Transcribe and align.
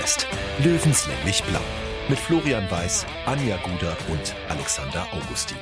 Bergfest. 0.00 0.26
Löwenslänglich 0.64 1.42
blau. 1.44 1.60
Mit 2.08 2.18
Florian 2.18 2.70
Weiß, 2.70 3.04
Anja 3.26 3.58
Guder 3.58 3.94
und 4.10 4.34
Alexander 4.48 5.06
Augustin. 5.12 5.58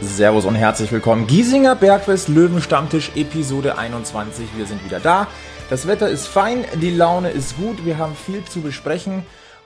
Servus 0.00 0.46
und 0.46 0.54
herzlich 0.54 0.90
willkommen. 0.90 1.26
Giesinger 1.26 1.74
Bergfest 1.74 2.28
Löwenstammtisch 2.28 3.12
Episode 3.14 3.76
21. 3.76 4.48
Wir 4.56 4.66
sind 4.66 4.82
wieder 4.84 5.00
da. 5.00 5.26
Das 5.68 5.86
Wetter 5.86 6.08
ist 6.08 6.26
fein, 6.26 6.64
die 6.76 6.90
Laune 6.90 7.30
ist 7.30 7.58
gut, 7.58 7.84
wir 7.84 7.98
haben 7.98 8.16
viel 8.16 8.42
zu 8.44 8.62
besprechen 8.62 9.22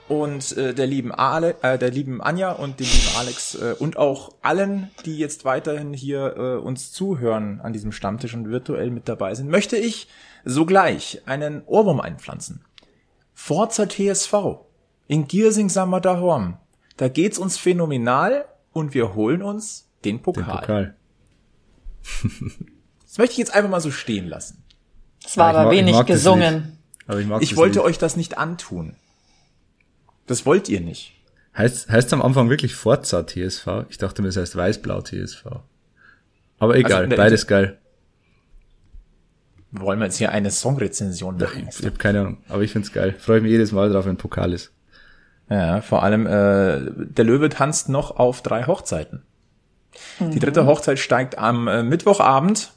und 0.07 0.55
äh, 0.57 0.73
der 0.73 0.87
lieben 0.87 1.11
Ale, 1.11 1.55
äh, 1.61 1.77
der 1.77 1.89
lieben 1.89 2.21
Anja 2.21 2.51
und 2.51 2.79
dem 2.79 2.87
lieben 2.87 3.17
Alex 3.17 3.55
äh, 3.55 3.75
und 3.79 3.97
auch 3.97 4.35
allen, 4.41 4.91
die 5.05 5.17
jetzt 5.17 5.45
weiterhin 5.45 5.93
hier 5.93 6.35
äh, 6.37 6.55
uns 6.57 6.91
zuhören 6.91 7.61
an 7.61 7.73
diesem 7.73 7.91
Stammtisch 7.91 8.33
und 8.33 8.49
virtuell 8.49 8.91
mit 8.91 9.07
dabei 9.07 9.33
sind, 9.35 9.49
möchte 9.49 9.77
ich 9.77 10.07
sogleich 10.43 11.21
einen 11.25 11.63
Ohrwurm 11.65 12.01
einpflanzen. 12.01 12.65
Forza 13.33 13.87
TSV 13.87 14.33
in 15.07 15.27
Giersing 15.27 15.69
Sammerdahorm. 15.69 16.57
Da 16.97 17.07
geht's 17.07 17.37
uns 17.37 17.57
phänomenal 17.57 18.45
und 18.71 18.93
wir 18.93 19.15
holen 19.15 19.41
uns 19.41 19.89
den 20.05 20.21
Pokal. 20.21 20.43
Den 20.43 20.51
Pokal. 20.51 20.95
das 23.05 23.17
möchte 23.17 23.33
ich 23.33 23.37
jetzt 23.37 23.53
einfach 23.53 23.69
mal 23.69 23.81
so 23.81 23.91
stehen 23.91 24.27
lassen. 24.27 24.63
Es 25.25 25.37
war 25.37 25.53
ja, 25.53 25.59
aber 25.59 25.69
mag, 25.69 25.77
wenig 25.77 26.05
gesungen. 26.05 26.77
Aber 27.07 27.19
ich, 27.19 27.51
ich 27.51 27.55
wollte 27.55 27.79
nicht. 27.79 27.87
euch 27.87 27.97
das 27.97 28.15
nicht 28.15 28.37
antun. 28.37 28.95
Das 30.27 30.45
wollt 30.45 30.69
ihr 30.69 30.81
nicht. 30.81 31.15
Heißt, 31.57 31.89
heißt 31.89 32.13
am 32.13 32.21
Anfang 32.21 32.49
wirklich 32.49 32.75
Forza 32.75 33.23
TSV? 33.23 33.85
Ich 33.89 33.97
dachte 33.97 34.21
mir, 34.21 34.29
es 34.29 34.37
heißt 34.37 34.55
Weißblau 34.55 35.01
TSV. 35.01 35.45
Aber 36.59 36.75
egal, 36.77 37.05
also, 37.05 37.15
beides 37.15 37.47
geil. 37.47 37.77
Wollen 39.71 39.99
wir 39.99 40.05
jetzt 40.05 40.17
hier 40.17 40.31
eine 40.31 40.51
Songrezension 40.51 41.37
machen? 41.37 41.67
Ich, 41.69 41.79
ich 41.79 41.85
habe 41.85 41.97
keine 41.97 42.21
Ahnung, 42.21 42.37
aber 42.47 42.61
ich 42.61 42.71
find's 42.71 42.91
geil. 42.91 43.15
Freue 43.19 43.41
mich 43.41 43.51
jedes 43.51 43.71
Mal 43.71 43.91
drauf, 43.91 44.05
wenn 44.05 44.17
Pokal 44.17 44.53
ist. 44.53 44.71
Ja, 45.49 45.81
vor 45.81 46.03
allem 46.03 46.25
äh, 46.25 46.91
der 46.95 47.25
Löwe 47.25 47.49
tanzt 47.49 47.89
noch 47.89 48.17
auf 48.17 48.41
drei 48.41 48.65
Hochzeiten. 48.65 49.23
Mhm. 50.19 50.31
Die 50.31 50.39
dritte 50.39 50.65
Hochzeit 50.65 50.99
steigt 50.99 51.37
am 51.37 51.67
äh, 51.67 51.83
Mittwochabend 51.83 52.71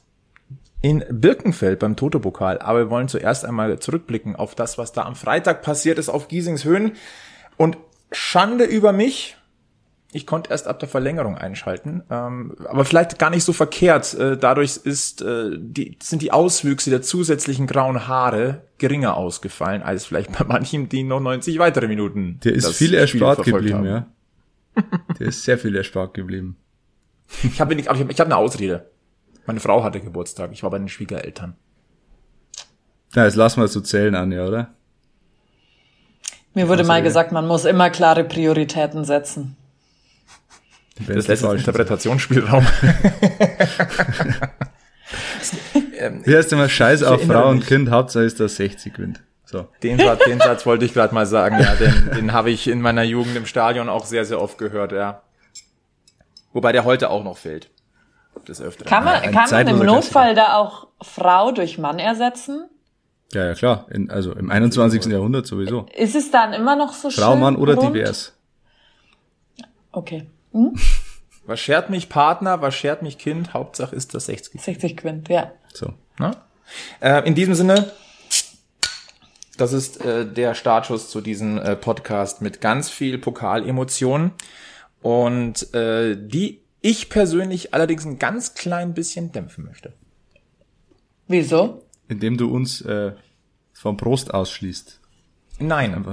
in 0.82 1.04
Birkenfeld 1.10 1.78
beim 1.78 1.96
Toto-Pokal. 1.96 2.58
Aber 2.58 2.80
wir 2.80 2.90
wollen 2.90 3.08
zuerst 3.08 3.44
einmal 3.44 3.78
zurückblicken 3.78 4.36
auf 4.36 4.54
das, 4.54 4.78
was 4.78 4.92
da 4.92 5.02
am 5.02 5.14
Freitag 5.14 5.62
passiert 5.62 5.98
ist 5.98 6.08
auf 6.08 6.28
Giesings 6.28 6.64
Höhen. 6.64 6.92
Und 7.56 7.78
Schande 8.12 8.64
über 8.64 8.92
mich. 8.92 9.36
Ich 10.12 10.26
konnte 10.26 10.50
erst 10.50 10.66
ab 10.66 10.78
der 10.78 10.88
Verlängerung 10.88 11.36
einschalten, 11.36 12.02
ähm, 12.10 12.56
aber 12.66 12.86
vielleicht 12.86 13.18
gar 13.18 13.28
nicht 13.28 13.44
so 13.44 13.52
verkehrt. 13.52 14.14
Äh, 14.14 14.38
dadurch 14.38 14.78
ist, 14.78 15.20
äh, 15.20 15.50
die, 15.58 15.98
sind 16.02 16.22
die 16.22 16.32
Auswüchse 16.32 16.88
der 16.88 17.02
zusätzlichen 17.02 17.66
grauen 17.66 18.06
Haare 18.08 18.62
geringer 18.78 19.16
ausgefallen 19.16 19.82
als 19.82 20.06
vielleicht 20.06 20.32
bei 20.38 20.44
manchen, 20.44 20.88
die 20.88 21.02
noch 21.02 21.20
90 21.20 21.58
weitere 21.58 21.88
Minuten. 21.88 22.40
Der 22.44 22.54
ist 22.54 22.72
viel 22.76 22.94
erspart 22.94 23.44
geblieben, 23.44 23.78
haben. 23.78 23.86
ja. 23.86 24.06
Der 25.18 25.26
ist 25.26 25.42
sehr 25.42 25.58
viel 25.58 25.74
erspart 25.76 26.14
geblieben. 26.14 26.56
Ich 27.42 27.60
habe 27.60 27.74
nicht, 27.74 27.90
ich 27.90 28.00
habe 28.00 28.14
hab 28.14 28.26
eine 28.26 28.36
Ausrede. 28.36 28.90
Meine 29.46 29.60
Frau 29.60 29.82
hatte 29.82 30.00
Geburtstag. 30.00 30.50
Ich 30.52 30.62
war 30.62 30.70
bei 30.70 30.78
den 30.78 30.88
Schwiegereltern. 30.88 31.56
Na, 33.14 33.24
jetzt 33.24 33.36
lassen 33.36 33.60
wir 33.60 33.64
es 33.64 33.72
so 33.72 33.80
zählen 33.80 34.14
an, 34.14 34.32
ja, 34.32 34.46
oder? 34.46 34.74
Mir 36.56 36.68
wurde 36.68 36.80
also, 36.80 36.88
mal 36.88 37.02
gesagt, 37.02 37.30
man 37.32 37.46
muss 37.46 37.66
immer 37.66 37.90
klare 37.90 38.24
Prioritäten 38.24 39.04
setzen. 39.04 39.58
Das 41.06 41.28
lässt 41.28 41.44
Interpretationsspielraum. 41.44 42.66
Wie 46.24 46.34
heißt 46.34 46.54
immer 46.54 46.70
Scheiß 46.70 47.02
auf 47.02 47.24
Frau 47.24 47.50
und 47.50 47.66
Kind, 47.66 47.90
Hauptsache 47.90 48.24
ist, 48.24 48.40
dass 48.40 48.56
60 48.56 48.94
gewinnt. 48.94 49.22
So. 49.44 49.68
Den, 49.82 49.98
Satz, 49.98 50.24
den 50.24 50.40
Satz 50.40 50.64
wollte 50.64 50.86
ich 50.86 50.94
gerade 50.94 51.14
mal 51.14 51.26
sagen, 51.26 51.58
ja, 51.60 51.74
den, 51.74 52.10
den 52.16 52.32
habe 52.32 52.50
ich 52.50 52.68
in 52.68 52.80
meiner 52.80 53.02
Jugend 53.02 53.36
im 53.36 53.44
Stadion 53.44 53.90
auch 53.90 54.06
sehr, 54.06 54.24
sehr 54.24 54.40
oft 54.40 54.56
gehört, 54.56 54.92
ja. 54.92 55.20
Wobei 56.54 56.72
der 56.72 56.86
heute 56.86 57.10
auch 57.10 57.22
noch 57.22 57.36
fehlt. 57.36 57.68
Des 58.48 58.62
Öfteren. 58.62 58.88
Kann 58.88 59.04
man, 59.04 59.20
kann 59.30 59.50
man 59.50 59.68
im 59.68 59.80
Notfall 59.80 60.34
da 60.34 60.54
auch 60.54 60.86
Frau 61.02 61.52
durch 61.52 61.76
Mann 61.76 61.98
ersetzen? 61.98 62.64
Ja, 63.32 63.46
ja, 63.46 63.54
klar. 63.54 63.86
In, 63.90 64.10
also 64.10 64.32
im 64.32 64.50
21. 64.50 65.06
Jahrhundert 65.06 65.46
sowieso. 65.46 65.86
Ist 65.96 66.14
es 66.14 66.30
dann 66.30 66.52
immer 66.52 66.76
noch 66.76 66.92
so 66.92 67.10
Frau, 67.10 67.32
schön 67.32 67.40
Mann 67.40 67.56
oder 67.56 67.74
rund? 67.74 67.94
divers? 67.94 68.34
Okay. 69.92 70.26
Hm? 70.52 70.74
Was 71.46 71.60
schert 71.60 71.90
mich 71.90 72.08
Partner, 72.08 72.60
was 72.60 72.74
schert 72.74 73.02
mich 73.02 73.18
Kind? 73.18 73.54
Hauptsache 73.54 73.94
ist 73.94 74.14
das 74.14 74.26
60. 74.26 74.60
60 74.60 74.96
Quint, 74.96 75.28
ja. 75.28 75.52
So. 75.72 75.94
Na? 76.18 76.32
Äh, 77.00 77.24
in 77.24 77.36
diesem 77.36 77.54
Sinne, 77.54 77.92
das 79.56 79.72
ist 79.72 80.04
äh, 80.04 80.26
der 80.26 80.54
Startschuss 80.54 81.08
zu 81.08 81.20
diesem 81.20 81.58
äh, 81.58 81.76
Podcast 81.76 82.42
mit 82.42 82.60
ganz 82.60 82.90
viel 82.90 83.18
Pokalemotionen 83.18 84.32
und 85.02 85.72
äh, 85.72 86.16
die 86.18 86.62
ich 86.80 87.08
persönlich 87.10 87.72
allerdings 87.74 88.04
ein 88.04 88.18
ganz 88.18 88.54
klein 88.54 88.92
bisschen 88.92 89.30
dämpfen 89.30 89.64
möchte. 89.64 89.92
Wieso? 91.28 91.85
Indem 92.08 92.36
du 92.36 92.52
uns 92.52 92.80
äh, 92.82 93.12
vom 93.72 93.96
Prost 93.96 94.32
ausschließt. 94.32 95.00
Nein. 95.58 96.04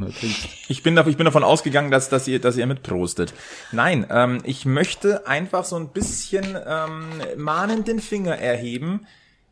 Ich 0.70 0.84
bin, 0.84 0.98
ich 0.98 1.18
bin 1.18 1.26
davon 1.26 1.44
ausgegangen, 1.44 1.92
dass, 1.92 2.08
dass 2.09 2.28
ihr, 2.28 2.40
dass 2.40 2.56
ihr 2.56 2.66
mitprostet. 2.66 3.34
Nein, 3.72 4.06
ähm, 4.09 4.40
ich 4.46 4.66
möchte 4.66 5.28
einfach 5.28 5.66
so 5.66 5.76
ein 5.76 5.90
bisschen 5.90 6.58
ähm, 6.66 7.09
mahnenden 7.36 8.00
Finger 8.00 8.38
erheben. 8.38 9.06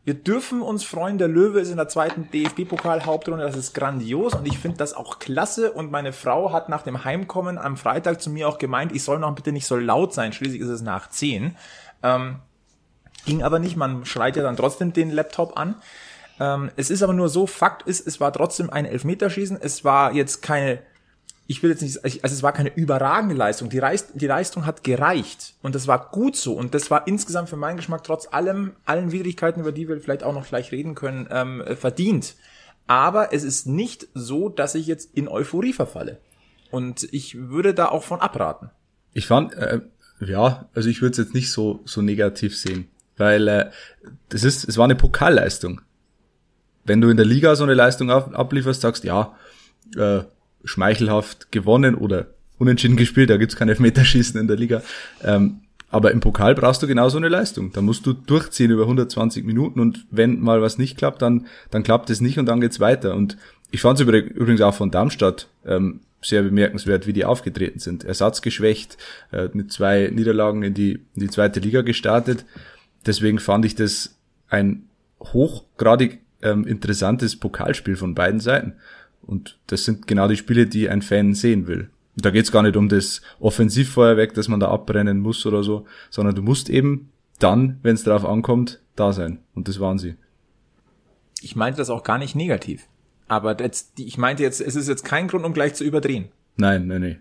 Wir 0.04 0.14
dürfen 0.14 0.62
uns 0.62 0.82
freuen, 0.82 1.18
der 1.18 1.28
Löwe 1.28 1.60
ist 1.60 1.70
in 1.70 1.76
der 1.76 1.88
zweiten 1.88 2.28
DFB-Pokal-Hauptrunde, 2.32 3.44
das 3.44 3.56
ist 3.56 3.72
grandios 3.72 4.34
und 4.34 4.46
ich 4.46 4.58
finde 4.58 4.78
das 4.78 4.94
auch 4.94 5.20
klasse 5.20 5.72
und 5.72 5.92
meine 5.92 6.12
Frau 6.12 6.52
hat 6.52 6.68
nach 6.68 6.82
dem 6.82 7.04
Heimkommen 7.04 7.56
am 7.56 7.76
Freitag 7.76 8.20
zu 8.20 8.30
mir 8.30 8.48
auch 8.48 8.58
gemeint, 8.58 8.90
ich 8.92 9.04
soll 9.04 9.20
noch 9.20 9.32
bitte 9.34 9.52
nicht 9.52 9.66
so 9.66 9.76
laut 9.76 10.12
sein, 10.12 10.32
schließlich 10.32 10.60
ist 10.60 10.70
es 10.70 10.82
nach 10.82 11.10
zehn. 11.10 11.56
Ähm, 12.02 12.40
ging 13.26 13.44
aber 13.44 13.60
nicht, 13.60 13.76
man 13.76 14.04
schreit 14.04 14.36
ja 14.36 14.42
dann 14.42 14.56
trotzdem 14.56 14.92
den 14.92 15.10
Laptop 15.10 15.56
an. 15.56 15.76
Ähm, 16.42 16.72
es 16.74 16.90
ist 16.90 17.04
aber 17.04 17.12
nur 17.12 17.28
so, 17.28 17.46
Fakt 17.46 17.86
ist, 17.86 18.04
es 18.04 18.18
war 18.18 18.32
trotzdem 18.32 18.68
ein 18.68 18.84
Elfmeterschießen. 18.84 19.58
Es 19.60 19.84
war 19.84 20.12
jetzt 20.12 20.42
keine, 20.42 20.80
ich 21.46 21.62
will 21.62 21.70
jetzt 21.70 21.82
nicht, 21.82 22.04
also 22.04 22.18
es 22.34 22.42
war 22.42 22.50
keine 22.52 22.74
überragende 22.74 23.36
Leistung. 23.36 23.68
Die, 23.68 23.78
Reist, 23.78 24.10
die 24.14 24.26
Leistung 24.26 24.66
hat 24.66 24.82
gereicht 24.82 25.54
und 25.62 25.76
das 25.76 25.86
war 25.86 26.10
gut 26.10 26.34
so 26.34 26.54
und 26.54 26.74
das 26.74 26.90
war 26.90 27.06
insgesamt 27.06 27.48
für 27.48 27.56
meinen 27.56 27.76
Geschmack 27.76 28.02
trotz 28.02 28.26
allem, 28.32 28.72
allen 28.84 29.12
Widrigkeiten, 29.12 29.60
über 29.60 29.70
die 29.70 29.88
wir 29.88 30.00
vielleicht 30.00 30.24
auch 30.24 30.34
noch 30.34 30.48
gleich 30.48 30.72
reden 30.72 30.96
können, 30.96 31.28
ähm, 31.30 31.62
verdient. 31.78 32.34
Aber 32.88 33.32
es 33.32 33.44
ist 33.44 33.68
nicht 33.68 34.08
so, 34.12 34.48
dass 34.48 34.74
ich 34.74 34.88
jetzt 34.88 35.14
in 35.14 35.28
Euphorie 35.28 35.72
verfalle. 35.72 36.18
Und 36.72 37.04
ich 37.12 37.38
würde 37.38 37.72
da 37.72 37.86
auch 37.86 38.02
von 38.02 38.20
abraten. 38.20 38.70
Ich 39.12 39.28
fand, 39.28 39.54
äh, 39.54 39.80
ja, 40.18 40.68
also 40.74 40.88
ich 40.88 41.02
würde 41.02 41.12
es 41.12 41.18
jetzt 41.18 41.34
nicht 41.34 41.52
so, 41.52 41.82
so 41.84 42.02
negativ 42.02 42.58
sehen. 42.58 42.88
Weil 43.16 43.46
äh, 43.46 43.70
das 44.30 44.42
ist, 44.42 44.68
es 44.68 44.76
war 44.76 44.84
eine 44.84 44.96
Pokalleistung 44.96 45.82
wenn 46.84 47.00
du 47.00 47.08
in 47.08 47.16
der 47.16 47.26
Liga 47.26 47.54
so 47.56 47.64
eine 47.64 47.74
Leistung 47.74 48.10
ab, 48.10 48.30
ablieferst, 48.34 48.80
sagst, 48.80 49.04
ja, 49.04 49.34
äh, 49.96 50.20
schmeichelhaft 50.64 51.52
gewonnen 51.52 51.94
oder 51.94 52.26
unentschieden 52.58 52.96
gespielt, 52.96 53.30
da 53.30 53.36
gibt's 53.36 53.56
kein 53.56 53.68
Elfmeterschießen 53.68 54.40
in 54.40 54.46
der 54.46 54.56
Liga. 54.56 54.82
Ähm, 55.22 55.60
aber 55.90 56.10
im 56.12 56.20
Pokal 56.20 56.54
brauchst 56.54 56.82
du 56.82 56.86
genauso 56.86 57.18
eine 57.18 57.28
Leistung. 57.28 57.72
Da 57.72 57.82
musst 57.82 58.06
du 58.06 58.14
durchziehen 58.14 58.70
über 58.70 58.84
120 58.84 59.44
Minuten 59.44 59.78
und 59.78 60.06
wenn 60.10 60.40
mal 60.40 60.62
was 60.62 60.78
nicht 60.78 60.96
klappt, 60.96 61.20
dann, 61.20 61.46
dann 61.70 61.82
klappt 61.82 62.08
es 62.08 62.22
nicht 62.22 62.38
und 62.38 62.46
dann 62.46 62.62
geht's 62.62 62.80
weiter. 62.80 63.14
Und 63.14 63.36
ich 63.70 63.82
fand 63.82 64.00
es 64.00 64.06
übrigens 64.06 64.62
auch 64.62 64.74
von 64.74 64.90
Darmstadt 64.90 65.48
ähm, 65.66 66.00
sehr 66.22 66.42
bemerkenswert, 66.42 67.06
wie 67.06 67.12
die 67.12 67.26
aufgetreten 67.26 67.78
sind. 67.78 68.04
Ersatzgeschwächt, 68.04 68.96
äh, 69.32 69.48
mit 69.52 69.70
zwei 69.72 70.08
Niederlagen 70.10 70.62
in 70.62 70.72
die, 70.72 70.92
in 70.92 71.20
die 71.20 71.28
zweite 71.28 71.60
Liga 71.60 71.82
gestartet. 71.82 72.46
Deswegen 73.04 73.38
fand 73.38 73.66
ich 73.66 73.74
das 73.74 74.16
ein 74.48 74.84
hochgradig 75.20 76.20
ähm, 76.42 76.66
interessantes 76.66 77.36
Pokalspiel 77.36 77.96
von 77.96 78.14
beiden 78.14 78.40
Seiten. 78.40 78.74
Und 79.22 79.58
das 79.68 79.84
sind 79.84 80.06
genau 80.06 80.28
die 80.28 80.36
Spiele, 80.36 80.66
die 80.66 80.88
ein 80.88 81.02
Fan 81.02 81.34
sehen 81.34 81.66
will. 81.66 81.90
Und 82.16 82.24
da 82.24 82.30
geht's 82.30 82.52
gar 82.52 82.62
nicht 82.62 82.76
um 82.76 82.88
das 82.88 83.22
Offensivfeuerwerk, 83.40 84.34
das 84.34 84.48
man 84.48 84.60
da 84.60 84.68
abbrennen 84.68 85.20
muss 85.20 85.46
oder 85.46 85.62
so, 85.62 85.86
sondern 86.10 86.34
du 86.34 86.42
musst 86.42 86.68
eben 86.68 87.10
dann, 87.38 87.78
wenn 87.82 87.94
es 87.94 88.04
darauf 88.04 88.24
ankommt, 88.24 88.80
da 88.96 89.12
sein. 89.12 89.38
Und 89.54 89.68
das 89.68 89.80
waren 89.80 89.98
sie. 89.98 90.16
Ich 91.40 91.56
meinte 91.56 91.78
das 91.78 91.90
auch 91.90 92.02
gar 92.02 92.18
nicht 92.18 92.34
negativ. 92.34 92.86
Aber 93.28 93.58
jetzt, 93.60 93.98
ich 93.98 94.18
meinte 94.18 94.42
jetzt, 94.42 94.60
es 94.60 94.76
ist 94.76 94.88
jetzt 94.88 95.04
kein 95.04 95.28
Grund, 95.28 95.44
um 95.44 95.54
gleich 95.54 95.74
zu 95.74 95.84
überdrehen. 95.84 96.28
Nein, 96.56 96.86
nein, 96.86 97.00
nein. 97.00 97.20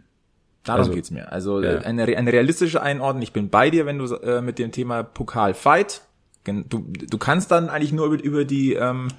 Darum 0.63 0.81
also, 0.81 0.93
geht's 0.93 1.09
mir. 1.09 1.31
Also 1.31 1.61
ja. 1.61 1.79
eine, 1.79 2.03
eine 2.03 2.33
realistische 2.33 2.81
Einordnung. 2.81 3.23
Ich 3.23 3.33
bin 3.33 3.49
bei 3.49 3.69
dir, 3.69 3.85
wenn 3.85 3.97
du 3.97 4.13
äh, 4.15 4.41
mit 4.41 4.59
dem 4.59 4.71
Thema 4.71 5.03
Pokal 5.03 5.53
fight 5.53 6.01
Du, 6.43 6.63
du 6.63 7.17
kannst 7.17 7.51
dann 7.51 7.69
eigentlich 7.69 7.91
nur 7.93 8.07
über, 8.07 8.23
über 8.23 8.45
die 8.45 8.73
ähm, 8.73 9.09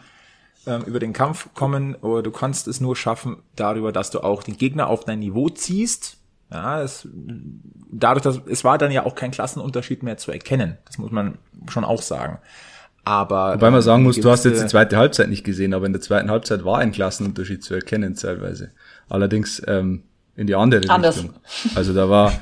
ähm, 0.66 0.82
über 0.82 0.98
den 0.98 1.12
Kampf 1.12 1.48
kommen 1.54 1.94
oder 1.96 2.22
du 2.22 2.30
kannst 2.30 2.68
es 2.68 2.80
nur 2.80 2.96
schaffen 2.96 3.38
darüber, 3.56 3.92
dass 3.92 4.10
du 4.10 4.20
auch 4.20 4.42
den 4.42 4.56
Gegner 4.56 4.88
auf 4.88 5.04
dein 5.04 5.18
Niveau 5.18 5.48
ziehst. 5.48 6.18
Ja, 6.52 6.82
es, 6.82 7.08
dadurch, 7.90 8.22
dass 8.22 8.40
es 8.46 8.62
war 8.62 8.78
dann 8.78 8.92
ja 8.92 9.04
auch 9.04 9.14
kein 9.14 9.30
Klassenunterschied 9.30 10.02
mehr 10.02 10.18
zu 10.18 10.30
erkennen. 10.30 10.78
Das 10.84 10.98
muss 10.98 11.10
man 11.10 11.38
schon 11.68 11.84
auch 11.84 12.02
sagen. 12.02 12.38
Aber 13.04 13.54
wobei 13.54 13.70
man 13.70 13.82
sagen 13.82 14.04
muss, 14.04 14.20
du 14.20 14.30
hast 14.30 14.44
jetzt 14.44 14.62
die 14.62 14.66
zweite 14.68 14.96
Halbzeit 14.96 15.28
nicht 15.28 15.42
gesehen, 15.42 15.74
aber 15.74 15.86
in 15.86 15.92
der 15.92 16.02
zweiten 16.02 16.30
Halbzeit 16.30 16.64
war 16.64 16.78
ein 16.78 16.92
Klassenunterschied 16.92 17.64
zu 17.64 17.74
erkennen 17.74 18.14
teilweise. 18.14 18.70
Allerdings 19.08 19.60
ähm, 19.66 20.04
in 20.36 20.46
die 20.46 20.54
andere 20.54 20.88
Anders. 20.88 21.16
Richtung. 21.16 21.34
Also 21.74 21.92
da 21.92 22.08
war, 22.08 22.32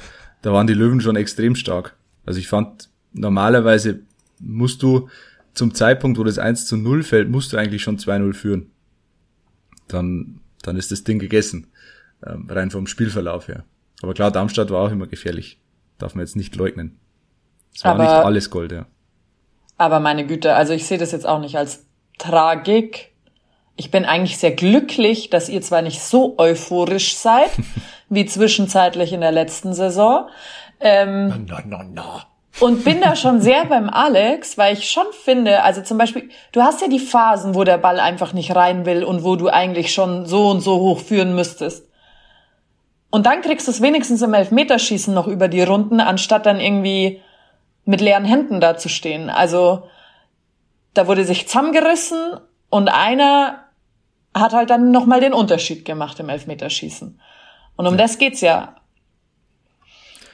da 0.43 0.53
waren 0.53 0.67
die 0.67 0.75
Löwen 0.75 1.01
schon 1.01 1.17
extrem 1.17 1.55
stark. 1.55 1.95
Also 2.27 2.39
ich 2.39 2.49
fand 2.49 2.91
normalerweise 3.13 4.01
musst 4.41 4.83
du 4.83 5.09
zum 5.55 5.75
Zeitpunkt, 5.75 6.19
wo 6.19 6.25
das 6.25 6.39
1 6.39 6.67
zu 6.67 6.77
0 6.77 7.03
fällt, 7.03 7.29
musst 7.29 7.53
du 7.53 7.57
eigentlich 7.57 7.83
schon 7.83 7.99
2-0 7.99 8.33
führen. 8.35 8.71
Dann, 9.89 10.41
dann 10.63 10.77
ist 10.77 10.91
das 10.91 11.05
Ding 11.05 11.19
gegessen. 11.19 11.69
Ähm, 12.25 12.47
rein 12.49 12.71
vom 12.71 12.87
Spielverlauf 12.87 13.49
her. 13.49 13.65
Aber 14.03 14.15
klar, 14.15 14.31
Darmstadt 14.31 14.71
war 14.71 14.83
auch 14.83 14.91
immer 14.91 15.07
gefährlich. 15.07 15.61
Darf 15.99 16.15
man 16.15 16.25
jetzt 16.25 16.37
nicht 16.37 16.55
leugnen. 16.57 16.99
Es 17.75 17.85
war 17.85 17.95
aber, 17.95 18.03
nicht 18.03 18.13
alles 18.13 18.51
Gold, 18.51 18.73
ja. 18.73 18.87
Aber 19.77 20.01
meine 20.01 20.27
Güte, 20.27 20.55
also 20.55 20.73
ich 20.73 20.87
sehe 20.87 20.99
das 20.99 21.13
jetzt 21.13 21.27
auch 21.27 21.41
nicht 21.41 21.57
als 21.57 21.87
Tragik. 22.19 23.13
Ich 23.77 23.91
bin 23.91 24.05
eigentlich 24.05 24.39
sehr 24.39 24.51
glücklich, 24.53 25.31
dass 25.31 25.49
ihr 25.49 25.63
zwar 25.63 25.83
nicht 25.83 26.01
so 26.01 26.35
euphorisch 26.39 27.17
seid, 27.17 27.51
wie 28.09 28.27
zwischenzeitlich 28.27 29.13
in 29.13 29.21
der 29.21 29.33
letzten 29.33 29.73
Saison. 29.73 30.29
Ähm, 30.81 31.47
no, 31.47 31.59
no, 31.65 31.83
no. 31.83 32.21
Und 32.59 32.85
bin 32.85 33.01
da 33.01 33.15
schon 33.15 33.41
sehr 33.41 33.65
beim 33.67 33.89
Alex, 33.89 34.59
weil 34.59 34.75
ich 34.75 34.91
schon 34.91 35.07
finde, 35.13 35.63
also 35.63 35.83
zum 35.83 35.99
Beispiel, 35.99 36.31
du 36.53 36.63
hast 36.63 36.81
ja 36.81 36.89
die 36.89 36.99
Phasen, 36.99 37.55
wo 37.55 37.65
der 37.65 37.79
Ball 37.79 38.01
einfach 38.01 38.33
nicht 38.33 38.55
rein 38.57 38.85
will 38.85 39.05
und 39.05 39.23
wo 39.23 39.37
du 39.37 39.49
eigentlich 39.49 39.95
schon 39.95 40.27
so 40.27 40.49
und 40.49 40.61
so 40.61 40.81
hoch 40.81 40.99
führen 41.01 41.35
müsstest. 41.35 41.89
Und 43.11 43.27
dann 43.27 43.41
kriegst 43.43 43.67
du 43.67 43.71
es 43.71 43.81
wenigstens 43.81 44.23
im 44.23 44.35
Elfmeterschießen 44.35 45.15
noch 45.15 45.27
über 45.27 45.49
die 45.49 45.63
Runden, 45.63 46.01
anstatt 46.01 46.47
dann 46.47 46.61
irgendwie 46.61 47.23
mit 47.85 48.01
leeren 48.01 48.25
Händen 48.25 48.61
da 48.61 48.77
zu 48.77 48.89
stehen. 48.89 49.31
Also 49.31 49.89
da 50.95 51.07
wurde 51.07 51.25
sich 51.25 51.47
zusammengerissen 51.47 52.37
und 52.69 52.89
einer 52.89 53.65
hat 54.35 54.53
halt 54.53 54.71
dann 54.71 54.91
nochmal 54.91 55.21
den 55.21 55.33
Unterschied 55.33 55.85
gemacht 55.85 56.21
im 56.21 56.29
Elfmeterschießen. 56.29 57.21
Und 57.77 57.87
um 57.87 57.97
das 57.97 58.19
geht's 58.19 58.41
ja. 58.41 58.77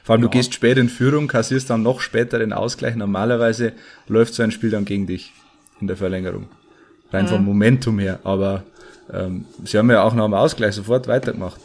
Vor 0.06 0.12
allem, 0.12 0.22
ja. 0.22 0.28
du 0.28 0.30
gehst 0.38 0.54
spät 0.54 0.78
in 0.78 0.88
Führung, 0.88 1.26
kassierst 1.26 1.68
dann 1.68 1.82
noch 1.82 2.00
später 2.00 2.38
den 2.38 2.52
Ausgleich. 2.52 2.94
Normalerweise 2.94 3.72
läuft 4.06 4.34
so 4.34 4.44
ein 4.44 4.52
Spiel 4.52 4.70
dann 4.70 4.84
gegen 4.84 5.08
dich 5.08 5.32
in 5.80 5.88
der 5.88 5.96
Verlängerung. 5.96 6.46
Rein 7.10 7.24
mhm. 7.24 7.28
vom 7.28 7.44
Momentum 7.44 7.98
her. 7.98 8.20
Aber 8.22 8.62
ähm, 9.12 9.46
sie 9.64 9.76
haben 9.76 9.90
ja 9.90 10.04
auch 10.04 10.14
nach 10.14 10.26
dem 10.26 10.34
Ausgleich 10.34 10.76
sofort 10.76 11.08
weitergemacht. 11.08 11.60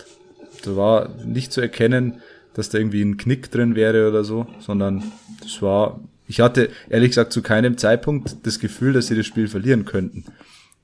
Da 0.63 0.75
war 0.75 1.09
nicht 1.23 1.53
zu 1.53 1.61
erkennen, 1.61 2.15
dass 2.55 2.69
da 2.69 2.79
irgendwie 2.79 3.03
ein 3.03 3.17
Knick 3.17 3.51
drin 3.51 3.75
wäre 3.75 4.09
oder 4.09 4.23
so, 4.23 4.47
sondern 4.59 5.03
das 5.43 5.61
war, 5.61 5.99
ich 6.27 6.39
hatte 6.39 6.71
ehrlich 6.89 7.11
gesagt 7.11 7.33
zu 7.33 7.43
keinem 7.43 7.77
Zeitpunkt 7.77 8.37
das 8.41 8.59
Gefühl, 8.59 8.93
dass 8.93 9.05
sie 9.05 9.15
das 9.15 9.27
Spiel 9.27 9.49
verlieren 9.49 9.85
könnten. 9.85 10.25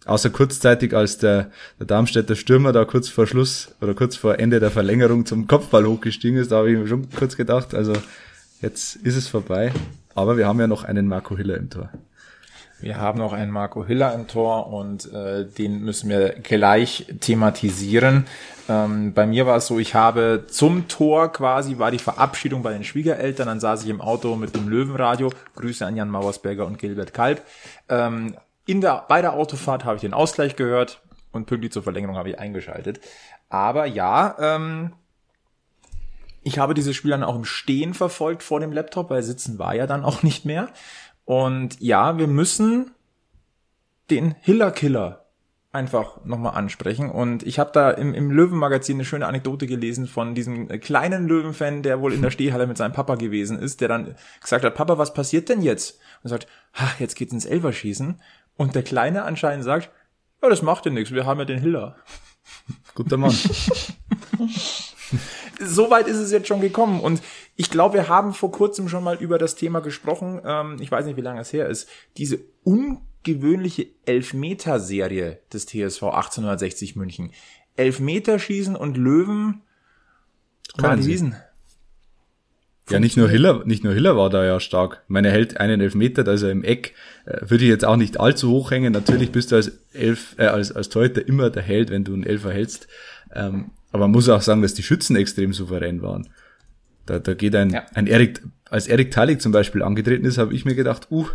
Außer 0.07 0.29
kurzzeitig, 0.29 0.95
als 0.95 1.17
der, 1.17 1.51
der 1.79 1.85
Darmstädter 1.85 2.35
Stürmer 2.35 2.71
da 2.71 2.85
kurz 2.85 3.09
vor 3.09 3.27
Schluss 3.27 3.75
oder 3.81 3.93
kurz 3.93 4.15
vor 4.15 4.39
Ende 4.39 4.59
der 4.59 4.71
Verlängerung 4.71 5.25
zum 5.25 5.47
Kopfball 5.47 5.85
hochgestiegen 5.85 6.39
ist, 6.39 6.51
da 6.51 6.57
habe 6.57 6.71
ich 6.71 6.77
mir 6.77 6.87
schon 6.87 7.09
kurz 7.09 7.35
gedacht, 7.35 7.75
also 7.75 7.93
jetzt 8.61 8.95
ist 8.97 9.17
es 9.17 9.27
vorbei. 9.27 9.71
Aber 10.15 10.37
wir 10.37 10.47
haben 10.47 10.59
ja 10.59 10.67
noch 10.67 10.83
einen 10.83 11.07
Marco 11.07 11.37
Hiller 11.37 11.57
im 11.57 11.69
Tor. 11.69 11.89
Wir 12.79 12.97
haben 12.97 13.17
noch 13.17 13.33
einen 13.33 13.51
Marco 13.51 13.85
Hiller 13.85 14.13
im 14.13 14.27
Tor 14.27 14.71
und 14.71 15.11
äh, 15.11 15.45
den 15.45 15.81
müssen 15.81 16.09
wir 16.09 16.29
gleich 16.29 17.07
thematisieren. 17.19 18.25
Ähm, 18.69 19.13
bei 19.13 19.25
mir 19.25 19.47
war 19.47 19.57
es 19.57 19.67
so, 19.67 19.79
ich 19.79 19.95
habe 19.95 20.45
zum 20.47 20.87
Tor 20.87 21.31
quasi 21.31 21.79
war 21.79 21.89
die 21.89 21.97
Verabschiedung 21.97 22.61
bei 22.61 22.73
den 22.73 22.83
Schwiegereltern, 22.83 23.47
dann 23.47 23.59
saß 23.59 23.83
ich 23.83 23.89
im 23.89 23.99
Auto 23.99 24.35
mit 24.35 24.55
dem 24.55 24.69
Löwenradio. 24.69 25.31
Grüße 25.55 25.85
an 25.85 25.95
Jan 25.95 26.09
Mauersberger 26.09 26.67
und 26.67 26.77
Gilbert 26.77 27.13
Kalb. 27.13 27.41
Ähm, 27.89 28.35
in 28.67 28.81
der, 28.81 29.05
bei 29.07 29.21
der 29.21 29.33
Autofahrt 29.33 29.85
habe 29.85 29.95
ich 29.95 30.01
den 30.01 30.13
Ausgleich 30.13 30.55
gehört 30.55 31.01
und 31.31 31.45
pünktlich 31.45 31.71
zur 31.71 31.83
Verlängerung 31.83 32.17
habe 32.17 32.29
ich 32.29 32.39
eingeschaltet. 32.39 32.99
Aber 33.49 33.85
ja, 33.85 34.35
ähm, 34.39 34.93
ich 36.43 36.59
habe 36.59 36.73
dieses 36.73 36.95
Spiel 36.95 37.11
dann 37.11 37.23
auch 37.23 37.35
im 37.35 37.45
Stehen 37.45 37.93
verfolgt 37.93 38.43
vor 38.43 38.59
dem 38.59 38.71
Laptop, 38.71 39.09
weil 39.09 39.23
Sitzen 39.23 39.57
war 39.57 39.75
ja 39.75 39.87
dann 39.87 40.03
auch 40.03 40.21
nicht 40.23 40.45
mehr. 40.45 40.69
Und 41.25 41.81
ja, 41.81 42.17
wir 42.17 42.27
müssen 42.27 42.91
den 44.09 44.35
Hiller 44.41 44.71
Killer 44.71 45.25
einfach 45.73 46.23
nochmal 46.25 46.55
ansprechen. 46.55 47.11
Und 47.11 47.43
ich 47.43 47.59
habe 47.59 47.71
da 47.73 47.91
im, 47.91 48.13
im 48.13 48.31
Löwenmagazin 48.31 48.95
eine 48.95 49.05
schöne 49.05 49.27
Anekdote 49.27 49.67
gelesen 49.67 50.07
von 50.07 50.33
diesem 50.33 50.67
kleinen 50.79 51.27
Löwenfan, 51.27 51.83
der 51.83 52.01
wohl 52.01 52.13
in 52.13 52.21
der 52.21 52.31
Stehhalle 52.31 52.67
mit 52.67 52.77
seinem 52.77 52.93
Papa 52.93 53.15
gewesen 53.15 53.59
ist, 53.59 53.81
der 53.81 53.89
dann 53.89 54.15
gesagt 54.41 54.65
hat, 54.65 54.75
Papa, 54.75 54.97
was 54.97 55.13
passiert 55.13 55.49
denn 55.49 55.61
jetzt? 55.61 55.99
Und 56.23 56.29
sagt, 56.29 56.47
ha, 56.73 56.87
jetzt 56.99 57.15
geht's 57.15 57.33
ins 57.33 57.45
Elverschießen. 57.45 58.19
Und 58.57 58.75
der 58.75 58.83
Kleine 58.83 59.23
anscheinend 59.23 59.63
sagt, 59.63 59.89
ja, 60.41 60.49
das 60.49 60.61
macht 60.61 60.85
ja 60.85 60.91
nichts, 60.91 61.11
wir 61.13 61.25
haben 61.25 61.39
ja 61.39 61.45
den 61.45 61.59
Hiller. 61.59 61.95
Guter 62.95 63.17
Mann. 63.17 63.31
so 65.59 65.89
weit 65.89 66.07
ist 66.07 66.17
es 66.17 66.31
jetzt 66.31 66.47
schon 66.47 66.61
gekommen. 66.61 66.99
Und 66.99 67.21
ich 67.55 67.69
glaube, 67.69 67.95
wir 67.95 68.07
haben 68.07 68.33
vor 68.33 68.51
kurzem 68.51 68.89
schon 68.89 69.03
mal 69.03 69.17
über 69.17 69.37
das 69.37 69.55
Thema 69.55 69.79
gesprochen. 69.79 70.41
Ähm, 70.43 70.77
ich 70.79 70.91
weiß 70.91 71.05
nicht, 71.05 71.17
wie 71.17 71.21
lange 71.21 71.41
es 71.41 71.53
her 71.53 71.67
ist. 71.67 71.87
Diese 72.17 72.39
ungewöhnliche 72.63 73.87
Elfmeter-Serie 74.05 75.39
des 75.53 75.65
TSV 75.65 76.03
1860 76.03 76.95
München. 76.95 77.31
Elfmeterschießen 77.75 78.75
und 78.75 78.97
Löwen. 78.97 79.61
Wahnsinn. 80.77 81.35
Ja, 82.89 82.99
nicht 82.99 83.17
nur 83.17 83.27
Hiller, 83.27 83.63
nicht 83.65 83.83
nur 83.83 83.93
Hiller 83.93 84.15
war 84.15 84.29
da 84.29 84.45
ja 84.45 84.59
stark. 84.59 85.03
Meine 85.07 85.29
hält 85.29 85.59
einen 85.59 85.81
Elfmeter, 85.81 86.23
da 86.23 86.33
ist 86.33 86.43
er 86.43 86.51
im 86.51 86.63
Eck. 86.63 86.93
Äh, 87.25 87.41
würde 87.49 87.65
ich 87.65 87.69
jetzt 87.69 87.83
auch 87.83 87.97
nicht 87.97 88.19
allzu 88.19 88.49
hoch 88.49 88.71
hängen. 88.71 88.93
Natürlich 88.93 89.31
bist 89.31 89.51
du 89.51 89.57
als 89.57 89.79
Elf, 89.93 90.35
äh, 90.37 90.45
als, 90.45 90.71
als 90.71 90.87
Torhüter 90.87 91.27
immer 91.27 91.49
der 91.49 91.63
Held, 91.63 91.89
wenn 91.89 92.05
du 92.05 92.13
einen 92.13 92.23
Elfer 92.23 92.51
hältst. 92.51 92.87
Ähm, 93.33 93.71
aber 93.91 94.05
man 94.05 94.11
muss 94.11 94.29
auch 94.29 94.41
sagen, 94.41 94.61
dass 94.61 94.73
die 94.73 94.83
Schützen 94.83 95.17
extrem 95.17 95.51
souverän 95.51 96.01
waren. 96.01 96.29
Da, 97.05 97.19
da 97.19 97.33
geht 97.33 97.55
ein, 97.55 97.71
ja. 97.71 97.85
ein 97.93 98.07
Erik, 98.07 98.41
als 98.69 98.87
Erik 98.87 99.11
Talik 99.11 99.41
zum 99.41 99.51
Beispiel 99.51 99.83
angetreten 99.83 100.25
ist, 100.25 100.37
habe 100.37 100.53
ich 100.53 100.63
mir 100.63 100.75
gedacht, 100.75 101.07
uh, 101.11 101.27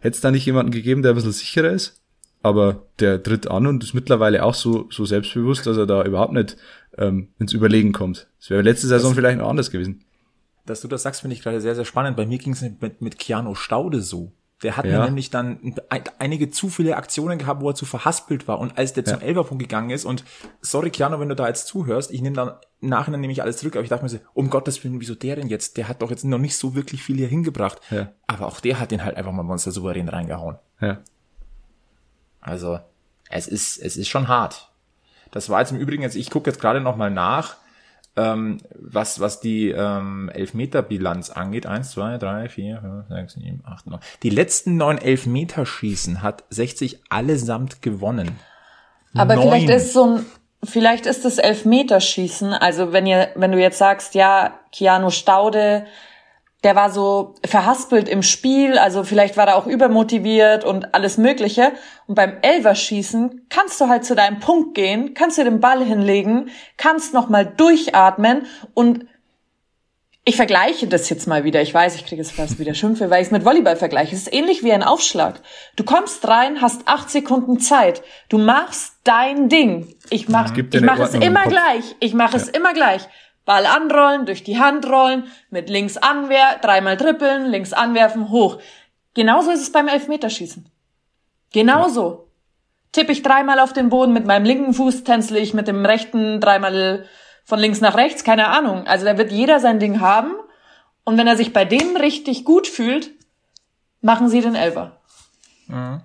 hätte 0.00 0.14
es 0.14 0.20
da 0.20 0.30
nicht 0.30 0.44
jemanden 0.44 0.72
gegeben, 0.72 1.02
der 1.02 1.12
ein 1.12 1.14
bisschen 1.14 1.32
sicherer 1.32 1.70
ist? 1.70 2.00
Aber 2.42 2.86
der 2.98 3.22
tritt 3.22 3.46
an 3.48 3.66
und 3.66 3.84
ist 3.84 3.94
mittlerweile 3.94 4.42
auch 4.42 4.54
so, 4.54 4.88
so 4.90 5.04
selbstbewusst, 5.04 5.66
dass 5.66 5.76
er 5.76 5.86
da 5.86 6.04
überhaupt 6.04 6.32
nicht 6.32 6.56
ähm, 6.98 7.28
ins 7.38 7.52
Überlegen 7.52 7.92
kommt. 7.92 8.26
Das 8.40 8.50
wäre 8.50 8.62
letzte 8.62 8.88
Saison 8.88 9.12
das 9.12 9.18
vielleicht 9.18 9.38
noch 9.38 9.48
anders 9.48 9.70
gewesen 9.70 10.04
dass 10.66 10.80
du 10.80 10.88
das 10.88 11.02
sagst, 11.02 11.22
finde 11.22 11.34
ich 11.34 11.42
gerade 11.42 11.60
sehr, 11.60 11.74
sehr 11.74 11.84
spannend. 11.84 12.16
Bei 12.16 12.26
mir 12.26 12.38
ging 12.38 12.52
es 12.52 12.62
mit, 12.62 13.00
mit 13.00 13.18
Keanu 13.18 13.54
Staude 13.54 14.00
so. 14.00 14.32
Der 14.62 14.76
hat 14.76 14.84
ja. 14.84 15.04
nämlich 15.04 15.30
dann 15.30 15.74
einige 16.18 16.50
zu 16.50 16.68
viele 16.68 16.96
Aktionen 16.96 17.38
gehabt, 17.38 17.60
wo 17.60 17.70
er 17.70 17.74
zu 17.74 17.84
verhaspelt 17.84 18.46
war. 18.46 18.60
Und 18.60 18.78
als 18.78 18.92
der 18.92 19.02
ja. 19.04 19.12
zum 19.12 19.20
Elberpunkt 19.20 19.60
gegangen 19.60 19.90
ist, 19.90 20.04
und 20.04 20.24
sorry, 20.60 20.90
Keanu, 20.90 21.18
wenn 21.18 21.28
du 21.28 21.34
da 21.34 21.48
jetzt 21.48 21.66
zuhörst, 21.66 22.12
ich 22.12 22.22
nehme 22.22 22.36
dann 22.36 22.52
im 22.80 22.88
Nachhinein 22.88 23.20
nehme 23.20 23.32
ich 23.32 23.42
alles 23.42 23.56
zurück, 23.56 23.74
aber 23.74 23.82
ich 23.82 23.88
dachte 23.88 24.04
mir 24.04 24.08
so, 24.08 24.18
um 24.34 24.50
Gottes 24.50 24.82
Willen, 24.82 25.00
wieso 25.00 25.14
der 25.14 25.36
denn 25.36 25.48
jetzt? 25.48 25.76
Der 25.76 25.88
hat 25.88 26.00
doch 26.02 26.10
jetzt 26.10 26.24
noch 26.24 26.38
nicht 26.38 26.56
so 26.56 26.74
wirklich 26.74 27.02
viel 27.02 27.16
hier 27.16 27.28
hingebracht. 27.28 27.80
Ja. 27.90 28.12
Aber 28.26 28.46
auch 28.46 28.60
der 28.60 28.78
hat 28.78 28.92
den 28.92 29.04
halt 29.04 29.16
einfach 29.16 29.32
mal 29.32 29.42
monster 29.42 29.72
souverän 29.72 30.08
reingehauen. 30.08 30.58
Ja. 30.80 31.00
Also, 32.40 32.78
es 33.30 33.48
ist, 33.48 33.78
es 33.78 33.96
ist 33.96 34.08
schon 34.08 34.28
hart. 34.28 34.72
Das 35.32 35.48
war 35.48 35.60
jetzt 35.60 35.72
im 35.72 35.78
Übrigen 35.78 36.02
jetzt, 36.02 36.16
ich 36.16 36.30
gucke 36.30 36.50
jetzt 36.50 36.60
gerade 36.60 36.80
noch 36.80 36.96
mal 36.96 37.10
nach, 37.10 37.56
ähm, 38.16 38.58
was, 38.78 39.20
was 39.20 39.40
die 39.40 39.70
ähm, 39.70 40.30
Elfmeterbilanz 40.32 41.30
angeht, 41.30 41.66
eins, 41.66 41.92
zwei, 41.92 42.18
drei, 42.18 42.48
vier, 42.48 42.80
fünf, 42.80 43.08
sechs, 43.08 43.34
sieben, 43.34 43.62
acht, 43.64 43.86
neun. 43.86 44.00
Die 44.22 44.30
letzten 44.30 44.76
neun 44.76 44.98
Elfmeterschießen 44.98 46.22
hat 46.22 46.44
60 46.50 47.00
allesamt 47.08 47.80
gewonnen. 47.80 48.38
Aber 49.14 49.36
neun. 49.36 49.44
vielleicht 49.44 49.70
ist 49.70 49.92
so 49.94 50.04
ein, 50.04 50.26
vielleicht 50.62 51.06
ist 51.06 51.24
das 51.24 51.38
Elfmeterschießen, 51.38 52.52
also 52.52 52.92
wenn 52.92 53.06
ihr, 53.06 53.30
wenn 53.34 53.52
du 53.52 53.58
jetzt 53.58 53.78
sagst, 53.78 54.14
ja, 54.14 54.58
Keanu 54.72 55.10
Staude 55.10 55.86
der 56.64 56.76
war 56.76 56.90
so 56.90 57.34
verhaspelt 57.44 58.08
im 58.08 58.22
Spiel, 58.22 58.78
also 58.78 59.02
vielleicht 59.02 59.36
war 59.36 59.48
er 59.48 59.56
auch 59.56 59.66
übermotiviert 59.66 60.64
und 60.64 60.94
alles 60.94 61.18
Mögliche. 61.18 61.72
Und 62.06 62.14
beim 62.14 62.36
Elverschießen 62.40 63.46
kannst 63.48 63.80
du 63.80 63.88
halt 63.88 64.04
zu 64.04 64.14
deinem 64.14 64.38
Punkt 64.38 64.74
gehen, 64.74 65.14
kannst 65.14 65.38
dir 65.38 65.44
den 65.44 65.60
Ball 65.60 65.84
hinlegen, 65.84 66.50
kannst 66.76 67.14
nochmal 67.14 67.46
durchatmen 67.46 68.46
und 68.74 69.06
ich 70.24 70.36
vergleiche 70.36 70.86
das 70.86 71.08
jetzt 71.10 71.26
mal 71.26 71.42
wieder. 71.42 71.62
Ich 71.62 71.74
weiß, 71.74 71.96
ich 71.96 72.06
kriege 72.06 72.22
jetzt 72.22 72.30
fast 72.30 72.60
wieder 72.60 72.74
Schimpfe, 72.74 73.10
weil 73.10 73.22
ich 73.22 73.26
es 73.26 73.32
mit 73.32 73.44
Volleyball 73.44 73.74
vergleiche. 73.74 74.14
Es 74.14 74.22
ist 74.22 74.32
ähnlich 74.32 74.62
wie 74.62 74.72
ein 74.72 74.84
Aufschlag. 74.84 75.40
Du 75.74 75.82
kommst 75.82 76.28
rein, 76.28 76.60
hast 76.60 76.82
acht 76.86 77.10
Sekunden 77.10 77.58
Zeit. 77.58 78.02
Du 78.28 78.38
machst 78.38 78.94
dein 79.02 79.48
Ding. 79.48 79.92
Ich 80.10 80.28
mach, 80.28 80.56
ich 80.56 80.80
mach 80.80 81.00
es 81.00 81.14
immer 81.14 81.42
gleich. 81.46 81.96
Ich 81.98 82.14
mache 82.14 82.36
ja. 82.36 82.42
es 82.42 82.48
immer 82.48 82.72
gleich. 82.72 83.08
Ball 83.44 83.66
anrollen, 83.66 84.26
durch 84.26 84.44
die 84.44 84.60
Hand 84.60 84.86
rollen, 84.86 85.24
mit 85.50 85.68
links 85.68 85.96
anwerfen, 85.96 86.60
dreimal 86.62 86.96
trippeln, 86.96 87.46
links 87.46 87.72
anwerfen, 87.72 88.30
hoch. 88.30 88.58
Genauso 89.14 89.50
ist 89.50 89.62
es 89.62 89.72
beim 89.72 89.88
Elfmeterschießen. 89.88 90.66
Genauso. 91.52 92.28
Tippe 92.92 93.12
ich 93.12 93.22
dreimal 93.22 93.58
auf 93.58 93.72
den 93.72 93.88
Boden 93.88 94.12
mit 94.12 94.26
meinem 94.26 94.44
linken 94.44 94.74
Fuß, 94.74 95.04
tänzle 95.04 95.38
ich 95.38 95.54
mit 95.54 95.66
dem 95.66 95.84
rechten 95.84 96.40
dreimal 96.40 97.06
von 97.44 97.58
links 97.58 97.80
nach 97.80 97.96
rechts, 97.96 98.24
keine 98.24 98.48
Ahnung. 98.48 98.86
Also 98.86 99.04
da 99.04 99.18
wird 99.18 99.32
jeder 99.32 99.60
sein 99.60 99.80
Ding 99.80 100.00
haben. 100.00 100.32
Und 101.04 101.18
wenn 101.18 101.26
er 101.26 101.36
sich 101.36 101.52
bei 101.52 101.64
dem 101.64 101.96
richtig 101.96 102.44
gut 102.44 102.68
fühlt, 102.68 103.10
machen 104.00 104.28
sie 104.28 104.40
den 104.40 104.54
Elfer. 104.54 105.00
Mhm. 105.66 106.02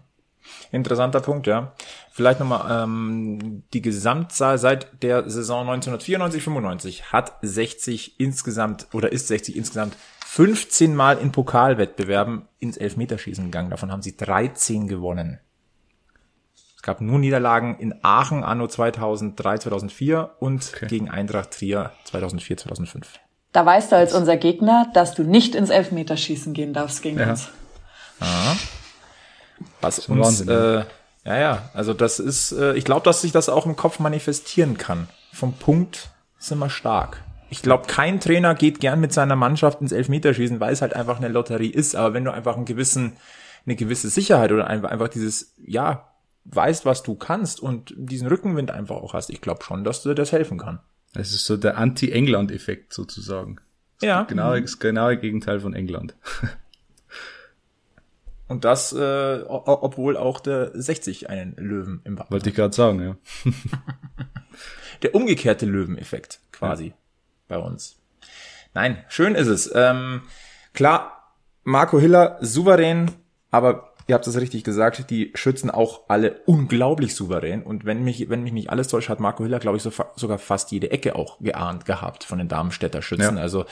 Interessanter 0.71 1.19
Punkt, 1.21 1.47
ja. 1.47 1.73
Vielleicht 2.11 2.39
nochmal 2.39 2.83
ähm, 2.83 3.63
die 3.73 3.81
Gesamtzahl 3.81 4.57
seit 4.57 5.03
der 5.03 5.29
Saison 5.29 5.69
1994-95 5.69 7.03
hat 7.11 7.33
60 7.41 8.19
insgesamt 8.19 8.87
oder 8.93 9.11
ist 9.11 9.27
60 9.27 9.55
insgesamt 9.55 9.95
15 10.25 10.95
Mal 10.95 11.17
in 11.17 11.31
Pokalwettbewerben 11.31 12.47
ins 12.59 12.77
Elfmeterschießen 12.77 13.45
gegangen. 13.45 13.69
Davon 13.69 13.91
haben 13.91 14.01
sie 14.01 14.17
13 14.17 14.87
gewonnen. 14.87 15.39
Es 16.75 16.83
gab 16.83 17.01
nur 17.01 17.17
Niederlagen 17.17 17.77
in 17.79 17.95
Aachen 18.03 18.43
anno 18.43 18.67
2003, 18.67 19.57
2004 19.59 20.35
und 20.39 20.71
okay. 20.75 20.87
gegen 20.87 21.09
Eintracht 21.09 21.51
Trier 21.51 21.91
2004, 22.05 22.57
2005. 22.57 23.19
Da 23.51 23.65
weißt 23.65 23.91
du 23.91 23.95
als 23.95 24.13
unser 24.13 24.37
Gegner, 24.37 24.91
dass 24.93 25.15
du 25.15 25.23
nicht 25.23 25.55
ins 25.55 25.69
Elfmeterschießen 25.69 26.53
gehen 26.53 26.73
darfst 26.73 27.01
gegen 27.01 27.19
ja. 27.19 27.31
uns. 27.31 27.49
Aha. 28.19 28.55
Was 29.81 30.07
uns, 30.07 30.25
Wahnsinn, 30.25 30.49
äh, 30.49 30.83
ja, 31.27 31.37
ja, 31.37 31.69
also 31.73 31.93
das 31.93 32.19
ist, 32.19 32.53
äh, 32.53 32.73
ich 32.75 32.85
glaube, 32.85 33.03
dass 33.03 33.21
sich 33.21 33.33
das 33.33 33.49
auch 33.49 33.65
im 33.65 33.75
Kopf 33.75 33.99
manifestieren 33.99 34.77
kann. 34.77 35.09
Vom 35.33 35.53
Punkt 35.53 36.09
sind 36.37 36.59
wir 36.59 36.69
stark. 36.69 37.21
Ich 37.49 37.61
glaube, 37.61 37.87
kein 37.87 38.19
Trainer 38.19 38.55
geht 38.55 38.79
gern 38.79 38.99
mit 38.99 39.13
seiner 39.13 39.35
Mannschaft 39.35 39.81
ins 39.81 39.91
Elfmeterschießen, 39.91 40.59
weil 40.59 40.73
es 40.73 40.81
halt 40.81 40.93
einfach 40.93 41.17
eine 41.17 41.27
Lotterie 41.27 41.69
ist. 41.69 41.95
Aber 41.95 42.13
wenn 42.13 42.23
du 42.23 42.31
einfach 42.31 42.55
einen 42.55 42.65
gewissen, 42.65 43.13
eine 43.65 43.75
gewisse 43.75 44.09
Sicherheit 44.09 44.51
oder 44.51 44.67
einfach, 44.67 44.89
einfach 44.89 45.09
dieses, 45.09 45.53
ja, 45.65 46.11
weißt, 46.45 46.85
was 46.85 47.03
du 47.03 47.15
kannst 47.15 47.59
und 47.59 47.93
diesen 47.97 48.27
Rückenwind 48.27 48.71
einfach 48.71 48.95
auch 48.95 49.13
hast, 49.13 49.29
ich 49.29 49.41
glaube 49.41 49.63
schon, 49.63 49.83
dass 49.83 50.03
dir 50.03 50.15
das 50.15 50.31
helfen 50.31 50.57
kann. 50.57 50.79
Es 51.13 51.33
ist 51.33 51.45
so 51.45 51.57
der 51.57 51.77
Anti-England-Effekt 51.77 52.93
sozusagen. 52.93 53.57
Das 53.99 54.07
ja. 54.07 54.23
Genau, 54.23 54.57
das 54.57 54.79
genaue 54.79 55.17
Gegenteil 55.17 55.59
von 55.59 55.73
England. 55.73 56.15
Und 58.47 58.63
das, 58.63 58.93
äh, 58.93 59.43
obwohl 59.47 60.15
auch 60.15 60.39
der 60.39 60.71
60 60.73 61.29
einen 61.29 61.55
Löwen 61.57 62.01
im 62.05 62.17
Wappen 62.17 62.31
Wollte 62.31 62.49
ich 62.49 62.55
gerade 62.55 62.73
sagen, 62.75 63.01
ja. 63.01 63.51
der 65.01 65.15
umgekehrte 65.15 65.65
Löweneffekt 65.65 66.39
quasi 66.51 66.87
ja. 66.87 66.93
bei 67.49 67.57
uns. 67.57 67.97
Nein, 68.73 69.03
schön 69.09 69.35
ist 69.35 69.47
es. 69.47 69.71
Ähm, 69.73 70.21
klar, 70.73 71.33
Marco 71.63 71.99
Hiller 71.99 72.37
souverän, 72.41 73.11
aber 73.51 73.93
ihr 74.07 74.15
habt 74.15 74.25
es 74.25 74.39
richtig 74.39 74.63
gesagt, 74.63 75.09
die 75.09 75.31
schützen 75.35 75.69
auch 75.69 76.03
alle 76.07 76.39
unglaublich 76.45 77.15
souverän. 77.15 77.63
Und 77.63 77.85
wenn 77.85 78.03
mich, 78.03 78.29
wenn 78.29 78.43
mich 78.43 78.53
nicht 78.53 78.69
alles 78.69 78.87
täuscht, 78.87 79.09
hat 79.09 79.19
Marco 79.19 79.43
Hiller, 79.43 79.59
glaube 79.59 79.77
ich, 79.77 79.83
so, 79.83 79.91
sogar 80.15 80.37
fast 80.37 80.71
jede 80.71 80.91
Ecke 80.91 81.15
auch 81.15 81.39
geahnt 81.39 81.85
gehabt 81.85 82.23
von 82.23 82.37
den 82.37 82.47
Darmstädter 82.47 83.01
Schützen. 83.01 83.35
Ja. 83.35 83.41
Also 83.41 83.65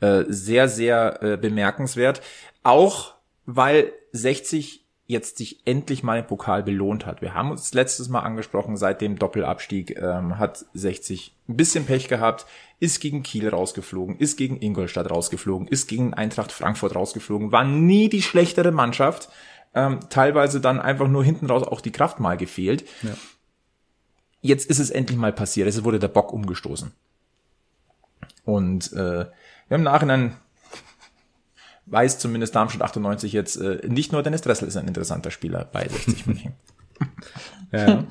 äh, 0.00 0.24
sehr, 0.28 0.68
sehr 0.68 1.22
äh, 1.22 1.36
bemerkenswert. 1.36 2.22
Auch 2.62 3.13
weil 3.46 3.92
60 4.12 4.84
jetzt 5.06 5.36
sich 5.36 5.66
endlich 5.66 6.02
mal 6.02 6.18
im 6.18 6.26
Pokal 6.26 6.62
belohnt 6.62 7.04
hat. 7.04 7.20
Wir 7.20 7.34
haben 7.34 7.50
uns 7.50 7.74
letztes 7.74 8.08
Mal 8.08 8.20
angesprochen, 8.20 8.76
seit 8.76 9.02
dem 9.02 9.18
Doppelabstieg 9.18 9.98
ähm, 9.98 10.38
hat 10.38 10.64
60 10.72 11.34
ein 11.48 11.56
bisschen 11.56 11.84
Pech 11.84 12.08
gehabt, 12.08 12.46
ist 12.80 13.00
gegen 13.00 13.22
Kiel 13.22 13.48
rausgeflogen, 13.48 14.16
ist 14.18 14.36
gegen 14.38 14.60
Ingolstadt 14.60 15.10
rausgeflogen, 15.10 15.68
ist 15.68 15.88
gegen 15.88 16.14
Eintracht 16.14 16.52
Frankfurt 16.52 16.94
rausgeflogen, 16.94 17.52
war 17.52 17.64
nie 17.64 18.08
die 18.08 18.22
schlechtere 18.22 18.72
Mannschaft, 18.72 19.28
ähm, 19.74 20.00
teilweise 20.08 20.60
dann 20.60 20.80
einfach 20.80 21.08
nur 21.08 21.22
hinten 21.22 21.46
raus 21.46 21.64
auch 21.64 21.82
die 21.82 21.92
Kraft 21.92 22.18
mal 22.18 22.38
gefehlt. 22.38 22.88
Ja. 23.02 23.14
Jetzt 24.40 24.70
ist 24.70 24.78
es 24.78 24.90
endlich 24.90 25.18
mal 25.18 25.32
passiert, 25.32 25.68
es 25.68 25.84
wurde 25.84 25.98
der 25.98 26.08
Bock 26.08 26.32
umgestoßen. 26.32 26.92
Und 28.44 28.92
äh, 28.92 29.26
wir 29.26 29.28
haben 29.70 29.80
im 29.80 29.82
Nachhinein 29.82 30.36
weiß 31.86 32.18
zumindest 32.18 32.54
Darmstadt 32.54 32.82
98 32.82 33.32
jetzt, 33.32 33.56
äh, 33.56 33.86
nicht 33.88 34.12
nur 34.12 34.22
Dennis 34.22 34.42
Dressel 34.42 34.68
ist 34.68 34.76
ein 34.76 34.88
interessanter 34.88 35.30
Spieler 35.30 35.68
bei 35.70 35.86
60 35.86 36.26
München. 36.26 36.52
ja. 37.72 38.04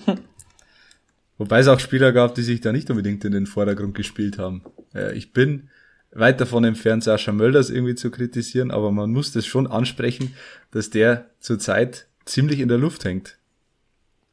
Wobei 1.37 1.59
es 1.59 1.67
auch 1.67 1.79
Spieler 1.79 2.11
gab, 2.11 2.35
die 2.35 2.43
sich 2.43 2.61
da 2.61 2.71
nicht 2.71 2.89
unbedingt 2.89 3.25
in 3.25 3.31
den 3.31 3.47
Vordergrund 3.47 3.95
gespielt 3.95 4.37
haben. 4.37 4.63
Äh, 4.93 5.17
ich 5.17 5.33
bin 5.33 5.69
weit 6.11 6.39
davon 6.39 6.63
entfernt, 6.63 7.03
Sascha 7.03 7.31
Mölders 7.31 7.69
irgendwie 7.69 7.95
zu 7.95 8.11
kritisieren, 8.11 8.71
aber 8.71 8.91
man 8.91 9.11
muss 9.11 9.31
das 9.31 9.45
schon 9.45 9.67
ansprechen, 9.67 10.35
dass 10.71 10.89
der 10.89 11.29
zurzeit 11.39 12.07
ziemlich 12.25 12.59
in 12.59 12.69
der 12.69 12.77
Luft 12.77 13.03
hängt. 13.03 13.37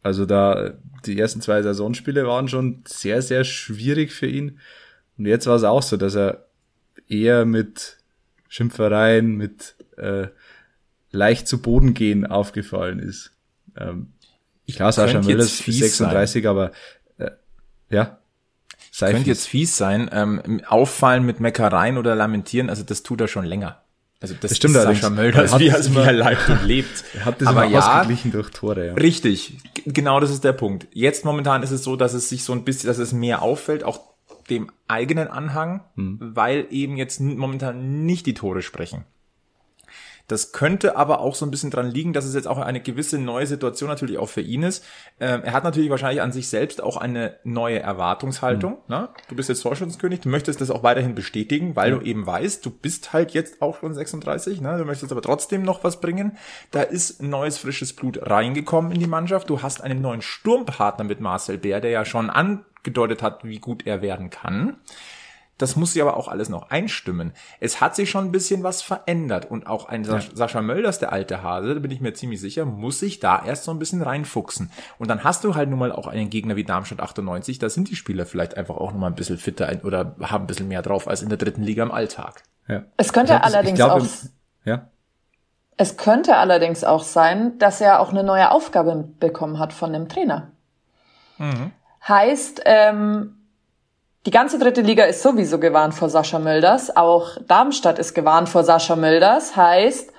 Also 0.02 0.26
da, 0.26 0.74
die 1.04 1.18
ersten 1.18 1.40
zwei 1.40 1.62
Saisonspiele 1.62 2.26
waren 2.26 2.48
schon 2.48 2.82
sehr, 2.86 3.22
sehr 3.22 3.44
schwierig 3.44 4.12
für 4.12 4.26
ihn. 4.26 4.58
Und 5.18 5.26
jetzt 5.26 5.46
war 5.46 5.56
es 5.56 5.64
auch 5.64 5.82
so, 5.82 5.96
dass 5.96 6.14
er 6.14 6.46
eher 7.08 7.44
mit 7.44 7.98
Schimpfereien, 8.50 9.36
mit 9.36 9.76
äh, 9.96 10.26
leicht 11.12 11.46
zu 11.46 11.62
Boden 11.62 11.94
gehen 11.94 12.26
aufgefallen 12.26 12.98
ist. 12.98 13.30
Ähm, 13.76 14.12
ich 14.66 14.74
klar, 14.74 14.92
Sascha 14.92 15.22
Müller 15.22 15.44
ist 15.44 15.58
36, 15.58 16.42
sein. 16.42 16.50
aber 16.50 16.72
äh, 17.18 17.30
ja. 17.90 18.18
Sei 18.90 19.12
könnte 19.12 19.28
jetzt 19.28 19.46
fies 19.46 19.76
sein. 19.76 20.10
Ähm, 20.12 20.62
auffallen 20.66 21.24
mit 21.24 21.38
Meckereien 21.38 21.96
oder 21.96 22.16
Lamentieren, 22.16 22.68
also 22.68 22.82
das 22.82 23.04
tut 23.04 23.20
er 23.20 23.28
schon 23.28 23.44
länger. 23.44 23.82
Also 24.20 24.34
das, 24.34 24.50
das 24.50 24.56
stimmt 24.56 24.74
ist 24.74 24.82
Sascha 24.82 25.10
Mölders, 25.10 25.56
wie, 25.60 25.68
er, 25.68 25.94
wie 25.94 25.98
er 25.98 26.12
lebt 26.12 26.48
und 26.48 26.64
lebt. 26.64 27.04
Er 27.14 27.24
hat 27.24 27.40
das 27.40 27.48
Aber 27.48 27.64
immer 27.64 27.72
ja, 27.72 27.98
ausgeglichen 28.00 28.32
durch 28.32 28.50
Tore. 28.50 28.88
Ja. 28.88 28.94
Richtig, 28.94 29.58
genau 29.86 30.18
das 30.18 30.30
ist 30.30 30.42
der 30.42 30.52
Punkt. 30.52 30.88
Jetzt 30.92 31.24
momentan 31.24 31.62
ist 31.62 31.70
es 31.70 31.84
so, 31.84 31.94
dass 31.94 32.14
es 32.14 32.28
sich 32.28 32.42
so 32.42 32.52
ein 32.52 32.64
bisschen, 32.64 32.88
dass 32.88 32.98
es 32.98 33.12
mehr 33.12 33.42
auffällt, 33.42 33.84
auch 33.84 34.09
dem 34.50 34.70
eigenen 34.88 35.28
Anhang, 35.28 35.84
hm. 35.94 36.18
weil 36.20 36.66
eben 36.70 36.96
jetzt 36.96 37.20
momentan 37.20 38.04
nicht 38.04 38.26
die 38.26 38.34
Tore 38.34 38.62
sprechen. 38.62 39.04
Das 40.30 40.52
könnte 40.52 40.96
aber 40.96 41.20
auch 41.20 41.34
so 41.34 41.44
ein 41.44 41.50
bisschen 41.50 41.72
dran 41.72 41.90
liegen, 41.90 42.12
dass 42.12 42.24
es 42.24 42.36
jetzt 42.36 42.46
auch 42.46 42.58
eine 42.58 42.80
gewisse 42.80 43.18
neue 43.18 43.48
Situation 43.48 43.88
natürlich 43.88 44.18
auch 44.18 44.28
für 44.28 44.40
ihn 44.40 44.62
ist. 44.62 44.84
Ähm, 45.18 45.42
er 45.42 45.52
hat 45.52 45.64
natürlich 45.64 45.90
wahrscheinlich 45.90 46.22
an 46.22 46.30
sich 46.30 46.48
selbst 46.48 46.80
auch 46.80 46.96
eine 46.96 47.34
neue 47.42 47.80
Erwartungshaltung. 47.80 48.74
Mhm. 48.86 48.94
Ne? 48.94 49.08
Du 49.28 49.34
bist 49.34 49.48
jetzt 49.48 49.62
Torschützenkönig, 49.62 50.20
du 50.20 50.28
möchtest 50.28 50.60
das 50.60 50.70
auch 50.70 50.84
weiterhin 50.84 51.16
bestätigen, 51.16 51.74
weil 51.74 51.92
mhm. 51.92 51.98
du 51.98 52.06
eben 52.06 52.26
weißt, 52.26 52.64
du 52.64 52.70
bist 52.70 53.12
halt 53.12 53.32
jetzt 53.32 53.60
auch 53.60 53.80
schon 53.80 53.92
36, 53.92 54.60
ne? 54.60 54.78
du 54.78 54.84
möchtest 54.84 55.10
aber 55.10 55.22
trotzdem 55.22 55.64
noch 55.64 55.82
was 55.82 56.00
bringen. 56.00 56.38
Da 56.70 56.82
ist 56.82 57.20
neues, 57.20 57.58
frisches 57.58 57.92
Blut 57.92 58.20
reingekommen 58.22 58.92
in 58.92 59.00
die 59.00 59.08
Mannschaft. 59.08 59.50
Du 59.50 59.62
hast 59.62 59.82
einen 59.82 60.00
neuen 60.00 60.22
Sturmpartner 60.22 61.04
mit 61.04 61.20
Marcel 61.20 61.58
Bär, 61.58 61.80
der 61.80 61.90
ja 61.90 62.04
schon 62.04 62.30
angedeutet 62.30 63.20
hat, 63.20 63.42
wie 63.42 63.58
gut 63.58 63.84
er 63.84 64.00
werden 64.00 64.30
kann. 64.30 64.76
Das 65.60 65.76
muss 65.76 65.92
sich 65.92 66.00
aber 66.00 66.16
auch 66.16 66.28
alles 66.28 66.48
noch 66.48 66.70
einstimmen. 66.70 67.32
Es 67.60 67.80
hat 67.80 67.94
sich 67.94 68.08
schon 68.08 68.26
ein 68.26 68.32
bisschen 68.32 68.62
was 68.62 68.80
verändert 68.80 69.50
und 69.50 69.66
auch 69.66 69.88
ein 69.88 70.04
ja. 70.04 70.20
Sascha 70.32 70.62
Mölders, 70.62 70.98
der 70.98 71.12
alte 71.12 71.42
Hase, 71.42 71.74
da 71.74 71.80
bin 71.80 71.90
ich 71.90 72.00
mir 72.00 72.14
ziemlich 72.14 72.40
sicher, 72.40 72.64
muss 72.64 72.98
sich 72.98 73.20
da 73.20 73.44
erst 73.44 73.64
so 73.64 73.70
ein 73.70 73.78
bisschen 73.78 74.00
reinfuchsen. 74.00 74.70
Und 74.98 75.08
dann 75.08 75.22
hast 75.22 75.44
du 75.44 75.54
halt 75.54 75.68
nun 75.68 75.78
mal 75.78 75.92
auch 75.92 76.06
einen 76.06 76.30
Gegner 76.30 76.56
wie 76.56 76.64
Darmstadt 76.64 77.00
98, 77.00 77.58
da 77.58 77.68
sind 77.68 77.90
die 77.90 77.96
Spieler 77.96 78.24
vielleicht 78.24 78.56
einfach 78.56 78.76
auch 78.76 78.92
noch 78.92 78.98
mal 78.98 79.08
ein 79.08 79.14
bisschen 79.14 79.36
fitter 79.36 79.70
oder 79.84 80.16
haben 80.22 80.44
ein 80.44 80.46
bisschen 80.46 80.68
mehr 80.68 80.82
drauf 80.82 81.06
als 81.06 81.20
in 81.20 81.28
der 81.28 81.38
dritten 81.38 81.62
Liga 81.62 81.82
im 81.82 81.92
Alltag. 81.92 82.42
Ja. 82.66 82.84
Es 82.96 83.12
könnte 83.12 83.32
glaub, 83.32 83.44
allerdings 83.44 83.76
glaub, 83.76 83.90
auch 83.90 84.06
ja. 84.64 84.88
Es 85.76 85.96
könnte 85.96 86.36
allerdings 86.36 86.84
auch 86.84 87.02
sein, 87.02 87.58
dass 87.58 87.80
er 87.80 88.00
auch 88.00 88.10
eine 88.10 88.22
neue 88.22 88.50
Aufgabe 88.50 89.08
bekommen 89.18 89.58
hat 89.58 89.72
von 89.72 89.92
dem 89.92 90.08
Trainer. 90.08 90.52
Mhm. 91.38 91.72
Heißt, 92.06 92.62
ähm, 92.64 93.39
die 94.26 94.30
ganze 94.30 94.58
dritte 94.58 94.82
Liga 94.82 95.04
ist 95.04 95.22
sowieso 95.22 95.58
gewarnt 95.58 95.94
vor 95.94 96.08
Sascha 96.08 96.38
Mölders. 96.38 96.94
Auch 96.94 97.38
Darmstadt 97.46 97.98
ist 97.98 98.14
gewarnt 98.14 98.48
vor 98.48 98.64
Sascha 98.64 98.96
Mölders. 98.96 99.56
Heißt, 99.56 100.12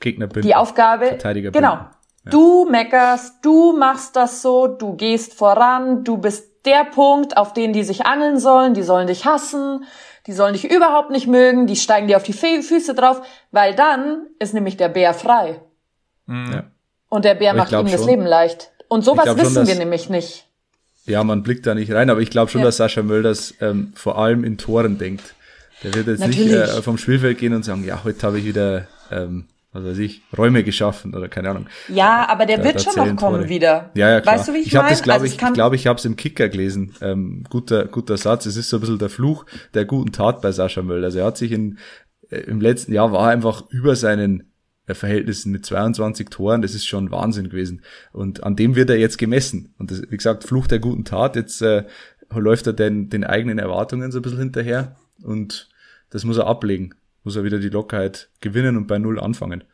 Gegner 0.00 0.26
die 0.26 0.54
Aufgabe, 0.54 1.06
Verteidiger 1.06 1.50
genau. 1.50 1.72
Ja. 1.72 1.90
Du 2.30 2.66
meckerst, 2.66 3.44
du 3.44 3.76
machst 3.76 4.16
das 4.16 4.42
so, 4.42 4.66
du 4.66 4.96
gehst 4.96 5.34
voran, 5.34 6.04
du 6.04 6.18
bist 6.18 6.66
der 6.66 6.84
Punkt, 6.84 7.36
auf 7.36 7.52
den 7.52 7.72
die 7.72 7.84
sich 7.84 8.06
angeln 8.06 8.38
sollen, 8.38 8.74
die 8.74 8.82
sollen 8.82 9.06
dich 9.06 9.26
hassen, 9.26 9.84
die 10.26 10.32
sollen 10.32 10.54
dich 10.54 10.70
überhaupt 10.70 11.10
nicht 11.10 11.26
mögen, 11.26 11.66
die 11.66 11.76
steigen 11.76 12.06
dir 12.06 12.16
auf 12.16 12.22
die 12.22 12.32
Füße 12.32 12.94
drauf, 12.94 13.20
weil 13.50 13.74
dann 13.74 14.26
ist 14.38 14.54
nämlich 14.54 14.76
der 14.76 14.88
Bär 14.88 15.12
frei. 15.12 15.60
Mhm. 16.26 16.52
Ja. 16.52 16.62
Und 17.08 17.24
der 17.24 17.34
Bär 17.34 17.54
macht 17.54 17.72
ihm 17.72 17.90
das 17.90 18.06
Leben 18.06 18.24
leicht. 18.24 18.72
Und 18.88 19.04
sowas 19.04 19.36
wissen 19.36 19.54
schon, 19.54 19.66
wir 19.66 19.76
nämlich 19.76 20.08
nicht. 20.08 20.46
Ja, 21.06 21.22
man 21.22 21.42
blickt 21.42 21.66
da 21.66 21.74
nicht 21.74 21.92
rein, 21.92 22.08
aber 22.08 22.20
ich 22.20 22.30
glaube 22.30 22.50
schon, 22.50 22.60
ja. 22.60 22.66
dass 22.66 22.78
Sascha 22.78 23.02
Mölders 23.02 23.54
ähm, 23.60 23.92
vor 23.94 24.18
allem 24.18 24.42
in 24.42 24.56
Toren 24.56 24.98
denkt. 24.98 25.34
Der 25.82 25.94
wird 25.94 26.06
jetzt 26.06 26.20
Natürlich. 26.20 26.46
nicht 26.46 26.54
äh, 26.54 26.82
vom 26.82 26.96
Spielfeld 26.96 27.38
gehen 27.38 27.52
und 27.52 27.64
sagen, 27.64 27.84
ja, 27.84 28.04
heute 28.04 28.26
habe 28.26 28.38
ich 28.38 28.46
wieder, 28.46 28.86
ähm, 29.10 29.44
was 29.72 29.84
weiß 29.84 29.98
ich, 29.98 30.22
Räume 30.36 30.64
geschaffen 30.64 31.14
oder 31.14 31.28
keine 31.28 31.50
Ahnung. 31.50 31.66
Ja, 31.88 32.26
aber 32.28 32.46
der 32.46 32.58
da, 32.58 32.64
wird 32.64 32.76
da 32.76 32.78
schon 32.80 32.94
noch 32.96 33.16
kommen 33.16 33.40
Tore. 33.40 33.48
wieder. 33.50 33.90
Ja, 33.94 34.10
ja, 34.10 34.20
klar. 34.22 34.36
Weißt 34.36 34.48
du, 34.48 34.54
wie 34.54 34.58
ich, 34.58 34.68
ich 34.68 34.76
habe 34.76 34.88
das, 34.88 35.02
glaube 35.02 35.20
also 35.20 35.26
ich, 35.26 35.42
ich 35.42 35.52
glaube, 35.52 35.76
ich 35.76 35.86
habe 35.86 35.98
es 35.98 36.04
im 36.06 36.16
Kicker 36.16 36.48
gelesen. 36.48 36.94
Ähm, 37.02 37.44
guter, 37.50 37.84
guter 37.84 38.16
Satz. 38.16 38.46
Es 38.46 38.56
ist 38.56 38.70
so 38.70 38.78
ein 38.78 38.80
bisschen 38.80 38.98
der 38.98 39.10
Fluch 39.10 39.44
der 39.74 39.84
guten 39.84 40.12
Tat 40.12 40.40
bei 40.40 40.52
Sascha 40.52 40.80
Mölders. 40.80 41.16
Er 41.16 41.26
hat 41.26 41.36
sich 41.36 41.52
in, 41.52 41.78
äh, 42.30 42.38
im 42.38 42.62
letzten 42.62 42.94
Jahr 42.94 43.12
war 43.12 43.28
einfach 43.28 43.64
über 43.68 43.94
seinen 43.94 44.53
Verhältnissen 44.92 45.50
mit 45.50 45.64
22 45.64 46.28
Toren, 46.28 46.60
das 46.60 46.74
ist 46.74 46.86
schon 46.86 47.10
Wahnsinn 47.10 47.48
gewesen. 47.48 47.82
Und 48.12 48.44
an 48.44 48.56
dem 48.56 48.76
wird 48.76 48.90
er 48.90 48.98
jetzt 48.98 49.16
gemessen. 49.16 49.74
Und 49.78 49.90
das, 49.90 50.02
wie 50.02 50.16
gesagt, 50.16 50.44
Fluch 50.44 50.66
der 50.66 50.78
guten 50.78 51.04
Tat. 51.06 51.36
Jetzt 51.36 51.62
äh, 51.62 51.84
läuft 52.30 52.66
er 52.66 52.74
den, 52.74 53.08
den 53.08 53.24
eigenen 53.24 53.58
Erwartungen 53.58 54.12
so 54.12 54.18
ein 54.18 54.22
bisschen 54.22 54.38
hinterher 54.38 54.96
und 55.22 55.68
das 56.10 56.24
muss 56.24 56.36
er 56.36 56.46
ablegen. 56.46 56.94
Muss 57.22 57.36
er 57.36 57.44
wieder 57.44 57.58
die 57.58 57.70
Lockerheit 57.70 58.28
gewinnen 58.40 58.76
und 58.76 58.86
bei 58.86 58.98
Null 58.98 59.18
anfangen. 59.18 59.64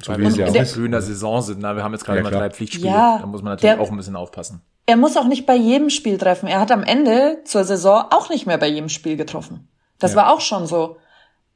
So 0.00 0.18
wie 0.18 0.24
es 0.24 0.36
ja 0.36 0.46
auch 0.46 0.66
früh 0.66 0.86
in 0.86 0.92
der 0.92 1.02
Saison 1.02 1.42
sind. 1.42 1.60
Na, 1.60 1.76
wir 1.76 1.84
haben 1.84 1.92
jetzt 1.92 2.04
gerade 2.04 2.18
ja, 2.18 2.24
mal 2.24 2.30
drei 2.30 2.50
Pflichtspiele. 2.50 2.88
Ja, 2.88 3.18
da 3.20 3.26
muss 3.26 3.42
man 3.42 3.52
natürlich 3.52 3.76
der, 3.76 3.80
auch 3.80 3.90
ein 3.90 3.96
bisschen 3.96 4.16
aufpassen. 4.16 4.62
Er 4.86 4.96
muss 4.96 5.16
auch 5.16 5.26
nicht 5.26 5.46
bei 5.46 5.54
jedem 5.54 5.90
Spiel 5.90 6.18
treffen. 6.18 6.48
Er 6.48 6.60
hat 6.60 6.72
am 6.72 6.82
Ende 6.82 7.38
zur 7.44 7.64
Saison 7.64 8.06
auch 8.10 8.30
nicht 8.30 8.46
mehr 8.46 8.58
bei 8.58 8.68
jedem 8.68 8.88
Spiel 8.88 9.16
getroffen. 9.16 9.68
Das 9.98 10.12
ja. 10.12 10.18
war 10.18 10.32
auch 10.32 10.40
schon 10.40 10.66
so. 10.66 10.96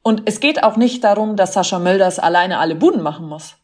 Und 0.01 0.23
es 0.25 0.39
geht 0.39 0.63
auch 0.63 0.77
nicht 0.77 1.03
darum, 1.03 1.35
dass 1.35 1.53
Sascha 1.53 1.79
Mölders 1.79 2.19
alleine 2.19 2.59
alle 2.59 2.75
Buden 2.75 3.01
machen 3.01 3.27
muss. 3.27 3.55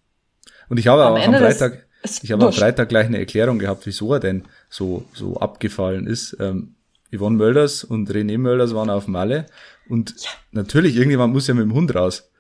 Und 0.70 0.78
ich 0.78 0.88
habe 0.88 1.06
am, 1.06 1.16
am 1.16 1.34
Freitag, 1.34 1.86
ich 2.22 2.32
habe 2.32 2.46
am 2.46 2.54
Freitag 2.54 2.90
gleich 2.90 3.06
eine 3.08 3.20
Erklärung 3.20 3.60
gehabt, 3.60 3.86
wieso 3.86 4.14
er 4.14 4.20
denn 4.20 4.44
so, 4.70 5.06
so 5.14 5.38
abgefallen 5.38 6.08
ist. 6.08 6.36
Ähm, 6.40 6.76
Yvonne 7.16 7.38
Mölders 7.38 7.84
und 7.84 8.10
René 8.10 8.38
Mölders 8.38 8.74
waren 8.74 8.90
auf 8.90 9.08
Malle 9.08 9.46
und 9.88 10.16
ja. 10.18 10.30
natürlich, 10.52 10.96
irgendjemand 10.96 11.34
muss 11.34 11.48
ja 11.48 11.54
mit 11.54 11.64
dem 11.64 11.74
Hund 11.74 11.94
raus. 11.94 12.32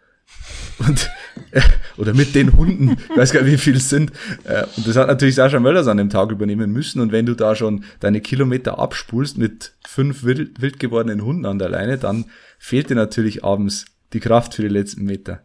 Und, 0.79 1.09
äh, 1.51 1.61
oder 1.97 2.13
mit 2.13 2.35
den 2.35 2.57
Hunden, 2.57 2.97
ich 3.09 3.17
weiß 3.17 3.31
gar 3.31 3.43
nicht, 3.43 3.53
wie 3.53 3.57
viel 3.57 3.75
es 3.77 3.89
sind. 3.89 4.11
Äh, 4.43 4.63
und 4.75 4.87
das 4.87 4.95
hat 4.95 5.07
natürlich 5.07 5.35
Sascha 5.35 5.59
Mölders 5.59 5.87
an 5.87 5.97
dem 5.97 6.09
Tag 6.09 6.31
übernehmen 6.31 6.71
müssen. 6.71 7.01
Und 7.01 7.11
wenn 7.11 7.25
du 7.25 7.35
da 7.35 7.55
schon 7.55 7.85
deine 7.99 8.21
Kilometer 8.21 8.79
abspulst 8.79 9.37
mit 9.37 9.73
fünf 9.87 10.23
wild, 10.23 10.61
wild 10.61 10.79
gewordenen 10.79 11.23
Hunden 11.23 11.45
an 11.45 11.59
der 11.59 11.69
Leine, 11.69 11.97
dann 11.97 12.25
fehlt 12.57 12.89
dir 12.89 12.95
natürlich 12.95 13.43
abends 13.43 13.85
die 14.13 14.19
Kraft 14.19 14.55
für 14.55 14.63
die 14.63 14.67
letzten 14.67 15.05
Meter. 15.05 15.41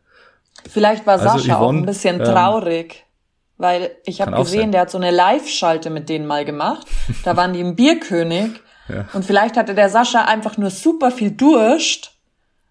Vielleicht 0.69 1.07
war 1.07 1.21
also 1.21 1.39
Sascha 1.39 1.57
Yvonne, 1.57 1.79
auch 1.79 1.83
ein 1.83 1.87
bisschen 1.87 2.21
ähm, 2.21 2.25
traurig. 2.25 2.95
Ähm, 2.95 3.03
weil 3.59 3.91
ich 4.05 4.21
habe 4.21 4.37
gesehen, 4.37 4.71
der 4.71 4.83
hat 4.83 4.91
so 4.91 4.99
eine 4.99 5.11
Live-Schalte 5.11 5.91
mit 5.91 6.09
denen 6.09 6.27
mal 6.27 6.45
gemacht. 6.45 6.87
Da 7.25 7.37
waren 7.37 7.53
die 7.53 7.61
im 7.61 7.77
Bierkönig. 7.77 8.51
Ja. 8.91 9.07
Und 9.13 9.27
vielleicht 9.27 9.59
hatte 9.59 9.75
der 9.75 9.91
Sascha 9.91 10.25
einfach 10.25 10.57
nur 10.57 10.71
super 10.71 11.11
viel 11.11 11.33
Durst. 11.33 12.18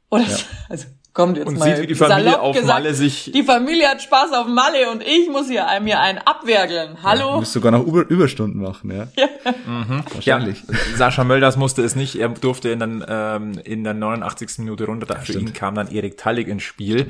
Oder 0.10 0.24
ja. 0.24 0.38
also 0.70 0.88
kommt 1.14 1.38
jetzt 1.38 1.48
und 1.48 1.58
mal 1.58 1.66
sieht, 1.66 1.82
wie 1.82 1.88
die 1.88 1.96
Familie 1.96 2.40
auf 2.40 2.56
gesagt, 2.56 2.80
Malle 2.80 2.94
sich. 2.94 3.32
Die 3.34 3.44
Familie 3.44 3.88
hat 3.88 4.02
Spaß 4.04 4.34
auf 4.34 4.48
Malle 4.48 4.92
und 4.92 5.02
ich 5.02 5.30
muss 5.30 5.48
hier 5.48 5.66
mir 5.82 6.00
einen 6.00 6.20
abwerkeln. 6.20 6.98
Hallo? 7.02 7.20
Ja, 7.20 7.34
du 7.34 7.40
musst 7.40 7.54
sogar 7.54 7.72
noch 7.72 7.86
Über 7.86 8.08
Überstunden 8.08 8.62
machen, 8.62 8.92
ja. 8.92 9.08
ja. 9.18 9.52
Mhm. 9.66 10.04
Wahrscheinlich. 10.14 10.64
Ja, 10.68 10.76
Sascha 10.96 11.24
Mölders 11.24 11.58
musste 11.58 11.82
es 11.82 11.96
nicht. 11.96 12.16
Er 12.20 12.30
durfte 12.30 12.70
in, 12.70 12.80
den, 12.80 13.04
ähm, 13.08 13.60
in 13.64 13.84
der 13.84 13.96
89. 13.96 14.60
Minute 14.60 14.86
runter. 14.86 15.16
Für 15.16 15.34
ihn 15.34 15.54
kam 15.54 15.74
dann 15.74 15.88
Erik 15.88 16.18
Tallig 16.18 16.48
ins 16.48 16.64
Spiel. 16.64 17.10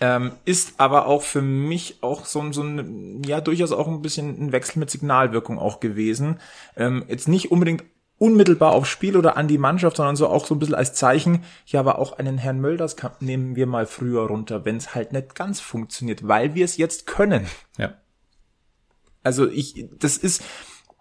Ähm, 0.00 0.32
ist 0.44 0.74
aber 0.78 1.06
auch 1.06 1.22
für 1.22 1.42
mich 1.42 1.98
auch 2.02 2.24
so, 2.24 2.40
ein 2.40 2.52
so 2.52 2.62
ein, 2.62 3.22
ja, 3.24 3.40
durchaus 3.40 3.72
auch 3.72 3.88
ein 3.88 4.00
bisschen 4.00 4.40
ein 4.40 4.52
Wechsel 4.52 4.78
mit 4.78 4.90
Signalwirkung 4.90 5.58
auch 5.58 5.80
gewesen. 5.80 6.40
Ähm, 6.76 7.04
jetzt 7.08 7.26
nicht 7.26 7.50
unbedingt 7.50 7.84
unmittelbar 8.18 8.72
aufs 8.72 8.88
Spiel 8.88 9.16
oder 9.16 9.36
an 9.36 9.48
die 9.48 9.58
Mannschaft, 9.58 9.96
sondern 9.96 10.16
so 10.16 10.28
auch 10.28 10.46
so 10.46 10.54
ein 10.54 10.58
bisschen 10.58 10.74
als 10.74 10.94
Zeichen, 10.94 11.44
ja, 11.66 11.80
aber 11.80 11.98
auch 11.98 12.12
einen 12.12 12.38
Herrn 12.38 12.60
Mölders 12.60 12.96
nehmen 13.20 13.56
wir 13.56 13.66
mal 13.66 13.86
früher 13.86 14.26
runter, 14.26 14.64
wenn 14.64 14.76
es 14.76 14.94
halt 14.94 15.12
nicht 15.12 15.34
ganz 15.34 15.60
funktioniert, 15.60 16.26
weil 16.26 16.54
wir 16.54 16.64
es 16.64 16.76
jetzt 16.76 17.06
können. 17.06 17.46
Ja. 17.76 17.94
Also 19.22 19.48
ich, 19.48 19.86
das 19.98 20.16
ist, 20.16 20.42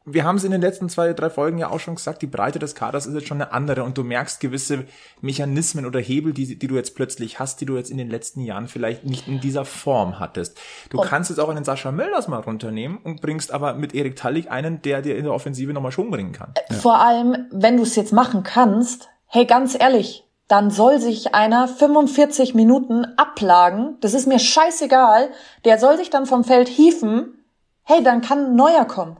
wir 0.10 0.24
haben 0.24 0.38
es 0.38 0.46
in 0.46 0.52
den 0.52 0.62
letzten 0.62 0.88
zwei, 0.88 1.12
drei 1.12 1.30
Folgen 1.30 1.58
ja 1.58 1.70
auch 1.70 1.82
schon 1.82 1.96
gesagt, 1.96 2.22
die 2.22 2.28
Breite 2.28 2.60
des 2.60 2.76
Kaders 2.76 3.06
ist 3.06 3.14
jetzt 3.14 3.28
schon 3.28 3.42
eine 3.42 3.52
andere 3.52 3.84
und 3.84 3.98
du 3.98 4.04
merkst 4.04 4.40
gewisse 4.40 4.86
Mechanismen 5.20 5.86
oder 5.86 6.00
Hebel, 6.00 6.34
die, 6.34 6.58
die 6.58 6.68
du 6.68 6.76
jetzt 6.76 6.96
plötzlich 6.96 7.40
hast, 7.40 7.60
die 7.60 7.66
du 7.66 7.76
jetzt 7.76 7.92
in 7.92 7.98
den 7.98 8.10
letzten 8.10 8.42
Jahren 8.42 8.70
vielleicht 8.70 9.04
nicht 9.04 9.28
in 9.28 9.42
dieser 9.42 9.66
Form 9.66 10.18
hattest. 10.18 10.58
Du 10.90 11.00
und 11.00 11.08
kannst 11.08 11.30
jetzt 11.30 11.40
auch 11.40 11.50
einen 11.50 11.66
Sascha 11.66 11.92
Mölders 11.92 12.30
mal 12.30 12.40
runternehmen 12.40 13.00
und 13.04 13.22
bringst 13.22 13.52
aber 13.52 13.74
mit 13.74 13.94
Erik 13.94 14.16
Tallig 14.16 14.50
einen, 14.50 14.82
der 14.82 15.02
dir 15.02 15.18
in 15.18 15.26
der 15.26 15.34
Offensive 15.34 15.74
nochmal 15.74 15.92
Schwung 15.92 16.10
bringen 16.10 16.32
kann. 16.32 16.54
Ja. 16.70 16.76
Vor 16.78 17.00
allem, 17.00 17.48
wenn 17.52 17.76
du 17.76 17.84
es 17.84 17.98
jetzt 17.98 18.14
machen 18.14 18.44
kannst, 18.44 19.10
hey, 19.26 19.46
ganz 19.46 19.78
ehrlich, 19.78 20.24
dann 20.48 20.72
soll 20.72 21.00
sich 21.00 21.36
einer 21.36 21.68
45 21.68 22.56
Minuten 22.56 23.04
ablagen, 23.18 23.98
das 24.00 24.14
ist 24.14 24.28
mir 24.28 24.40
scheißegal, 24.40 25.30
der 25.66 25.78
soll 25.78 25.98
sich 25.98 26.10
dann 26.10 26.26
vom 26.26 26.46
Feld 26.46 26.70
hieven, 26.70 27.44
hey, 27.84 28.02
dann 28.02 28.22
kann 28.22 28.46
ein 28.46 28.56
neuer 28.56 28.86
kommen. 28.86 29.18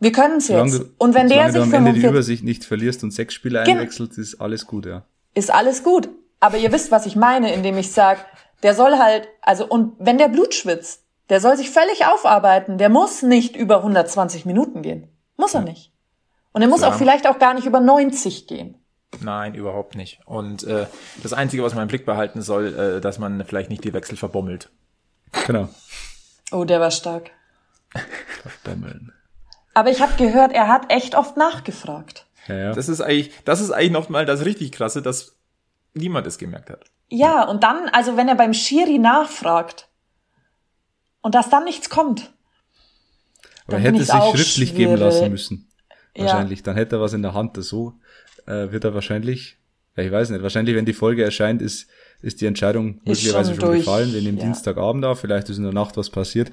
Wir 0.00 0.12
können 0.12 0.38
es 0.38 0.48
jetzt. 0.48 0.78
Du, 0.78 0.84
und 0.98 1.14
wenn 1.14 1.28
der 1.28 1.52
sich 1.52 1.62
du 1.62 1.76
am 1.76 1.86
Ende 1.86 2.00
die 2.00 2.06
Übersicht 2.06 2.44
nicht 2.44 2.64
verlierst 2.64 3.02
und 3.04 3.10
sechs 3.12 3.34
Spieler 3.34 3.62
einwechselt, 3.62 4.16
ist 4.18 4.40
alles 4.40 4.66
gut, 4.66 4.86
ja. 4.86 5.04
Ist 5.34 5.52
alles 5.52 5.82
gut. 5.82 6.08
Aber 6.40 6.58
ihr 6.58 6.72
wisst, 6.72 6.90
was 6.90 7.06
ich 7.06 7.16
meine, 7.16 7.54
indem 7.54 7.78
ich 7.78 7.92
sag, 7.92 8.26
der 8.62 8.74
soll 8.74 8.98
halt, 8.98 9.28
also 9.40 9.66
und 9.66 9.94
wenn 9.98 10.18
der 10.18 10.28
Blut 10.28 10.54
schwitzt, 10.54 11.02
der 11.28 11.40
soll 11.40 11.56
sich 11.56 11.70
völlig 11.70 12.04
aufarbeiten. 12.04 12.78
Der 12.78 12.88
muss 12.88 13.22
nicht 13.22 13.56
über 13.56 13.78
120 13.78 14.44
Minuten 14.44 14.82
gehen. 14.82 15.08
Muss 15.36 15.54
er 15.54 15.62
nicht. 15.62 15.92
Und 16.52 16.62
er 16.62 16.68
muss 16.68 16.80
Klar. 16.80 16.92
auch 16.92 16.98
vielleicht 16.98 17.26
auch 17.26 17.38
gar 17.38 17.54
nicht 17.54 17.66
über 17.66 17.80
90 17.80 18.46
gehen. 18.46 18.76
Nein, 19.20 19.54
überhaupt 19.54 19.94
nicht. 19.94 20.20
Und 20.26 20.64
äh, 20.64 20.86
das 21.22 21.32
Einzige, 21.32 21.62
was 21.62 21.74
man 21.74 21.82
im 21.82 21.88
Blick 21.88 22.04
behalten 22.04 22.42
soll, 22.42 22.74
äh, 22.74 23.00
dass 23.00 23.18
man 23.18 23.44
vielleicht 23.46 23.70
nicht 23.70 23.84
die 23.84 23.92
Wechsel 23.94 24.16
verbommelt. 24.16 24.70
Genau. 25.46 25.68
Oh, 26.50 26.64
der 26.64 26.80
war 26.80 26.90
stark. 26.90 27.30
Verbommeln. 28.42 29.01
Aber 29.74 29.90
ich 29.90 30.00
habe 30.00 30.12
gehört, 30.16 30.52
er 30.52 30.68
hat 30.68 30.92
echt 30.92 31.14
oft 31.14 31.36
nachgefragt. 31.36 32.26
Ja, 32.48 32.56
ja. 32.56 32.72
Das 32.72 32.88
ist 32.88 33.00
eigentlich, 33.00 33.32
das 33.44 33.60
ist 33.60 33.70
eigentlich 33.70 33.92
noch 33.92 34.08
mal 34.08 34.26
das 34.26 34.44
richtig 34.44 34.72
krasse, 34.72 35.02
dass 35.02 35.36
niemand 35.94 36.26
es 36.26 36.38
gemerkt 36.38 36.70
hat. 36.70 36.84
Ja, 37.08 37.44
und 37.44 37.62
dann, 37.62 37.88
also 37.90 38.16
wenn 38.16 38.28
er 38.28 38.34
beim 38.34 38.54
Schiri 38.54 38.98
nachfragt 38.98 39.88
und 41.20 41.34
dass 41.34 41.50
dann 41.50 41.64
nichts 41.64 41.90
kommt. 41.90 42.32
Aber 43.66 43.76
er 43.76 43.82
hätte 43.82 44.00
es 44.00 44.08
sich 44.08 44.22
schriftlich 44.22 44.70
schwierig. 44.70 44.74
geben 44.74 44.96
lassen 44.96 45.30
müssen. 45.30 45.68
Wahrscheinlich. 46.14 46.60
Ja. 46.60 46.64
Dann 46.64 46.76
hätte 46.76 46.96
er 46.96 47.00
was 47.00 47.12
in 47.12 47.22
der 47.22 47.34
Hand. 47.34 47.62
So 47.62 47.94
äh, 48.46 48.70
wird 48.72 48.84
er 48.84 48.94
wahrscheinlich, 48.94 49.58
ja, 49.96 50.02
ich 50.02 50.12
weiß 50.12 50.30
nicht, 50.30 50.42
wahrscheinlich, 50.42 50.74
wenn 50.74 50.84
die 50.84 50.92
Folge 50.92 51.24
erscheint, 51.24 51.62
ist, 51.62 51.88
ist 52.20 52.40
die 52.40 52.46
Entscheidung 52.46 52.96
ist 53.04 53.06
möglicherweise 53.06 53.54
schon, 53.54 53.60
schon 53.60 53.76
gefallen. 53.76 54.12
Wir 54.12 54.22
nehmen 54.22 54.38
ja. 54.38 54.44
Dienstagabend 54.44 55.04
auf, 55.04 55.20
vielleicht 55.20 55.48
ist 55.48 55.58
in 55.58 55.64
der 55.64 55.72
Nacht 55.72 55.96
was 55.96 56.10
passiert. 56.10 56.50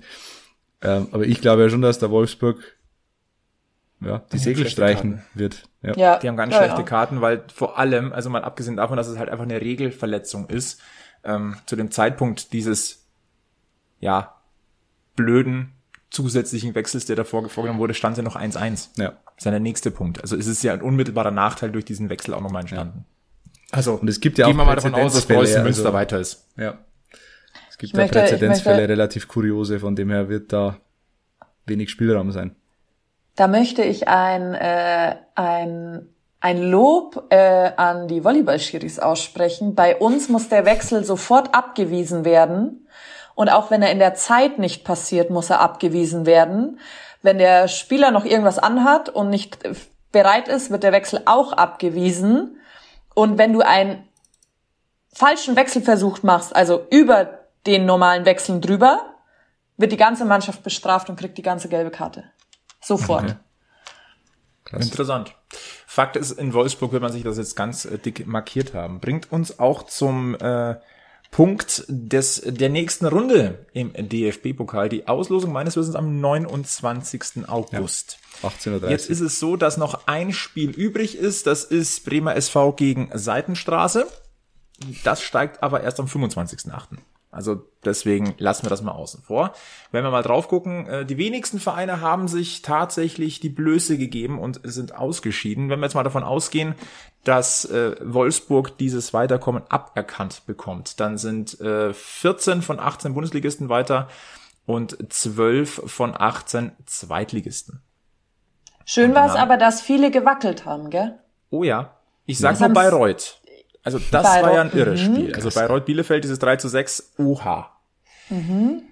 Ähm, 0.81 1.07
aber 1.11 1.25
ich 1.25 1.41
glaube 1.41 1.63
ja 1.63 1.69
schon, 1.69 1.81
dass 1.81 1.99
der 1.99 2.11
Wolfsburg 2.11 2.63
ja, 4.01 4.21
die 4.31 4.37
Segel 4.37 4.67
streichen 4.69 5.17
Karten. 5.17 5.29
wird. 5.33 5.63
Ja. 5.81 5.93
ja. 5.95 6.19
Die 6.19 6.27
haben 6.27 6.37
ganz 6.37 6.53
ja, 6.53 6.59
schlechte 6.59 6.81
ja. 6.81 6.85
Karten, 6.87 7.21
weil 7.21 7.43
vor 7.53 7.77
allem, 7.77 8.13
also 8.13 8.29
mal 8.29 8.43
abgesehen 8.43 8.77
davon, 8.77 8.97
dass 8.97 9.07
es 9.07 9.17
halt 9.17 9.29
einfach 9.29 9.43
eine 9.43 9.59
Regelverletzung 9.59 10.47
ist, 10.47 10.81
ähm, 11.23 11.55
zu 11.65 11.75
dem 11.75 11.91
Zeitpunkt 11.91 12.53
dieses, 12.53 13.05
ja, 13.99 14.35
blöden 15.15 15.73
zusätzlichen 16.09 16.73
Wechsels, 16.75 17.05
der 17.05 17.15
davor 17.15 17.47
vorgenommen 17.49 17.79
wurde, 17.79 17.93
stand 17.93 18.17
ja 18.17 18.23
noch 18.23 18.35
1-1. 18.35 18.89
Ja. 18.99 19.09
Das 19.09 19.37
ist 19.37 19.45
ja 19.45 19.51
der 19.51 19.59
nächste 19.59 19.91
Punkt. 19.91 20.21
Also 20.21 20.35
es 20.35 20.47
ist 20.47 20.63
ja 20.63 20.73
ein 20.73 20.81
unmittelbarer 20.81 21.31
Nachteil 21.31 21.71
durch 21.71 21.85
diesen 21.85 22.09
Wechsel 22.09 22.33
auch 22.33 22.41
nochmal 22.41 22.61
entstanden. 22.61 23.05
Ja. 23.05 23.57
Also, 23.71 23.95
und 23.95 24.07
es 24.07 24.19
gibt 24.19 24.37
ja 24.37 24.45
auch 24.45 24.49
gehen 24.49 24.57
wir 24.57 24.65
mal 24.65 24.75
davon 24.75 24.95
aus, 24.95 25.13
dass 25.13 25.25
Preußen 25.25 25.61
Münster 25.63 25.85
also, 25.85 25.93
weiter 25.93 26.19
ist. 26.19 26.47
Ja. 26.57 26.79
Es 27.69 27.77
gibt 27.77 27.95
ja 27.95 28.07
Präzedenzfälle, 28.07 28.89
relativ 28.89 29.27
kuriose, 29.27 29.79
von 29.79 29.95
dem 29.95 30.09
her 30.09 30.27
wird 30.27 30.51
da 30.51 30.77
wenig 31.65 31.91
Spielraum 31.91 32.31
sein. 32.31 32.55
Da 33.39 33.47
möchte 33.47 33.83
ich 33.83 34.09
ein, 34.09 34.53
äh, 34.53 35.15
ein, 35.35 36.09
ein 36.41 36.61
Lob 36.61 37.27
äh, 37.29 37.71
an 37.77 38.09
die 38.09 38.25
Volleyballschiris 38.25 38.99
aussprechen. 38.99 39.75
Bei 39.75 39.95
uns 39.95 40.27
muss 40.27 40.49
der 40.49 40.65
Wechsel 40.65 41.05
sofort 41.05 41.55
abgewiesen 41.55 42.25
werden. 42.25 42.85
Und 43.35 43.47
auch 43.47 43.71
wenn 43.71 43.81
er 43.81 43.93
in 43.93 43.99
der 43.99 44.13
Zeit 44.13 44.59
nicht 44.59 44.83
passiert, 44.83 45.29
muss 45.29 45.49
er 45.49 45.61
abgewiesen 45.61 46.25
werden. 46.25 46.81
Wenn 47.21 47.37
der 47.37 47.69
Spieler 47.69 48.11
noch 48.11 48.25
irgendwas 48.25 48.59
anhat 48.59 49.07
und 49.07 49.29
nicht 49.29 49.59
bereit 50.11 50.49
ist, 50.49 50.69
wird 50.69 50.83
der 50.83 50.91
Wechsel 50.91 51.21
auch 51.23 51.53
abgewiesen. 51.53 52.57
Und 53.15 53.37
wenn 53.37 53.53
du 53.53 53.61
einen 53.61 54.05
falschen 55.13 55.55
Wechselversuch 55.55 56.23
machst, 56.23 56.53
also 56.53 56.85
über 56.91 57.39
den 57.65 57.85
normalen 57.85 58.25
Wechseln 58.25 58.59
drüber, 58.59 58.99
wird 59.77 59.93
die 59.93 59.97
ganze 59.97 60.25
Mannschaft 60.25 60.61
bestraft 60.61 61.09
und 61.09 61.17
kriegt 61.17 61.37
die 61.37 61.41
ganze 61.41 61.69
gelbe 61.69 61.89
Karte. 61.89 62.25
Sofort. 62.81 63.37
Okay. 64.65 64.83
Interessant. 64.83 65.35
Fakt 65.85 66.15
ist, 66.15 66.31
in 66.31 66.53
Wolfsburg 66.53 66.91
wird 66.91 67.01
man 67.01 67.11
sich 67.11 67.23
das 67.23 67.37
jetzt 67.37 67.55
ganz 67.55 67.85
äh, 67.85 67.97
dick 67.97 68.27
markiert 68.27 68.73
haben. 68.73 68.99
Bringt 68.99 69.31
uns 69.31 69.59
auch 69.59 69.83
zum 69.83 70.35
äh, 70.35 70.75
Punkt 71.31 71.85
des 71.87 72.41
der 72.45 72.69
nächsten 72.69 73.05
Runde 73.05 73.65
im 73.73 73.93
DFB-Pokal. 73.93 74.89
Die 74.89 75.07
Auslosung 75.07 75.51
meines 75.51 75.75
Wissens 75.75 75.95
am 75.95 76.19
29. 76.19 77.47
August. 77.47 78.19
Ja, 78.41 78.49
18.30 78.49 78.89
Jetzt 78.89 79.09
ist 79.09 79.19
es 79.19 79.39
so, 79.39 79.55
dass 79.55 79.77
noch 79.77 80.07
ein 80.07 80.33
Spiel 80.33 80.71
übrig 80.71 81.17
ist. 81.17 81.47
Das 81.47 81.63
ist 81.63 82.05
Bremer 82.05 82.35
SV 82.35 82.73
gegen 82.73 83.09
Seitenstraße. 83.13 84.07
Das 85.03 85.21
steigt 85.21 85.61
aber 85.61 85.81
erst 85.81 85.99
am 85.99 86.07
25.8. 86.07 86.97
Also 87.31 87.61
deswegen 87.85 88.33
lassen 88.39 88.65
wir 88.65 88.71
das 88.71 88.81
mal 88.81 88.91
außen 88.91 89.21
vor. 89.21 89.53
Wenn 89.91 90.03
wir 90.03 90.09
mal 90.09 90.23
drauf 90.23 90.47
gucken, 90.47 90.87
äh, 90.87 91.05
die 91.05 91.17
wenigsten 91.17 91.59
Vereine 91.59 92.01
haben 92.01 92.27
sich 92.27 92.63
tatsächlich 92.63 93.39
die 93.39 93.49
Blöße 93.49 93.97
gegeben 93.99 94.39
und 94.39 94.61
sind 94.63 94.95
ausgeschieden. 94.95 95.69
Wenn 95.69 95.79
wir 95.79 95.85
jetzt 95.85 95.93
mal 95.93 96.03
davon 96.03 96.23
ausgehen, 96.23 96.73
dass 97.23 97.65
äh, 97.65 97.95
Wolfsburg 98.01 98.77
dieses 98.79 99.13
Weiterkommen 99.13 99.63
aberkannt 99.69 100.43
bekommt, 100.47 100.99
dann 100.99 101.17
sind 101.17 101.57
14 101.59 102.59
äh, 102.59 102.61
von 102.61 102.79
18 102.79 103.13
Bundesligisten 103.13 103.69
weiter 103.69 104.07
und 104.65 104.97
12 105.11 105.83
von 105.85 106.15
18 106.19 106.71
Zweitligisten. 106.85 107.81
Schön 108.85 109.13
war 109.13 109.27
es 109.27 109.35
aber, 109.35 109.57
dass 109.57 109.81
viele 109.81 110.09
gewackelt 110.09 110.65
haben, 110.65 110.89
gell? 110.89 111.19
Oh 111.51 111.63
ja. 111.63 111.95
Ich 112.25 112.39
sag 112.39 112.59
mal 112.59 112.69
Bayreuth. 112.69 113.39
Also 113.83 113.99
das 114.11 114.23
Bayreuth, 114.23 114.43
war 114.43 114.53
ja 114.53 114.61
ein 114.61 114.71
irres 114.73 115.01
mhm. 115.01 115.15
Spiel. 115.15 115.35
Also 115.35 115.49
Bayreuth 115.49 115.85
Bielefeld 115.85 116.23
dieses 116.23 116.39
3 116.39 116.57
zu 116.57 116.67
6, 116.67 117.13
oha. 117.17 117.71
Mhm. 118.29 118.83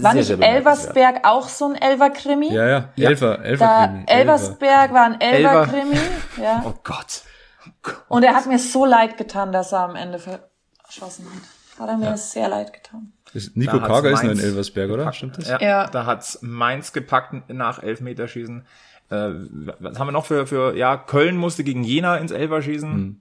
War 0.00 0.14
nicht 0.14 0.26
sehr 0.26 0.40
Elversberg 0.40 1.24
auch 1.24 1.48
so 1.48 1.66
ein 1.66 1.76
Elver-Krimi? 1.76 2.52
Ja, 2.52 2.66
ja, 2.66 2.88
Elfer, 2.96 3.44
Elfer-Krimi. 3.44 4.04
Elversberg 4.08 4.92
war 4.92 5.04
ein 5.04 5.20
Elver-Krimi. 5.20 5.98
Ja. 6.42 6.62
Oh 6.64 6.74
Gott. 6.84 7.22
oh 7.66 7.70
Gott. 7.82 8.04
Und 8.08 8.22
er 8.22 8.34
hat 8.34 8.46
mir 8.46 8.60
so 8.60 8.84
leid 8.84 9.16
getan, 9.16 9.50
dass 9.50 9.72
er 9.72 9.80
am 9.80 9.96
Ende 9.96 10.20
verschossen 10.20 11.26
hat. 11.26 11.80
Hat 11.80 11.88
er 11.88 11.96
mir 11.96 12.06
ja. 12.06 12.16
sehr 12.16 12.48
leid 12.48 12.72
getan. 12.72 13.12
Nico 13.54 13.80
Kager 13.80 14.10
ist 14.10 14.22
nur 14.22 14.32
in 14.32 14.38
Elversberg, 14.38 14.90
oder? 14.90 15.12
Stimmt 15.12 15.38
das? 15.38 15.48
Ja, 15.48 15.60
ja. 15.60 15.86
da 15.88 16.06
hat's 16.06 16.38
Mainz 16.42 16.92
gepackt 16.92 17.50
nach 17.52 17.82
Elfmeterschießen. 17.82 18.64
Äh, 19.10 19.30
was 19.78 19.98
haben 19.98 20.08
wir 20.08 20.12
noch 20.12 20.26
für, 20.26 20.46
für, 20.46 20.76
ja, 20.76 20.96
Köln 20.96 21.36
musste 21.36 21.64
gegen 21.64 21.82
Jena 21.82 22.16
ins 22.16 22.30
Elfer 22.30 22.62
schießen. 22.62 22.92
Hm. 22.92 23.20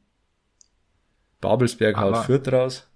Babelsberg 1.41 1.97
haut 1.97 2.25
Fürth 2.25 2.51
raus. 2.51 2.87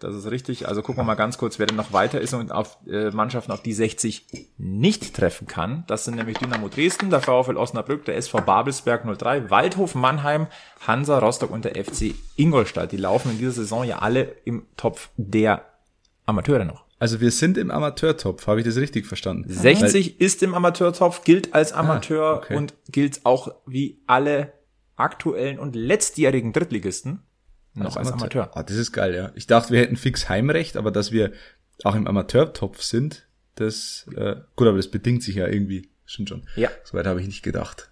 Das 0.00 0.14
ist 0.14 0.30
richtig. 0.30 0.68
Also 0.68 0.82
gucken 0.82 1.00
wir 1.00 1.04
mal 1.04 1.14
ganz 1.14 1.38
kurz, 1.38 1.58
wer 1.58 1.66
denn 1.66 1.76
noch 1.76 1.92
weiter 1.92 2.20
ist 2.20 2.34
und 2.34 2.52
auf 2.52 2.76
äh, 2.86 3.10
Mannschaften, 3.10 3.52
auf 3.52 3.62
die 3.62 3.72
60 3.72 4.26
nicht 4.58 5.14
treffen 5.14 5.46
kann. 5.46 5.84
Das 5.86 6.04
sind 6.04 6.16
nämlich 6.16 6.36
Dynamo 6.38 6.68
Dresden, 6.68 7.10
der 7.10 7.20
VfL 7.20 7.56
Osnabrück, 7.56 8.04
der 8.04 8.16
SV 8.16 8.42
Babelsberg 8.42 9.04
03, 9.18 9.50
Waldhof 9.50 9.94
Mannheim, 9.94 10.48
Hansa 10.86 11.18
Rostock 11.18 11.50
und 11.50 11.64
der 11.64 11.82
FC 11.82 12.14
Ingolstadt. 12.36 12.92
Die 12.92 12.96
laufen 12.96 13.30
in 13.30 13.38
dieser 13.38 13.52
Saison 13.52 13.84
ja 13.84 14.00
alle 14.00 14.34
im 14.44 14.66
Topf 14.76 15.10
der 15.16 15.64
Amateure 16.26 16.64
noch. 16.64 16.84
Also 16.98 17.20
wir 17.20 17.30
sind 17.30 17.56
im 17.56 17.70
Amateurtopf, 17.70 18.46
habe 18.46 18.60
ich 18.60 18.66
das 18.66 18.76
richtig 18.76 19.06
verstanden? 19.06 19.44
60 19.48 20.18
Weil 20.18 20.26
ist 20.26 20.42
im 20.42 20.54
Amateurtopf, 20.54 21.24
gilt 21.24 21.54
als 21.54 21.72
ah, 21.72 21.80
Amateur 21.80 22.24
ah, 22.24 22.36
okay. 22.36 22.56
und 22.56 22.74
gilt 22.90 23.24
auch 23.24 23.54
wie 23.66 24.02
alle 24.06 24.52
aktuellen 24.96 25.58
und 25.58 25.74
letztjährigen 25.74 26.52
Drittligisten 26.52 27.23
noch 27.74 27.96
als, 27.96 28.08
als 28.08 28.12
Amateur. 28.12 28.44
Amateur. 28.44 28.60
Ah, 28.60 28.62
das 28.62 28.76
ist 28.76 28.92
geil, 28.92 29.14
ja. 29.14 29.32
Ich 29.34 29.46
dachte, 29.46 29.72
wir 29.72 29.80
hätten 29.80 29.96
fix 29.96 30.28
Heimrecht, 30.28 30.76
aber 30.76 30.90
dass 30.90 31.12
wir 31.12 31.32
auch 31.82 31.94
im 31.94 32.06
Amateurtopf 32.06 32.82
sind, 32.82 33.26
das, 33.56 34.06
äh, 34.16 34.36
gut, 34.56 34.68
aber 34.68 34.76
das 34.76 34.90
bedingt 34.90 35.22
sich 35.22 35.36
ja 35.36 35.46
irgendwie. 35.46 35.88
Stimmt 36.06 36.28
schon. 36.28 36.42
Ja. 36.56 36.70
Soweit 36.84 37.06
habe 37.06 37.20
ich 37.20 37.26
nicht 37.26 37.42
gedacht. 37.42 37.88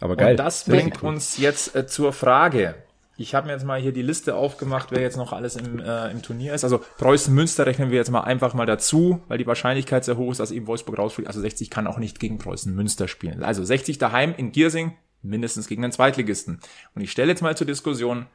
Aber 0.00 0.16
geil. 0.16 0.32
Und 0.32 0.36
das 0.36 0.64
bringt 0.64 1.02
cool. 1.02 1.10
uns 1.10 1.38
jetzt 1.38 1.74
äh, 1.74 1.86
zur 1.86 2.12
Frage. 2.12 2.74
Ich 3.16 3.34
habe 3.34 3.48
mir 3.48 3.52
jetzt 3.52 3.64
mal 3.64 3.80
hier 3.80 3.92
die 3.92 4.02
Liste 4.02 4.36
aufgemacht, 4.36 4.92
wer 4.92 5.00
jetzt 5.00 5.16
noch 5.16 5.32
alles 5.32 5.56
im, 5.56 5.80
äh, 5.80 6.10
im 6.10 6.22
Turnier 6.22 6.54
ist. 6.54 6.62
Also 6.62 6.84
Preußen 6.98 7.34
Münster 7.34 7.66
rechnen 7.66 7.90
wir 7.90 7.98
jetzt 7.98 8.12
mal 8.12 8.20
einfach 8.20 8.54
mal 8.54 8.66
dazu, 8.66 9.22
weil 9.26 9.38
die 9.38 9.46
Wahrscheinlichkeit 9.46 10.04
sehr 10.04 10.16
hoch 10.16 10.30
ist, 10.30 10.38
dass 10.38 10.52
eben 10.52 10.68
Wolfsburg 10.68 10.98
rausfliegt. 10.98 11.26
Also 11.26 11.40
60 11.40 11.68
kann 11.68 11.88
auch 11.88 11.98
nicht 11.98 12.20
gegen 12.20 12.38
Preußen 12.38 12.72
Münster 12.72 13.08
spielen. 13.08 13.42
Also 13.42 13.64
60 13.64 13.98
daheim 13.98 14.34
in 14.36 14.52
Giersing, 14.52 14.96
mindestens 15.22 15.66
gegen 15.66 15.82
den 15.82 15.90
Zweitligisten. 15.90 16.60
Und 16.94 17.02
ich 17.02 17.10
stelle 17.10 17.30
jetzt 17.30 17.42
mal 17.42 17.56
zur 17.56 17.66
Diskussion, 17.66 18.26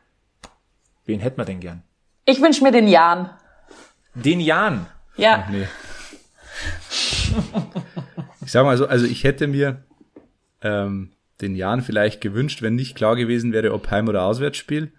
Wen 1.05 1.19
hätten 1.19 1.37
wir 1.37 1.45
denn 1.45 1.59
gern? 1.59 1.83
Ich 2.25 2.41
wünsche 2.41 2.63
mir 2.63 2.71
den 2.71 2.87
Jan. 2.87 3.29
Den 4.15 4.39
Jan? 4.39 4.85
Ja. 5.17 5.45
Ach, 5.45 5.49
nee. 5.49 5.65
ich 8.45 8.51
sag 8.51 8.63
mal 8.63 8.77
so, 8.77 8.87
also 8.87 9.05
ich 9.05 9.23
hätte 9.23 9.47
mir 9.47 9.83
ähm, 10.61 11.11
den 11.41 11.55
Jan 11.55 11.81
vielleicht 11.81 12.21
gewünscht, 12.21 12.61
wenn 12.61 12.75
nicht 12.75 12.95
klar 12.95 13.15
gewesen 13.15 13.51
wäre, 13.51 13.73
ob 13.73 13.91
Heim- 13.91 14.07
oder 14.07 14.23
Auswärtsspiel. 14.23 14.93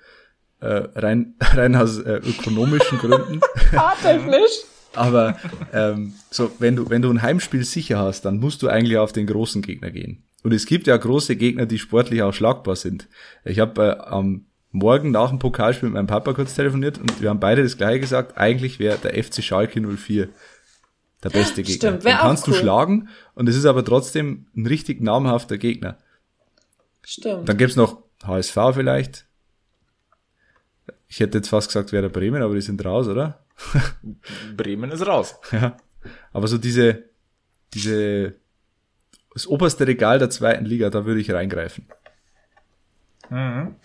Äh, 0.60 0.88
rein, 0.94 1.34
rein 1.40 1.76
aus 1.76 1.98
äh, 1.98 2.16
ökonomischen 2.16 2.98
Gründen. 2.98 3.40
Fahrtechnisch. 3.70 4.64
Aber 4.94 5.38
ähm, 5.72 6.14
so, 6.30 6.52
wenn 6.58 6.76
du, 6.76 6.88
wenn 6.88 7.02
du 7.02 7.10
ein 7.10 7.22
Heimspiel 7.22 7.64
sicher 7.64 7.98
hast, 7.98 8.24
dann 8.24 8.38
musst 8.38 8.62
du 8.62 8.68
eigentlich 8.68 8.98
auf 8.98 9.12
den 9.12 9.26
großen 9.26 9.62
Gegner 9.62 9.90
gehen. 9.90 10.24
Und 10.44 10.52
es 10.52 10.66
gibt 10.66 10.86
ja 10.86 10.96
große 10.96 11.36
Gegner, 11.36 11.66
die 11.66 11.78
sportlich 11.78 12.22
auch 12.22 12.32
schlagbar 12.32 12.76
sind. 12.76 13.08
Ich 13.44 13.58
habe 13.58 13.82
äh, 13.82 14.04
am 14.04 14.46
morgen 14.74 15.12
nach 15.12 15.30
dem 15.30 15.38
Pokalspiel 15.38 15.88
mit 15.88 15.94
meinem 15.94 16.08
Papa 16.08 16.32
kurz 16.32 16.54
telefoniert 16.54 16.98
und 16.98 17.22
wir 17.22 17.30
haben 17.30 17.40
beide 17.40 17.62
das 17.62 17.76
gleiche 17.76 18.00
gesagt. 18.00 18.36
Eigentlich 18.36 18.80
wäre 18.80 18.98
der 18.98 19.22
FC 19.22 19.42
Schalke 19.42 19.80
04 19.80 20.28
der 21.22 21.30
beste 21.30 21.62
Gegner. 21.62 21.76
Stimmt, 21.76 22.04
Den 22.04 22.16
kannst 22.16 22.48
cool. 22.48 22.54
du 22.54 22.60
schlagen 22.60 23.08
und 23.34 23.48
es 23.48 23.56
ist 23.56 23.66
aber 23.66 23.84
trotzdem 23.84 24.46
ein 24.56 24.66
richtig 24.66 25.00
namhafter 25.00 25.58
Gegner. 25.58 25.96
Stimmt. 27.04 27.48
Dann 27.48 27.56
gibt's 27.56 27.76
noch 27.76 28.02
HSV 28.24 28.58
vielleicht. 28.74 29.26
Ich 31.06 31.20
hätte 31.20 31.38
jetzt 31.38 31.48
fast 31.48 31.68
gesagt, 31.68 31.92
wäre 31.92 32.02
der 32.02 32.08
Bremen, 32.08 32.42
aber 32.42 32.54
die 32.54 32.60
sind 32.60 32.84
raus, 32.84 33.06
oder? 33.06 33.44
Bremen 34.56 34.90
ist 34.90 35.06
raus. 35.06 35.36
Ja. 35.52 35.76
Aber 36.32 36.48
so 36.48 36.58
diese, 36.58 37.04
diese, 37.74 38.34
das 39.32 39.46
oberste 39.46 39.86
Regal 39.86 40.18
der 40.18 40.30
zweiten 40.30 40.64
Liga, 40.64 40.90
da 40.90 41.06
würde 41.06 41.20
ich 41.20 41.30
reingreifen. 41.30 41.86
Mhm. 43.30 43.76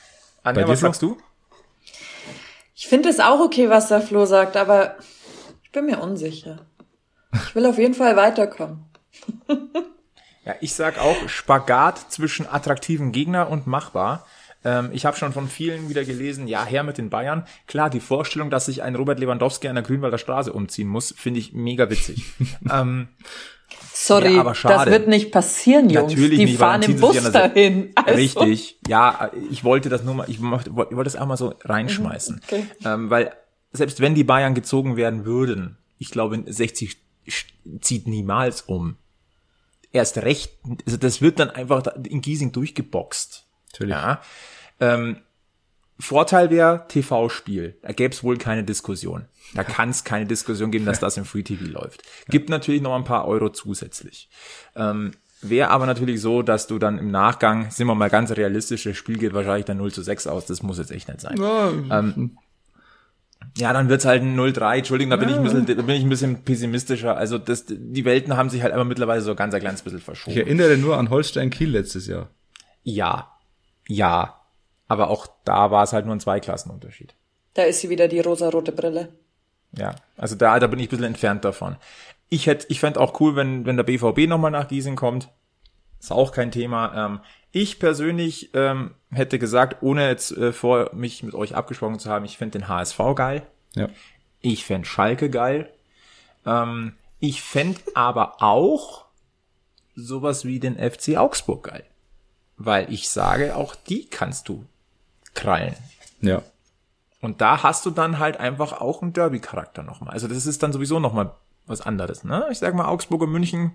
Anja, 0.44 0.68
was 0.68 0.80
sagst 0.80 1.02
du? 1.02 1.18
Ich 2.76 2.88
finde 2.88 3.10
es 3.10 3.20
auch 3.20 3.40
okay, 3.40 3.70
was 3.70 3.90
der 3.90 4.02
Flo 4.02 4.26
sagt, 4.26 4.56
aber 4.56 4.96
ich 5.64 5.72
bin 5.72 5.86
mir 5.86 6.00
unsicher. 6.00 6.66
Ich 7.34 7.56
will 7.56 7.66
auf 7.66 7.78
jeden 7.78 7.94
Fall 7.94 8.16
weiterkommen. 8.16 8.86
ja, 10.46 10.56
ich 10.62 10.74
sag 10.74 10.98
auch 11.00 11.28
Spagat 11.28 12.12
zwischen 12.12 12.48
attraktiven 12.48 13.12
Gegner 13.12 13.50
und 13.50 13.68
machbar. 13.68 14.26
Ähm, 14.64 14.90
ich 14.94 15.06
habe 15.06 15.18
schon 15.18 15.34
von 15.34 15.48
vielen 15.48 15.90
wieder 15.90 16.04
gelesen, 16.04 16.48
ja, 16.48 16.66
her 16.66 16.84
mit 16.84 16.98
den 16.98 17.10
Bayern. 17.10 17.46
Klar, 17.68 17.90
die 17.90 18.00
Vorstellung, 18.00 18.50
dass 18.50 18.66
sich 18.66 18.82
ein 18.82 18.96
Robert 18.96 19.20
Lewandowski 19.20 19.68
an 19.68 19.76
der 19.76 19.84
Grünwalder 19.84 20.18
Straße 20.18 20.52
umziehen 20.52 20.88
muss, 20.88 21.14
finde 21.16 21.40
ich 21.40 21.54
mega 21.54 21.90
witzig. 21.90 22.24
ähm, 22.72 23.10
Sorry, 23.94 24.36
ja, 24.36 24.44
das 24.44 24.86
wird 24.86 25.08
nicht 25.08 25.32
passieren, 25.32 25.90
Jungs. 25.90 26.14
Natürlich 26.14 26.40
die 26.40 26.46
nicht, 26.46 26.58
fahren 26.58 26.82
im 26.84 27.00
Bus 27.00 27.32
dahin. 27.32 27.92
Also. 27.96 28.14
Richtig. 28.14 28.80
Ja, 28.88 29.32
ich 29.52 29.64
wollte 29.64 29.90
das 29.90 30.04
nur 30.04 30.16
mal, 30.16 30.30
ich 30.30 30.42
wollte, 30.42 30.74
wollte 30.76 31.04
das 31.04 31.16
auch 31.16 31.26
mal 31.26 31.38
so 31.38 31.54
reinschmeißen. 31.64 32.36
Mhm, 32.36 32.42
okay. 32.44 32.66
Ähm, 32.86 33.10
weil 33.10 33.34
selbst 33.74 34.00
wenn 34.00 34.16
die 34.16 34.24
Bayern 34.24 34.56
gezogen 34.56 34.96
werden 34.96 35.26
würden, 35.26 35.78
ich 35.98 36.12
glaube, 36.12 36.42
60 36.46 36.98
zieht 37.82 38.08
niemals 38.08 38.62
um. 38.62 38.98
Erst 39.92 40.18
recht, 40.20 40.54
also 40.86 40.98
das 40.98 41.22
wird 41.22 41.40
dann 41.40 41.50
einfach 41.50 41.86
in 42.04 42.22
Giesing 42.22 42.52
durchgeboxt. 42.52 43.46
Natürlich. 43.72 43.96
Ja. 43.96 44.22
Ähm, 44.80 45.18
Vorteil 46.00 46.50
wäre 46.50 46.86
TV-Spiel. 46.88 47.78
Da 47.82 47.92
gäbe 47.92 48.14
es 48.14 48.24
wohl 48.24 48.38
keine 48.38 48.64
Diskussion. 48.64 49.26
Da 49.54 49.64
kann 49.64 49.90
es 49.90 50.04
keine 50.04 50.26
Diskussion 50.26 50.72
geben, 50.72 50.86
dass 50.86 51.00
das 51.00 51.18
im 51.18 51.26
Free 51.26 51.44
TV 51.44 51.66
läuft. 51.66 52.04
Gibt 52.30 52.50
natürlich 52.50 52.82
noch 52.82 52.96
ein 52.96 53.04
paar 53.04 53.28
Euro 53.28 53.50
zusätzlich. 53.50 54.30
Ähm, 54.76 55.12
Wäre 55.42 55.70
aber 55.70 55.86
natürlich 55.86 56.20
so, 56.20 56.42
dass 56.42 56.68
du 56.68 56.80
dann 56.80 56.98
im 56.98 57.12
Nachgang, 57.12 57.72
sind 57.72 57.88
wir 57.88 57.96
mal 57.96 58.10
ganz 58.10 58.32
realistisch, 58.32 58.84
das 58.84 58.98
Spiel 58.98 59.18
geht 59.18 59.34
wahrscheinlich 59.34 59.66
dann 59.66 59.78
0 59.78 59.94
zu 59.94 60.02
6 60.02 60.28
aus, 60.28 60.46
das 60.46 60.62
muss 60.64 60.80
jetzt 60.80 60.92
echt 60.92 61.08
nicht 61.08 61.22
sein. 61.22 61.38
Ja, 61.38 61.70
ähm, 61.70 62.38
ja 63.56 63.72
dann 63.72 63.88
wird's 63.88 64.04
halt 64.04 64.22
ein 64.22 64.38
0-3, 64.38 64.80
Entschuldigung, 64.80 65.12
da 65.12 65.16
bin, 65.16 65.30
ja. 65.30 65.36
ich 65.36 65.40
ein 65.40 65.44
bisschen, 65.44 65.66
da 65.66 65.82
bin 65.82 65.96
ich 65.96 66.04
ein 66.04 66.10
bisschen 66.10 66.44
pessimistischer. 66.44 67.16
Also 67.16 67.38
das, 67.38 67.64
die 67.70 68.04
Welten 68.04 68.36
haben 68.36 68.50
sich 68.50 68.64
halt 68.64 68.74
aber 68.74 68.84
mittlerweile 68.84 69.22
so 69.22 69.34
ganz 69.34 69.54
ein 69.54 69.62
kleines 69.62 69.82
bisschen 69.82 70.02
verschoben. 70.02 70.36
Ich 70.36 70.44
erinnere 70.44 70.78
nur 70.78 70.98
an 70.98 71.10
Holstein 71.10 71.52
Kiel 71.52 71.70
letztes 71.70 72.08
Jahr. 72.08 72.30
Ja, 72.84 73.32
ja, 73.88 74.39
aber 74.90 75.10
auch 75.10 75.28
da 75.46 75.72
war 75.72 75.84
es 75.84 75.94
halt 75.94 76.06
nur 76.06 76.16
ein 76.16 76.20
Zweiklassenunterschied. 76.20 77.14
Da 77.54 77.64
ist 77.64 77.80
sie 77.80 77.90
wieder 77.90 78.10
die 78.10 78.20
rosarote 78.20 78.74
Brille. 78.74 79.10
Ja, 79.72 79.96
also 80.18 80.36
da, 80.36 80.60
da 80.60 80.68
bin 80.68 80.80
ich 80.80 80.88
ein 80.88 80.90
bisschen 80.90 81.06
entfernt 81.06 81.46
davon. 81.46 81.78
Ich 82.28 82.48
hätte, 82.48 82.66
ich 82.70 82.80
fände 82.80 83.00
auch 83.00 83.20
cool, 83.22 83.36
wenn, 83.36 83.66
wenn 83.66 83.78
der 83.78 83.84
BVB 83.84 84.28
nochmal 84.28 84.52
nach 84.52 84.68
Giesing 84.68 84.96
kommt. 84.96 85.30
Ist 86.00 86.12
auch 86.12 86.32
kein 86.32 86.52
Thema. 86.52 87.06
Ähm, 87.06 87.20
ich 87.52 87.80
persönlich 87.80 88.50
ähm, 88.54 88.96
hätte 89.12 89.38
gesagt, 89.38 89.84
ohne 89.84 90.08
jetzt 90.08 90.32
äh, 90.32 90.52
vor 90.54 90.90
mich 90.94 91.24
mit 91.24 91.36
euch 91.36 91.56
abgesprochen 91.56 92.00
zu 92.00 92.10
haben, 92.10 92.26
ich 92.26 92.38
fände 92.38 92.60
den 92.60 92.68
HSV 92.68 93.00
geil. 93.16 93.44
Ja. 93.76 93.90
Ich 94.42 94.66
fände 94.66 94.88
Schalke 94.88 95.30
geil. 95.30 95.70
Ähm, 96.46 96.94
ich 97.20 97.42
fände 97.42 97.80
aber 97.94 98.42
auch 98.42 99.06
sowas 99.96 100.46
wie 100.46 100.60
den 100.60 100.78
FC 100.78 101.18
Augsburg 101.18 101.66
geil. 101.66 101.84
Weil 102.58 102.92
ich 102.92 103.10
sage, 103.10 103.56
auch 103.56 103.76
die 103.76 104.08
kannst 104.08 104.50
du 104.50 104.66
krallen. 105.34 105.76
Ja. 106.22 106.42
Und 107.22 107.42
da 107.42 107.64
hast 107.64 107.86
du 107.86 107.92
dann 107.92 108.20
halt 108.20 108.38
einfach 108.38 108.74
auch 108.74 109.02
einen 109.02 109.14
Derby-Charakter 109.14 109.84
nochmal. 109.84 110.14
Also 110.14 110.28
das 110.28 110.46
ist 110.46 110.64
dann 110.64 110.72
sowieso 110.72 111.00
nochmal 111.00 111.34
was 111.66 111.82
anderes. 111.82 112.24
Ne? 112.24 112.48
Ich 112.52 112.60
sag 112.60 112.74
mal, 112.74 112.86
Augsburg 112.86 113.22
und 113.22 113.32
München, 113.32 113.72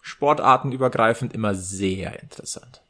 sportartenübergreifend 0.00 1.34
immer 1.34 1.54
sehr 1.54 2.22
interessant. 2.22 2.82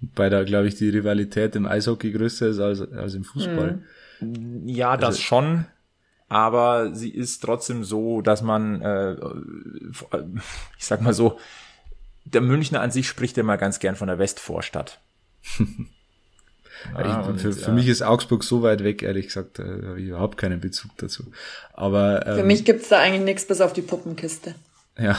Bei 0.00 0.28
da, 0.28 0.42
glaube 0.42 0.66
ich, 0.66 0.74
die 0.74 0.88
Rivalität 0.88 1.54
im 1.54 1.66
Eishockey 1.66 2.10
größer 2.10 2.48
ist 2.48 2.58
als, 2.58 2.80
als 2.80 3.14
im 3.14 3.24
Fußball. 3.24 3.82
Mhm. 4.20 4.68
Ja, 4.68 4.96
das 4.96 5.10
also, 5.10 5.20
schon. 5.20 5.66
Aber 6.28 6.94
sie 6.94 7.10
ist 7.10 7.40
trotzdem 7.40 7.84
so, 7.84 8.22
dass 8.22 8.42
man, 8.42 8.80
äh, 8.82 9.16
ich 10.78 10.86
sag 10.86 11.02
mal 11.02 11.14
so, 11.14 11.38
der 12.24 12.40
Münchner 12.40 12.80
an 12.80 12.90
sich 12.90 13.06
spricht 13.06 13.38
immer 13.38 13.56
ganz 13.56 13.78
gern 13.78 13.94
von 13.94 14.08
der 14.08 14.18
Westvorstadt. 14.18 15.00
Ah, 16.94 17.30
ich, 17.34 17.40
für, 17.40 17.52
für 17.52 17.68
ja. 17.68 17.72
mich 17.72 17.88
ist 17.88 18.02
Augsburg 18.02 18.44
so 18.44 18.62
weit 18.62 18.82
weg, 18.84 19.02
ehrlich 19.02 19.26
gesagt, 19.26 19.58
da 19.58 19.64
habe 19.64 20.00
ich 20.00 20.08
überhaupt 20.08 20.38
keinen 20.38 20.60
Bezug 20.60 20.90
dazu. 20.96 21.24
Aber 21.72 22.26
ähm, 22.26 22.36
für 22.36 22.44
mich 22.44 22.64
gibt's 22.64 22.88
da 22.88 22.98
eigentlich 22.98 23.22
nichts 23.22 23.46
bis 23.46 23.60
auf 23.60 23.72
die 23.72 23.82
Puppenkiste. 23.82 24.54
Ja. 24.98 25.18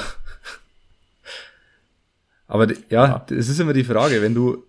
Aber 2.48 2.68
ja, 2.90 3.08
ja, 3.08 3.26
es 3.30 3.50
ist 3.50 3.60
immer 3.60 3.74
die 3.74 3.84
Frage, 3.84 4.22
wenn 4.22 4.36
du 4.36 4.64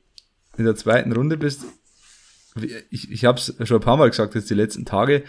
in 0.57 0.65
der 0.65 0.77
zweiten 0.77 1.13
Runde 1.13 1.37
bist, 1.37 1.65
ich, 2.91 3.11
ich 3.11 3.25
habe 3.25 3.39
es 3.39 3.55
schon 3.65 3.79
ein 3.79 3.85
paar 3.85 3.97
Mal 3.97 4.11
gesagt 4.11 4.35
jetzt 4.35 4.49
die 4.49 4.55
letzten 4.55 4.85
Tage, 4.85 5.25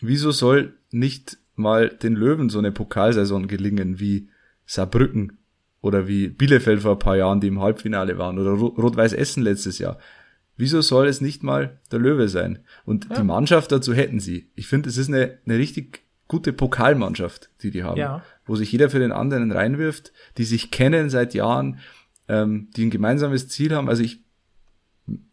wieso 0.00 0.32
soll 0.32 0.74
nicht 0.90 1.36
mal 1.54 1.88
den 1.90 2.14
Löwen 2.14 2.48
so 2.48 2.58
eine 2.58 2.72
Pokalsaison 2.72 3.46
gelingen 3.46 4.00
wie 4.00 4.28
Saarbrücken 4.66 5.38
oder 5.80 6.08
wie 6.08 6.28
Bielefeld 6.28 6.80
vor 6.80 6.92
ein 6.92 6.98
paar 6.98 7.16
Jahren, 7.16 7.40
die 7.40 7.48
im 7.48 7.60
Halbfinale 7.60 8.16
waren 8.16 8.38
oder 8.38 8.52
Rot-Weiß 8.52 9.12
Essen 9.12 9.42
letztes 9.42 9.78
Jahr. 9.78 9.98
Wieso 10.62 10.80
soll 10.80 11.08
es 11.08 11.20
nicht 11.20 11.42
mal 11.42 11.80
der 11.90 11.98
Löwe 11.98 12.28
sein? 12.28 12.60
Und 12.84 13.10
ja. 13.10 13.16
die 13.16 13.24
Mannschaft 13.24 13.72
dazu 13.72 13.94
hätten 13.94 14.20
sie. 14.20 14.48
Ich 14.54 14.68
finde, 14.68 14.90
es 14.90 14.96
ist 14.96 15.08
eine, 15.08 15.38
eine 15.44 15.58
richtig 15.58 16.04
gute 16.28 16.52
Pokalmannschaft, 16.52 17.50
die 17.62 17.72
die 17.72 17.82
haben, 17.82 17.98
ja. 17.98 18.22
wo 18.46 18.54
sich 18.54 18.70
jeder 18.70 18.88
für 18.88 19.00
den 19.00 19.10
anderen 19.10 19.50
reinwirft, 19.50 20.12
die 20.38 20.44
sich 20.44 20.70
kennen 20.70 21.10
seit 21.10 21.34
Jahren, 21.34 21.80
ähm, 22.28 22.68
die 22.76 22.86
ein 22.86 22.90
gemeinsames 22.90 23.48
Ziel 23.48 23.74
haben. 23.74 23.88
Also 23.88 24.04
ich, 24.04 24.20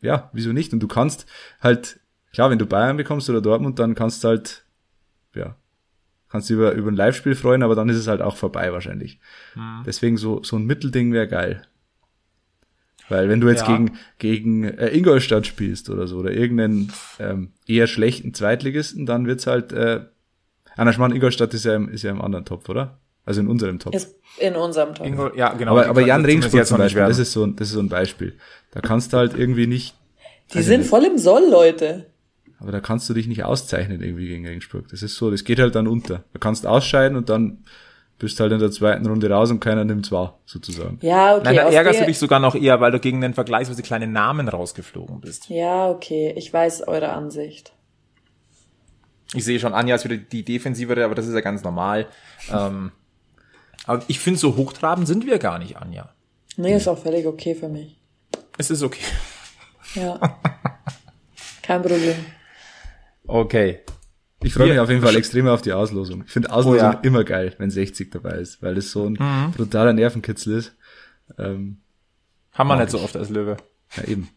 ja, 0.01 0.31
wieso 0.33 0.51
nicht? 0.51 0.73
Und 0.73 0.79
du 0.79 0.87
kannst 0.87 1.27
halt, 1.61 1.99
klar, 2.33 2.49
wenn 2.49 2.57
du 2.57 2.65
Bayern 2.65 2.97
bekommst 2.97 3.29
oder 3.29 3.39
Dortmund, 3.39 3.77
dann 3.77 3.93
kannst 3.93 4.23
du 4.23 4.29
halt, 4.29 4.65
ja, 5.35 5.55
kannst 6.27 6.49
du 6.49 6.55
über, 6.55 6.71
über 6.71 6.89
ein 6.89 6.95
Live-Spiel 6.95 7.35
freuen, 7.35 7.61
aber 7.61 7.75
dann 7.75 7.87
ist 7.87 7.97
es 7.97 8.07
halt 8.07 8.23
auch 8.23 8.35
vorbei 8.35 8.73
wahrscheinlich. 8.73 9.19
Mhm. 9.53 9.83
Deswegen 9.85 10.17
so, 10.17 10.41
so 10.41 10.55
ein 10.55 10.65
Mittelding 10.65 11.13
wäre 11.13 11.27
geil. 11.27 11.61
Weil 13.09 13.27
wenn 13.27 13.41
du 13.41 13.49
jetzt 13.49 13.67
ja. 13.67 13.75
gegen, 13.75 13.97
gegen 14.19 14.63
äh, 14.63 14.89
Ingolstadt 14.89 15.47
spielst 15.47 15.89
oder 15.89 16.07
so, 16.07 16.17
oder 16.17 16.31
irgendeinen 16.31 16.93
ähm, 17.19 17.51
eher 17.67 17.87
schlechten 17.87 18.33
Zweitligisten, 18.33 19.05
dann 19.05 19.25
wird's 19.25 19.47
halt, 19.47 19.73
äh, 19.73 20.01
Anna 20.77 20.93
Schmarrn, 20.93 21.13
Ingolstadt 21.13 21.53
ist 21.53 21.65
ja, 21.65 21.75
im, 21.75 21.89
ist 21.89 22.03
ja 22.03 22.11
im 22.11 22.21
anderen 22.21 22.45
Topf, 22.45 22.69
oder? 22.69 22.99
Also 23.25 23.41
in 23.41 23.47
unserem 23.47 23.79
Topf. 23.79 23.95
Ist 23.95 24.15
in 24.37 24.55
unserem 24.55 24.95
Topf. 24.95 25.05
Ingol, 25.05 25.33
ja, 25.35 25.53
genau. 25.53 25.71
Aber, 25.71 25.87
aber 25.87 26.01
Jan 26.01 26.23
Regensburg 26.23 26.65
zum 26.65 26.77
Beispiel, 26.77 27.01
das 27.01 27.19
ist, 27.19 27.31
so, 27.31 27.45
das 27.45 27.67
ist 27.67 27.73
so 27.73 27.79
ein 27.79 27.89
Beispiel. 27.89 28.35
Da 28.71 28.79
kannst 28.81 29.13
du 29.13 29.17
halt 29.17 29.37
irgendwie 29.37 29.67
nicht. 29.67 29.95
Die 30.51 30.57
also 30.57 30.69
sind 30.69 30.85
voll 30.85 31.03
im 31.03 31.17
Soll, 31.17 31.43
Leute. 31.49 32.05
Aber 32.59 32.71
da 32.71 32.79
kannst 32.79 33.09
du 33.09 33.13
dich 33.13 33.27
nicht 33.27 33.43
auszeichnen 33.43 34.01
irgendwie 34.01 34.27
gegen 34.27 34.45
Regensburg. 34.45 34.87
Das 34.89 35.01
ist 35.01 35.15
so, 35.15 35.31
das 35.31 35.43
geht 35.43 35.59
halt 35.59 35.75
dann 35.75 35.87
unter. 35.87 36.23
Du 36.33 36.39
kannst 36.39 36.65
ausscheiden 36.65 37.17
und 37.17 37.29
dann 37.29 37.63
bist 38.19 38.39
halt 38.39 38.51
in 38.51 38.59
der 38.59 38.69
zweiten 38.69 39.05
Runde 39.07 39.29
raus 39.29 39.49
und 39.49 39.59
keiner 39.59 39.85
nimmt's 39.85 40.11
wahr, 40.11 40.39
sozusagen. 40.45 40.99
Ja, 41.01 41.35
okay. 41.35 41.43
Nein, 41.45 41.55
da 41.55 41.69
ärgerst 41.69 42.01
du 42.01 42.05
dich 42.05 42.19
sogar 42.19 42.39
noch 42.39 42.53
eher, 42.53 42.79
weil 42.81 42.91
du 42.91 42.99
gegen 42.99 43.21
den 43.21 43.33
vergleichsweise 43.33 43.81
kleinen 43.81 44.11
Namen 44.11 44.47
rausgeflogen 44.47 45.21
bist. 45.21 45.49
Ja, 45.49 45.89
okay. 45.89 46.33
Ich 46.37 46.53
weiß 46.53 46.87
eure 46.87 47.09
Ansicht. 47.09 47.73
Ich 49.33 49.45
sehe 49.45 49.59
schon, 49.59 49.73
Anja 49.73 49.95
ist 49.95 50.05
wieder 50.05 50.17
die 50.17 50.43
defensivere, 50.43 51.05
aber 51.05 51.15
das 51.15 51.27
ist 51.27 51.33
ja 51.33 51.41
ganz 51.41 51.63
normal. 51.63 52.07
ähm, 52.53 52.91
aber 53.85 54.03
ich 54.07 54.19
finde, 54.19 54.39
so 54.39 54.55
hochtrabend 54.55 55.07
sind 55.07 55.25
wir 55.25 55.39
gar 55.39 55.57
nicht, 55.57 55.77
Anja. 55.77 56.09
Nee, 56.57 56.75
ist 56.75 56.87
auch 56.87 56.97
völlig 56.97 57.25
okay 57.25 57.55
für 57.55 57.69
mich. 57.69 58.01
Es 58.57 58.69
ist 58.69 58.83
okay. 58.83 59.03
Ja. 59.95 60.19
Kein 61.61 61.81
Problem. 61.81 62.15
Okay. 63.25 63.79
Ich 64.41 64.53
freue 64.53 64.69
mich 64.69 64.79
auf 64.79 64.89
jeden 64.89 65.01
Fall 65.01 65.15
extrem 65.15 65.47
auf 65.47 65.61
die 65.61 65.73
Auslosung. 65.73 66.23
Ich 66.25 66.31
finde 66.31 66.51
Auslosung 66.51 66.79
oh 66.79 66.93
ja. 66.93 66.99
immer 67.03 67.23
geil, 67.23 67.53
wenn 67.57 67.69
60 67.69 68.11
dabei 68.11 68.37
ist, 68.37 68.61
weil 68.63 68.77
es 68.77 68.91
so 68.91 69.05
ein 69.05 69.17
mhm. 69.19 69.51
brutaler 69.55 69.93
Nervenkitzel 69.93 70.57
ist. 70.57 70.75
Ähm, 71.37 71.81
Haben 72.53 72.67
wir 72.69 72.77
nicht 72.77 72.91
so 72.91 72.99
oft 72.99 73.17
als 73.17 73.29
Löwe. 73.29 73.57
Ja, 73.97 74.03
eben. 74.03 74.29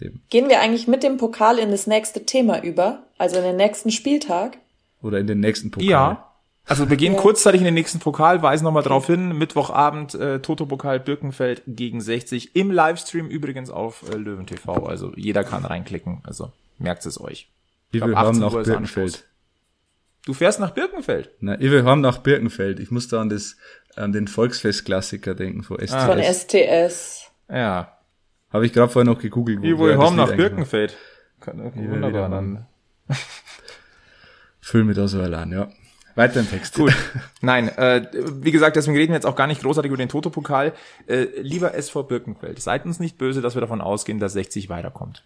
eben. 0.00 0.22
Gehen 0.30 0.48
wir 0.48 0.60
eigentlich 0.60 0.88
mit 0.88 1.02
dem 1.02 1.16
Pokal 1.16 1.58
in 1.58 1.70
das 1.70 1.86
nächste 1.86 2.24
Thema 2.24 2.62
über, 2.62 3.04
also 3.18 3.36
in 3.36 3.42
den 3.42 3.56
nächsten 3.56 3.90
Spieltag? 3.90 4.58
Oder 5.02 5.18
in 5.18 5.26
den 5.26 5.40
nächsten 5.40 5.70
Pokal? 5.70 5.88
Ja. 5.88 6.26
Also 6.66 6.88
wir 6.88 6.96
gehen 6.96 7.14
ja. 7.14 7.20
kurzzeitig 7.20 7.60
in 7.60 7.64
den 7.64 7.74
nächsten 7.74 7.98
Pokal, 7.98 8.42
weisen 8.42 8.64
nochmal 8.64 8.84
drauf 8.84 9.06
hin. 9.06 9.36
Mittwochabend 9.36 10.14
äh, 10.14 10.40
Toto-Pokal 10.40 11.00
Birkenfeld 11.00 11.62
gegen 11.66 12.00
60. 12.00 12.54
Im 12.54 12.70
Livestream 12.70 13.26
übrigens 13.26 13.70
auf 13.70 14.08
äh, 14.08 14.16
Löwen 14.16 14.46
TV. 14.46 14.86
Also 14.86 15.12
jeder 15.16 15.42
kann 15.42 15.64
reinklicken. 15.64 16.20
Also 16.22 16.52
merkt 16.78 17.04
es 17.06 17.20
euch. 17.20 17.50
Wir 17.90 18.02
haben 18.02 18.38
nach 18.38 18.52
Birkenfeld. 18.52 19.24
Du 20.26 20.34
fährst 20.34 20.60
nach 20.60 20.70
Birkenfeld? 20.70 21.30
Na, 21.40 21.58
wir 21.58 21.84
haben 21.84 22.00
nach 22.00 22.18
Birkenfeld. 22.18 22.78
Ich 22.80 22.90
muss 22.90 23.08
da 23.08 23.20
an 23.20 23.28
das, 23.28 23.56
an 23.96 24.12
den 24.12 24.28
Volksfest-Klassiker 24.28 25.34
denken 25.34 25.62
von 25.62 25.78
STS. 25.78 26.04
Von 26.04 26.22
STS. 26.22 27.30
Ja. 27.48 27.96
Habe 28.52 28.66
ich 28.66 28.72
gerade 28.72 28.92
vorher 28.92 29.10
noch 29.10 29.20
gegoogelt. 29.20 29.60
Wo 29.62 29.86
wir 29.86 29.98
haben 29.98 30.16
nach 30.16 30.34
Birkenfeld. 30.34 30.96
Kann, 31.40 31.60
okay, 31.60 31.88
wunderbar 31.88 32.28
dann. 32.28 32.66
Füll 34.60 34.84
mir 34.84 34.94
da 34.94 35.08
so 35.08 35.20
allein, 35.20 35.52
ja. 35.52 35.68
Weiter 36.16 36.40
im 36.40 36.50
Text. 36.50 36.74
Gut. 36.74 36.94
Nein, 37.40 37.68
äh, 37.68 38.06
wie 38.12 38.50
gesagt, 38.50 38.76
deswegen 38.76 38.96
reden 38.96 39.12
wir 39.12 39.16
jetzt 39.16 39.26
auch 39.26 39.36
gar 39.36 39.46
nicht 39.46 39.62
großartig 39.62 39.88
über 39.88 39.96
den 39.96 40.08
Toto-Pokal. 40.08 40.74
Äh, 41.06 41.26
lieber 41.40 41.74
SV 41.74 42.02
Birkenfeld, 42.02 42.60
seid 42.60 42.84
uns 42.84 43.00
nicht 43.00 43.16
böse, 43.16 43.40
dass 43.40 43.54
wir 43.54 43.60
davon 43.60 43.80
ausgehen, 43.80 44.18
dass 44.18 44.34
60 44.34 44.68
weiterkommt. 44.68 45.24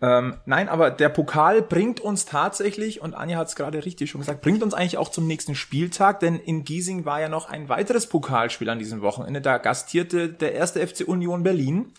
Ähm, 0.00 0.36
nein, 0.46 0.68
aber 0.68 0.90
der 0.90 1.08
Pokal 1.08 1.60
bringt 1.60 2.00
uns 2.00 2.24
tatsächlich, 2.24 3.00
und 3.00 3.14
Anja 3.14 3.36
hat 3.36 3.48
es 3.48 3.56
gerade 3.56 3.84
richtig 3.84 4.10
schon 4.10 4.20
gesagt, 4.20 4.42
bringt 4.42 4.62
uns 4.62 4.72
eigentlich 4.72 4.96
auch 4.96 5.08
zum 5.08 5.26
nächsten 5.26 5.56
Spieltag, 5.56 6.20
denn 6.20 6.36
in 6.36 6.62
Giesing 6.64 7.04
war 7.04 7.20
ja 7.20 7.28
noch 7.28 7.48
ein 7.48 7.68
weiteres 7.68 8.06
Pokalspiel 8.06 8.68
an 8.70 8.78
diesem 8.78 9.00
Wochenende. 9.00 9.40
Da 9.40 9.58
gastierte 9.58 10.28
der 10.28 10.52
erste 10.54 10.86
FC 10.86 11.06
Union 11.06 11.42
Berlin 11.42 11.92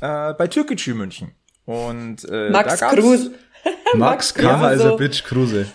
äh, 0.00 0.32
bei 0.32 0.46
Türkgücü 0.46 0.94
München. 0.94 1.32
Und 1.66 2.26
äh, 2.30 2.50
Max 2.50 2.78
da 2.78 2.94
Kruse. 2.94 3.34
Max 3.94 4.32
Karma 4.34 4.70
is 4.70 4.84
a 4.84 4.96
bitch 4.96 5.24
Kruse. 5.24 5.66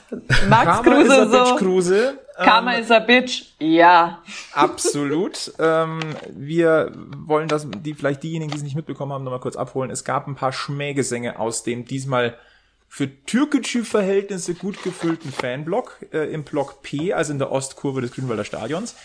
Max 0.47 0.65
Karma 0.65 0.83
Kruse 0.83 1.05
is 1.05 1.11
a 1.11 1.25
bitch 1.25 1.47
so. 1.47 1.55
Kruse. 1.57 2.19
Karma 2.37 2.75
ähm, 2.75 2.81
is 2.81 2.91
a 2.91 2.99
bitch. 2.99 3.53
Ja. 3.59 4.21
Absolut. 4.53 5.53
ähm, 5.59 5.99
wir 6.29 6.91
wollen 7.25 7.47
das, 7.47 7.67
die 7.69 7.93
vielleicht 7.93 8.23
diejenigen, 8.23 8.51
die 8.51 8.57
es 8.57 8.63
nicht 8.63 8.75
mitbekommen 8.75 9.13
haben, 9.13 9.23
nochmal 9.23 9.39
kurz 9.39 9.55
abholen. 9.55 9.91
Es 9.91 10.03
gab 10.03 10.27
ein 10.27 10.35
paar 10.35 10.53
Schmähgesänge 10.53 11.39
aus 11.39 11.63
dem 11.63 11.85
diesmal 11.85 12.35
für 12.87 13.07
Türkgücü-Verhältnisse 13.25 14.53
gut 14.53 14.83
gefüllten 14.83 15.31
Fanblock 15.31 16.05
äh, 16.11 16.31
im 16.33 16.43
Block 16.43 16.81
P, 16.81 17.13
also 17.13 17.31
in 17.31 17.39
der 17.39 17.51
Ostkurve 17.51 18.01
des 18.01 18.11
Grünwalder 18.11 18.43
Stadions. 18.43 18.95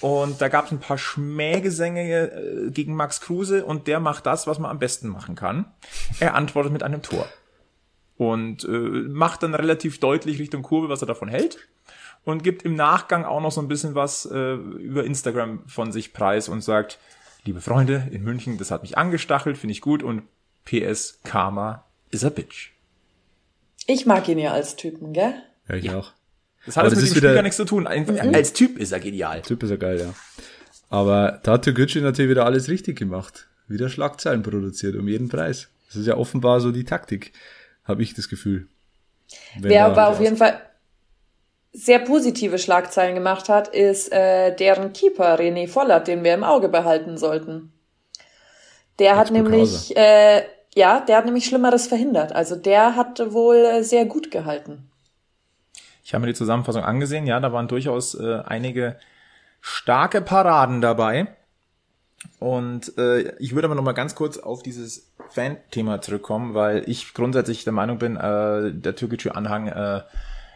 Und 0.00 0.40
da 0.40 0.48
gab 0.48 0.66
es 0.66 0.72
ein 0.72 0.80
paar 0.80 0.98
Schmähgesänge 0.98 2.30
äh, 2.30 2.70
gegen 2.70 2.94
Max 2.94 3.20
Kruse 3.20 3.64
und 3.64 3.86
der 3.86 4.00
macht 4.00 4.26
das, 4.26 4.46
was 4.46 4.58
man 4.58 4.70
am 4.70 4.78
besten 4.78 5.08
machen 5.08 5.34
kann. 5.34 5.66
Er 6.20 6.34
antwortet 6.34 6.72
mit 6.72 6.82
einem 6.82 7.02
Tor 7.02 7.28
und 8.16 8.64
äh, 8.64 8.68
macht 8.68 9.42
dann 9.42 9.54
relativ 9.54 10.00
deutlich 10.00 10.38
Richtung 10.38 10.62
Kurve, 10.62 10.88
was 10.88 11.02
er 11.02 11.06
davon 11.06 11.28
hält 11.28 11.58
und 12.24 12.42
gibt 12.42 12.62
im 12.62 12.74
Nachgang 12.74 13.24
auch 13.24 13.40
noch 13.40 13.52
so 13.52 13.60
ein 13.60 13.68
bisschen 13.68 13.94
was 13.94 14.26
äh, 14.26 14.54
über 14.54 15.04
Instagram 15.04 15.62
von 15.66 15.92
sich 15.92 16.12
preis 16.12 16.48
und 16.48 16.62
sagt, 16.62 16.98
liebe 17.44 17.60
Freunde 17.60 18.08
in 18.10 18.22
München, 18.22 18.58
das 18.58 18.70
hat 18.70 18.82
mich 18.82 18.96
angestachelt, 18.98 19.58
finde 19.58 19.72
ich 19.72 19.80
gut 19.80 20.02
und 20.02 20.22
PS 20.64 21.20
Karma 21.24 21.84
is 22.10 22.24
a 22.24 22.30
bitch. 22.30 22.72
Ich 23.86 24.06
mag 24.06 24.26
ihn 24.28 24.38
ja 24.38 24.52
als 24.52 24.76
Typen, 24.76 25.12
gell? 25.12 25.34
Ja, 25.68 25.74
ich 25.74 25.84
ja. 25.84 25.98
auch. 25.98 26.12
Das 26.64 26.78
hat 26.78 26.86
Aber 26.86 26.94
mit 26.94 27.04
dem 27.04 27.14
Spiel 27.14 27.34
gar 27.34 27.42
nichts 27.42 27.58
zu 27.58 27.66
tun. 27.66 27.86
Einfach, 27.86 28.14
mhm. 28.14 28.34
Als 28.34 28.54
Typ 28.54 28.78
ist 28.78 28.92
er 28.92 29.00
genial. 29.00 29.42
Typ 29.42 29.62
ist 29.62 29.70
er 29.70 29.76
geil, 29.76 30.00
ja. 30.00 30.14
Aber 30.88 31.40
da 31.42 31.52
hat 31.52 31.66
Gucci 31.74 32.00
natürlich 32.00 32.30
wieder 32.30 32.46
alles 32.46 32.68
richtig 32.68 32.96
gemacht. 32.98 33.48
Wieder 33.68 33.90
Schlagzeilen 33.90 34.42
produziert 34.42 34.96
um 34.96 35.06
jeden 35.06 35.28
Preis. 35.28 35.68
Das 35.88 35.96
ist 35.96 36.06
ja 36.06 36.16
offenbar 36.16 36.60
so 36.60 36.72
die 36.72 36.84
Taktik 36.84 37.32
habe 37.84 38.02
ich 38.02 38.14
das 38.14 38.28
Gefühl. 38.28 38.68
Wer 39.58 39.86
aber 39.86 40.08
auf 40.08 40.20
jeden 40.20 40.36
Fall 40.36 40.60
sehr 41.72 41.98
positive 41.98 42.58
Schlagzeilen 42.58 43.14
gemacht 43.14 43.48
hat, 43.48 43.68
ist 43.68 44.12
äh, 44.12 44.54
deren 44.54 44.92
Keeper 44.92 45.38
René 45.38 45.68
Vollert, 45.68 46.06
den 46.06 46.22
wir 46.22 46.34
im 46.34 46.44
Auge 46.44 46.68
behalten 46.68 47.18
sollten. 47.18 47.72
Der 49.00 49.16
hat 49.16 49.32
nämlich, 49.32 49.96
äh, 49.96 50.44
ja, 50.74 51.00
der 51.00 51.16
hat 51.16 51.24
nämlich 51.24 51.46
Schlimmeres 51.46 51.88
verhindert. 51.88 52.32
Also 52.32 52.54
der 52.54 52.94
hat 52.94 53.20
wohl 53.32 53.56
äh, 53.56 53.82
sehr 53.82 54.04
gut 54.04 54.30
gehalten. 54.30 54.88
Ich 56.04 56.14
habe 56.14 56.20
mir 56.20 56.32
die 56.32 56.38
Zusammenfassung 56.38 56.84
angesehen, 56.84 57.26
ja, 57.26 57.40
da 57.40 57.52
waren 57.52 57.66
durchaus 57.66 58.14
äh, 58.14 58.42
einige 58.44 58.96
starke 59.60 60.20
Paraden 60.20 60.80
dabei. 60.80 61.26
Und 62.38 62.96
äh, 62.98 63.36
ich 63.38 63.54
würde 63.54 63.66
aber 63.66 63.74
noch 63.74 63.82
mal 63.82 63.92
ganz 63.92 64.14
kurz 64.14 64.38
auf 64.38 64.62
dieses 64.62 65.12
Fan-Thema 65.30 66.00
zurückkommen, 66.00 66.54
weil 66.54 66.84
ich 66.86 67.14
grundsätzlich 67.14 67.64
der 67.64 67.72
Meinung 67.72 67.98
bin, 67.98 68.16
äh, 68.16 68.72
der 68.72 68.96
türkische 68.96 69.34
Anhang 69.34 69.68
äh, 69.68 70.02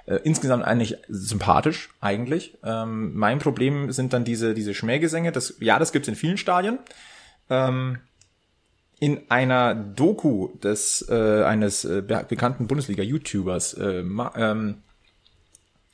äh, 0.07 0.21
insgesamt 0.25 0.65
eigentlich 0.65 0.97
sympathisch 1.09 1.91
eigentlich. 2.01 2.59
Ähm, 2.65 3.15
mein 3.15 3.39
Problem 3.39 3.93
sind 3.93 4.13
dann 4.13 4.25
diese 4.25 4.55
diese 4.55 4.75
Schmähgesänge. 4.75 5.33
Das 5.33 5.57
ja, 5.61 5.79
das 5.79 5.93
gibt's 5.93 6.09
in 6.09 6.15
vielen 6.15 6.39
Stadien. 6.39 6.79
Ähm, 7.51 7.99
in 9.01 9.31
einer 9.31 9.75
Doku 9.75 10.49
des 10.59 11.07
äh, 11.09 11.45
eines 11.45 11.85
äh, 11.85 12.03
bekannten 12.03 12.67
Bundesliga-YouTubers 12.67 13.75
äh, 13.75 14.01
ähm, 14.37 14.83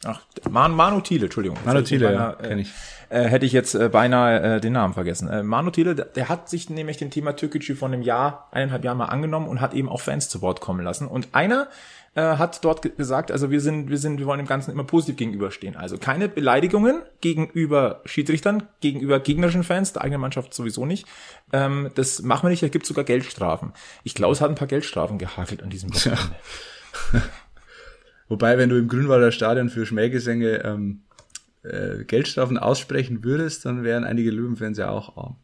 Ach, 0.04 0.20
Man 0.50 0.72
Manu 0.72 1.00
Thiele, 1.00 1.24
Entschuldigung. 1.24 1.58
Manu 1.64 1.82
Thiele, 1.82 2.12
ja, 2.12 2.32
äh, 2.32 2.48
kenne 2.48 2.62
ich. 2.62 2.72
Äh, 3.08 3.24
hätte 3.24 3.46
ich 3.46 3.52
jetzt 3.52 3.74
äh, 3.74 3.88
beinahe 3.88 4.56
äh, 4.56 4.60
den 4.60 4.72
Namen 4.72 4.94
vergessen. 4.94 5.28
Äh, 5.28 5.42
Manu 5.42 5.70
Thiele, 5.70 5.94
der, 5.94 6.28
hat 6.28 6.48
sich 6.48 6.70
nämlich 6.70 6.96
dem 6.96 7.10
Thema 7.10 7.36
Türkgücü 7.36 7.74
von 7.74 7.92
einem 7.92 8.02
Jahr, 8.02 8.48
eineinhalb 8.52 8.84
Jahren 8.84 8.98
mal 8.98 9.06
angenommen 9.06 9.48
und 9.48 9.60
hat 9.60 9.74
eben 9.74 9.88
auch 9.88 10.00
Fans 10.00 10.28
zu 10.28 10.42
Wort 10.42 10.60
kommen 10.60 10.84
lassen. 10.84 11.06
Und 11.06 11.28
einer 11.32 11.68
äh, 12.14 12.22
hat 12.22 12.64
dort 12.64 12.96
gesagt, 12.96 13.30
also 13.30 13.50
wir 13.50 13.60
sind, 13.60 13.90
wir 13.90 13.98
sind, 13.98 14.18
wir 14.18 14.26
wollen 14.26 14.38
dem 14.38 14.46
Ganzen 14.46 14.70
immer 14.70 14.84
positiv 14.84 15.16
gegenüberstehen. 15.16 15.76
Also 15.76 15.98
keine 15.98 16.28
Beleidigungen 16.28 17.02
gegenüber 17.20 18.00
Schiedsrichtern, 18.04 18.68
gegenüber 18.80 19.20
gegnerischen 19.20 19.64
Fans, 19.64 19.92
der 19.92 20.02
eigenen 20.02 20.20
Mannschaft 20.20 20.54
sowieso 20.54 20.86
nicht. 20.86 21.06
Ähm, 21.52 21.90
das 21.94 22.22
machen 22.22 22.44
wir 22.44 22.50
nicht, 22.50 22.62
da 22.62 22.68
gibt 22.68 22.86
sogar 22.86 23.04
Geldstrafen. 23.04 23.72
Ich 24.02 24.14
glaube, 24.14 24.32
es 24.32 24.40
hat 24.40 24.48
ein 24.48 24.54
paar 24.54 24.68
Geldstrafen 24.68 25.18
gehakelt 25.18 25.62
an 25.62 25.70
diesem 25.70 25.94
Wochenende. 25.94 26.34
Ja. 27.12 27.22
Wobei, 28.28 28.58
wenn 28.58 28.68
du 28.68 28.78
im 28.78 28.88
Grünwalder 28.88 29.32
Stadion 29.32 29.68
für 29.68 29.86
Schmähgesänge 29.86 30.64
ähm, 30.64 31.02
äh, 31.62 32.04
Geldstrafen 32.04 32.58
aussprechen 32.58 33.24
würdest, 33.24 33.64
dann 33.64 33.84
wären 33.84 34.04
einige 34.04 34.30
Löwenfans 34.30 34.78
ja 34.78 34.90
auch 34.90 35.16
arm. 35.16 35.36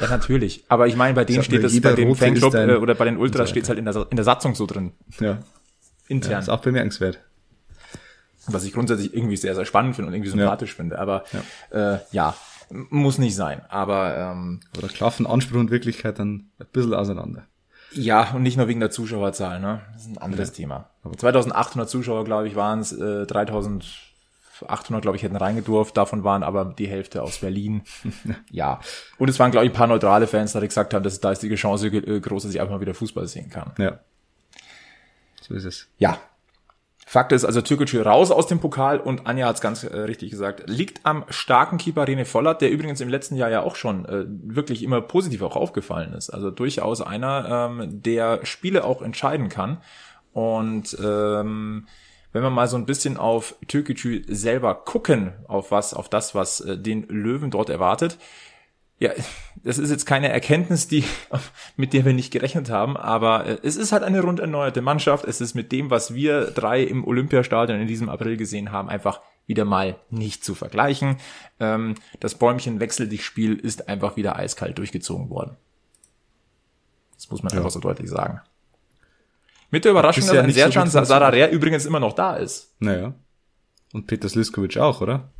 Ja, 0.00 0.08
natürlich. 0.08 0.64
Aber 0.68 0.86
ich 0.86 0.96
meine, 0.96 1.14
bei 1.14 1.24
denen 1.24 1.44
steht 1.44 1.62
das, 1.62 1.78
bei 1.80 1.92
dem 1.92 2.14
Fanclub 2.16 2.54
äh, 2.54 2.76
oder 2.76 2.94
bei 2.94 3.04
den 3.04 3.16
Ultras 3.16 3.50
steht 3.50 3.64
es 3.64 3.68
halt 3.68 3.78
in 3.78 3.84
der, 3.84 4.06
in 4.10 4.16
der 4.16 4.24
Satzung 4.24 4.54
so 4.54 4.66
drin. 4.66 4.92
Ja. 5.20 5.38
Intern. 6.08 6.32
Ja, 6.32 6.38
ist 6.38 6.48
auch 6.48 6.60
bemerkenswert. 6.60 7.20
Was 8.46 8.64
ich 8.64 8.72
grundsätzlich 8.72 9.14
irgendwie 9.14 9.36
sehr, 9.36 9.54
sehr 9.54 9.64
spannend 9.64 9.96
finde 9.96 10.08
und 10.08 10.14
irgendwie 10.14 10.30
sympathisch 10.30 10.70
ja. 10.70 10.76
finde. 10.76 10.98
Aber 10.98 11.24
ja. 11.70 11.94
Äh, 11.94 11.98
ja, 12.10 12.34
muss 12.70 13.18
nicht 13.18 13.36
sein. 13.36 13.62
Aber 13.68 14.16
ähm, 14.16 14.60
oder 14.76 14.88
klaffen 14.88 15.26
Anspruch 15.26 15.58
und 15.58 15.70
Wirklichkeit 15.70 16.18
dann 16.18 16.50
ein 16.58 16.66
bisschen 16.72 16.94
auseinander. 16.94 17.46
Ja, 17.94 18.32
und 18.34 18.42
nicht 18.42 18.56
nur 18.56 18.68
wegen 18.68 18.80
der 18.80 18.90
Zuschauerzahl, 18.90 19.60
ne? 19.60 19.82
Das 19.92 20.02
ist 20.02 20.08
ein 20.08 20.18
anderes 20.18 20.50
ja. 20.50 20.54
Thema. 20.54 20.90
Aber 21.02 21.16
2800 21.16 21.88
Zuschauer, 21.88 22.24
glaube 22.24 22.48
ich, 22.48 22.56
waren 22.56 22.80
es, 22.80 22.92
äh, 22.92 23.26
3800, 23.26 25.02
glaube 25.02 25.16
ich, 25.16 25.22
hätten 25.22 25.36
reingedurft. 25.36 25.96
Davon 25.96 26.24
waren 26.24 26.42
aber 26.42 26.74
die 26.76 26.88
Hälfte 26.88 27.22
aus 27.22 27.38
Berlin. 27.38 27.82
ja. 28.50 28.80
Und 29.18 29.28
es 29.28 29.38
waren, 29.38 29.50
glaube 29.50 29.66
ich, 29.66 29.72
ein 29.72 29.76
paar 29.76 29.86
neutrale 29.86 30.26
Fans, 30.26 30.52
die 30.52 30.60
gesagt 30.60 30.94
haben, 30.94 31.02
dass 31.02 31.20
da 31.20 31.32
ist 31.32 31.42
die 31.42 31.54
Chance 31.54 31.88
äh, 31.88 32.20
groß, 32.20 32.44
dass 32.44 32.54
ich 32.54 32.60
einfach 32.60 32.74
mal 32.74 32.80
wieder 32.80 32.94
Fußball 32.94 33.26
sehen 33.26 33.50
kann. 33.50 33.72
Ja. 33.78 34.00
So 35.40 35.54
ist 35.54 35.64
es. 35.64 35.88
Ja. 35.98 36.18
Fakt 37.06 37.32
ist 37.32 37.44
also 37.44 37.60
Türkgücü 37.60 38.00
raus 38.00 38.30
aus 38.30 38.46
dem 38.46 38.60
Pokal 38.60 38.98
und 38.98 39.26
Anja 39.26 39.46
hat 39.46 39.56
es 39.56 39.60
ganz 39.60 39.84
äh, 39.84 39.96
richtig 39.96 40.30
gesagt, 40.30 40.64
liegt 40.68 41.04
am 41.04 41.24
starken 41.28 41.78
Keeper 41.78 42.08
Rene 42.08 42.24
Vollert, 42.24 42.62
der 42.62 42.70
übrigens 42.70 43.00
im 43.00 43.08
letzten 43.08 43.36
Jahr 43.36 43.50
ja 43.50 43.62
auch 43.62 43.76
schon 43.76 44.06
äh, 44.06 44.24
wirklich 44.26 44.82
immer 44.82 45.00
positiv 45.00 45.42
auch 45.42 45.56
aufgefallen 45.56 46.14
ist. 46.14 46.30
Also 46.30 46.50
durchaus 46.50 47.02
einer, 47.02 47.70
ähm, 47.70 48.02
der 48.02 48.44
Spiele 48.44 48.84
auch 48.84 49.02
entscheiden 49.02 49.48
kann. 49.48 49.78
Und 50.32 50.96
ähm, 50.98 51.86
wenn 52.32 52.42
wir 52.42 52.50
mal 52.50 52.68
so 52.68 52.76
ein 52.76 52.86
bisschen 52.86 53.16
auf 53.16 53.54
Türkgücü 53.68 54.24
selber 54.26 54.74
gucken, 54.74 55.32
auf 55.46 55.70
was, 55.70 55.94
auf 55.94 56.08
das, 56.08 56.34
was 56.34 56.60
äh, 56.60 56.76
den 56.76 57.06
Löwen 57.08 57.50
dort 57.50 57.70
erwartet, 57.70 58.18
ja, 59.04 59.12
das 59.62 59.76
ist 59.76 59.90
jetzt 59.90 60.06
keine 60.06 60.30
Erkenntnis, 60.30 60.88
die, 60.88 61.04
mit 61.76 61.92
der 61.92 62.06
wir 62.06 62.14
nicht 62.14 62.32
gerechnet 62.32 62.70
haben, 62.70 62.96
aber 62.96 63.44
äh, 63.44 63.58
es 63.62 63.76
ist 63.76 63.92
halt 63.92 64.02
eine 64.02 64.22
rund 64.22 64.40
erneuerte 64.40 64.80
Mannschaft. 64.80 65.26
Es 65.26 65.42
ist 65.42 65.54
mit 65.54 65.72
dem, 65.72 65.90
was 65.90 66.14
wir 66.14 66.46
drei 66.46 66.82
im 66.82 67.06
Olympiastadion 67.06 67.80
in 67.80 67.86
diesem 67.86 68.08
April 68.08 68.38
gesehen 68.38 68.72
haben, 68.72 68.88
einfach 68.88 69.20
wieder 69.46 69.66
mal 69.66 69.96
nicht 70.08 70.42
zu 70.42 70.54
vergleichen. 70.54 71.18
Ähm, 71.60 71.96
das 72.18 72.36
Bäumchen 72.36 72.80
wechsel 72.80 73.06
dich 73.06 73.26
Spiel 73.26 73.56
ist 73.56 73.88
einfach 73.88 74.16
wieder 74.16 74.36
eiskalt 74.36 74.78
durchgezogen 74.78 75.28
worden. 75.28 75.56
Das 77.14 77.30
muss 77.30 77.42
man 77.42 77.52
ja. 77.52 77.58
einfach 77.58 77.70
so 77.70 77.80
deutlich 77.80 78.08
sagen. 78.08 78.40
Mit 79.70 79.84
der 79.84 79.92
Überraschung, 79.92 80.26
dass 80.26 80.34
ja 80.34 80.42
ein 80.42 80.50
Serjan 80.50 80.88
so 80.88 81.04
Sararea 81.04 81.48
übrigens 81.48 81.84
immer 81.84 82.00
noch 82.00 82.14
da 82.14 82.36
ist. 82.36 82.72
Naja. 82.78 83.12
Und 83.92 84.06
Peter 84.06 84.30
Sliskovic 84.30 84.78
auch, 84.78 85.02
oder? 85.02 85.30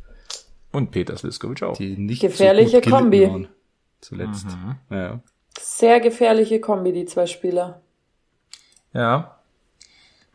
Und 0.71 0.91
Peter 0.91 1.15
Sliskovic 1.17 1.63
auch. 1.63 1.77
Die 1.77 1.97
nicht 1.97 2.21
Gefährliche 2.21 2.81
so 2.83 2.89
Kombi. 2.89 3.27
Waren, 3.27 3.47
zuletzt. 4.05 4.45
Mhm. 4.45 4.75
Ja. 4.89 5.19
Sehr 5.59 5.99
gefährliche 5.99 6.59
Kombi, 6.59 6.91
die 6.91 7.05
zwei 7.05 7.25
Spieler. 7.25 7.81
Ja. 8.93 9.39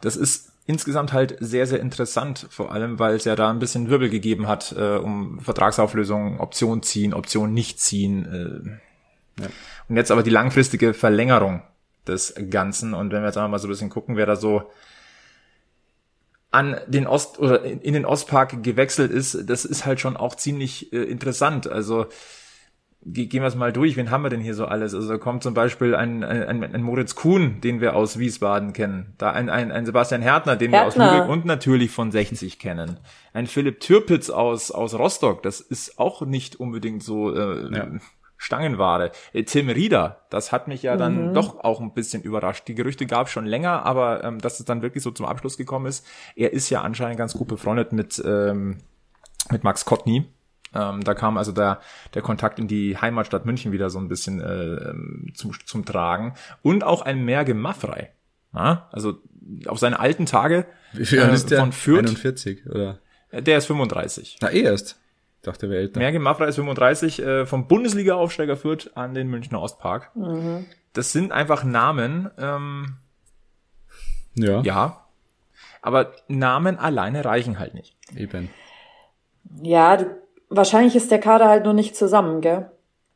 Das 0.01 0.17
ist 0.17 0.53
insgesamt 0.67 1.13
halt 1.13 1.37
sehr, 1.41 1.67
sehr 1.67 1.81
interessant, 1.81 2.47
vor 2.51 2.73
allem, 2.73 2.99
weil 2.99 3.15
es 3.15 3.25
ja 3.25 3.37
da 3.37 3.51
ein 3.51 3.59
bisschen 3.59 3.91
Wirbel 3.91 4.09
gegeben 4.09 4.47
hat, 4.47 4.73
äh, 4.77 4.97
um 4.97 5.41
Vertragsauflösung, 5.41 6.41
Option 6.41 6.83
ziehen, 6.83 7.13
Option 7.13 7.53
nicht 7.53 7.81
ziehen. 7.81 8.79
Äh. 9.39 9.43
Ja. 9.43 9.49
Und 9.89 9.97
jetzt 9.97 10.11
aber 10.11 10.23
die 10.23 10.31
langfristige 10.31 10.95
Verlängerung 10.95 11.63
des 12.07 12.35
Ganzen. 12.51 12.95
Und 12.95 13.13
wenn 13.13 13.23
wir 13.23 13.27
jetzt 13.27 13.37
einmal 13.37 13.51
mal 13.51 13.59
so 13.59 13.67
ein 13.67 13.71
bisschen 13.71 13.91
gucken, 13.91 14.17
wer 14.17 14.27
da 14.27 14.37
so 14.37 14.71
an 16.51 16.81
den 16.87 17.07
Ost 17.07 17.39
oder 17.39 17.63
in 17.63 17.95
den 17.95 18.05
Ostpark 18.05 18.63
gewechselt 18.63 19.13
ist, 19.13 19.49
das 19.49 19.65
ist 19.65 19.87
halt 19.87 20.01
schon 20.01 20.17
auch 20.17 20.35
ziemlich 20.35 20.93
äh, 20.93 21.03
interessant. 21.03 21.69
Also 21.69 22.07
gehen 23.03 23.43
wir 23.43 23.49
es 23.49 23.55
mal 23.55 23.73
durch. 23.73 23.97
Wen 23.97 24.11
haben 24.11 24.23
wir 24.23 24.31
denn 24.31 24.41
hier 24.41 24.55
so 24.55 24.67
alles? 24.67 24.95
Also 24.95 25.09
da 25.09 25.19
kommt 25.19 25.43
zum 25.43 25.55
Beispiel 25.55 25.95
ein, 25.95 26.23
ein, 26.23 26.63
ein 26.63 26.83
Moritz 26.83 27.15
Kuhn, 27.15 27.61
den 27.61 27.81
wir 27.81 27.97
aus 27.97 28.19
Wiesbaden 28.19 28.73
kennen. 28.73 29.15
Da 29.17 29.31
ein, 29.31 29.49
ein, 29.49 29.73
ein 29.73 29.87
Sebastian 29.87 30.21
Härtner, 30.21 30.57
den 30.57 30.73
Härtner. 30.73 31.05
wir 31.05 31.11
aus 31.11 31.15
Lübeck 31.15 31.31
und 31.31 31.45
natürlich 31.47 31.91
von 31.91 32.13
60 32.13 32.59
kennen. 32.59 33.01
Ein 33.33 33.47
Philipp 33.47 33.81
Türpitz 33.81 34.29
aus, 34.29 34.71
aus 34.71 34.95
Rostock. 34.95 35.43
Das 35.43 35.61
ist 35.61 35.99
auch 35.99 36.23
nicht 36.23 36.61
unbedingt 36.61 37.03
so 37.03 37.35
äh, 37.35 37.75
ja. 37.75 37.89
Stangenware. 38.37 39.13
Äh, 39.33 39.45
Tim 39.45 39.71
Rieder, 39.71 40.27
das 40.29 40.53
hat 40.53 40.69
mich 40.69 40.83
ja 40.83 40.99
dann 40.99 41.29
mhm. 41.29 41.35
doch 41.35 41.65
auch 41.65 41.81
ein 41.81 41.95
bisschen 41.95 42.23
überrascht. 42.23 42.69
Die 42.69 42.75
Gerüchte 42.75 43.07
gab 43.07 43.29
es 43.29 43.33
schon 43.33 43.47
länger, 43.47 43.87
aber 43.87 44.25
ähm, 44.25 44.41
dass 44.41 44.61
es 44.61 44.67
dann 44.67 44.83
wirklich 44.83 45.03
so 45.03 45.11
zum 45.11 45.25
Abschluss 45.25 45.57
gekommen 45.57 45.87
ist. 45.87 46.07
Er 46.37 46.53
ist 46.53 46.69
ja 46.69 46.83
anscheinend 46.83 47.17
ganz 47.17 47.33
gut 47.33 47.49
befreundet 47.49 47.93
mit, 47.93 48.23
ähm, 48.27 48.79
mit 49.51 49.65
Max 49.65 49.87
Kottny. 49.87 50.27
Ähm, 50.75 51.03
da 51.03 51.15
kam 51.15 51.37
also 51.37 51.53
der, 51.53 51.81
der 52.15 52.23
Kontakt 52.23 52.59
in 52.59 52.69
die 52.69 52.97
Heimatstadt 52.97 53.45
München 53.45 53.73
wieder 53.73 53.91
so 53.91 53.99
ein 53.99 54.09
bisschen 54.09 54.41
äh, 54.41 55.33
zum, 55.35 55.53
zum 55.65 55.85
Tragen. 55.85 56.35
Und 56.63 56.85
auch 56.85 57.03
ein 57.03 57.25
Merge 57.25 57.55
Maffrey. 57.55 58.09
Ja? 58.55 58.89
Also 58.93 59.19
auf 59.67 59.79
seine 59.79 59.99
alten 59.99 60.27
Tage 60.27 60.67
Wie 60.93 61.07
viel 61.07 61.19
äh, 61.21 61.35
ist 61.35 61.51
der? 61.51 61.61
von 61.61 61.73
Fürth. 61.73 62.07
41, 62.07 62.67
oder? 62.67 62.99
Der 63.33 63.59
ist 63.59 63.67
35. 63.67 64.39
Na, 64.41 64.51
eh 64.51 64.63
erst. 64.63 64.99
Dachte, 65.43 65.71
wer 65.71 65.79
älter. 65.79 65.99
Merge 65.99 66.19
Mafra 66.19 66.45
ist 66.47 66.57
35, 66.57 67.23
äh, 67.23 67.47
vom 67.47 67.67
Bundesliga-Aufsteiger 67.67 68.57
führt 68.57 68.97
an 68.97 69.15
den 69.15 69.29
Münchner 69.29 69.61
Ostpark. 69.61 70.15
Mhm. 70.15 70.67
Das 70.93 71.13
sind 71.13 71.33
einfach 71.33 71.65
Namen. 71.65 72.31
Ähm, 72.37 72.97
ja. 74.35 74.61
Ja. 74.61 75.07
Aber 75.81 76.13
Namen 76.29 76.79
alleine 76.79 77.25
reichen 77.25 77.59
halt 77.59 77.75
nicht. 77.75 77.97
Eben. 78.15 78.51
Ja, 79.63 79.97
du, 79.97 80.20
wahrscheinlich 80.51 80.97
ist 80.97 81.11
der 81.11 81.21
Kader 81.21 81.49
halt 81.49 81.65
nur 81.65 81.73
nicht 81.73 81.97
zusammen, 81.97 82.41
gell? 82.41 82.71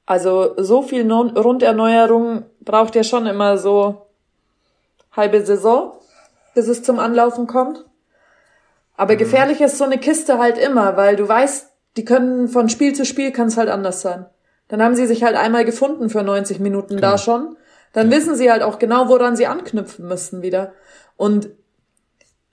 Also 0.06 0.54
so 0.56 0.82
viel 0.82 1.04
non 1.04 1.36
Runderneuerung 1.36 2.44
braucht 2.60 2.94
ja 2.94 3.04
schon 3.04 3.26
immer 3.26 3.58
so 3.58 4.06
halbe 5.12 5.44
Saison, 5.44 5.92
bis 6.54 6.68
es 6.68 6.82
zum 6.82 6.98
Anlaufen 6.98 7.46
kommt. 7.46 7.84
Aber 8.96 9.14
mhm. 9.14 9.18
gefährlich 9.18 9.60
ist 9.60 9.78
so 9.78 9.84
eine 9.84 9.98
Kiste 9.98 10.38
halt 10.38 10.58
immer, 10.58 10.96
weil 10.96 11.16
du 11.16 11.28
weißt 11.28 11.70
die 11.96 12.04
können 12.04 12.48
von 12.48 12.68
Spiel 12.68 12.92
zu 12.92 13.04
Spiel 13.04 13.30
kann 13.30 13.48
es 13.48 13.56
halt 13.56 13.68
anders 13.68 14.02
sein. 14.02 14.26
Dann 14.68 14.82
haben 14.82 14.96
sie 14.96 15.06
sich 15.06 15.22
halt 15.22 15.36
einmal 15.36 15.64
gefunden 15.64 16.10
für 16.10 16.22
90 16.22 16.58
Minuten 16.58 16.96
genau. 16.96 17.12
da 17.12 17.18
schon. 17.18 17.56
Dann 17.92 18.10
ja. 18.10 18.16
wissen 18.16 18.34
sie 18.34 18.50
halt 18.50 18.62
auch 18.62 18.78
genau, 18.78 19.08
woran 19.08 19.36
sie 19.36 19.46
anknüpfen 19.46 20.08
müssen 20.08 20.42
wieder. 20.42 20.72
Und 21.16 21.50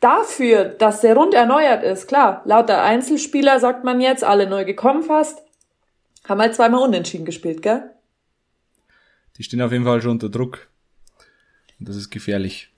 dafür, 0.01 0.65
dass 0.65 1.01
der 1.01 1.15
rund 1.15 1.33
erneuert 1.33 1.83
ist, 1.83 2.07
klar, 2.07 2.41
lauter 2.45 2.83
Einzelspieler 2.83 3.59
sagt 3.59 3.85
man 3.85 4.01
jetzt, 4.01 4.23
alle 4.23 4.47
neu 4.47 4.65
gekommen 4.65 5.03
fast, 5.03 5.41
haben 6.27 6.41
halt 6.41 6.55
zweimal 6.55 6.81
unentschieden 6.81 7.25
gespielt, 7.25 7.61
gell? 7.61 7.89
Die 9.37 9.43
stehen 9.43 9.61
auf 9.61 9.71
jeden 9.71 9.85
Fall 9.85 10.01
schon 10.01 10.11
unter 10.11 10.29
Druck. 10.29 10.67
Und 11.79 11.87
das 11.87 11.95
ist 11.95 12.09
gefährlich. 12.09 12.69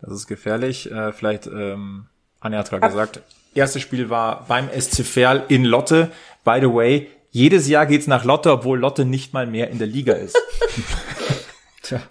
Das 0.00 0.12
ist 0.12 0.26
gefährlich. 0.26 0.90
Äh, 0.90 1.12
vielleicht, 1.12 1.46
ähm, 1.46 2.06
Anja 2.40 2.58
hat 2.58 2.70
gerade 2.70 2.88
gesagt, 2.88 3.20
Erstes 3.54 3.82
Spiel 3.82 4.10
war 4.10 4.46
beim 4.48 4.68
SC 4.68 5.04
Verl 5.04 5.44
in 5.48 5.64
Lotte. 5.64 6.10
By 6.44 6.58
the 6.60 6.72
way, 6.72 7.08
jedes 7.30 7.68
Jahr 7.68 7.86
geht's 7.86 8.08
nach 8.08 8.24
Lotte, 8.24 8.50
obwohl 8.50 8.80
Lotte 8.80 9.04
nicht 9.04 9.32
mal 9.32 9.46
mehr 9.46 9.70
in 9.70 9.78
der 9.78 9.86
Liga 9.86 10.14
ist. 10.14 10.36
Tja. 11.82 12.02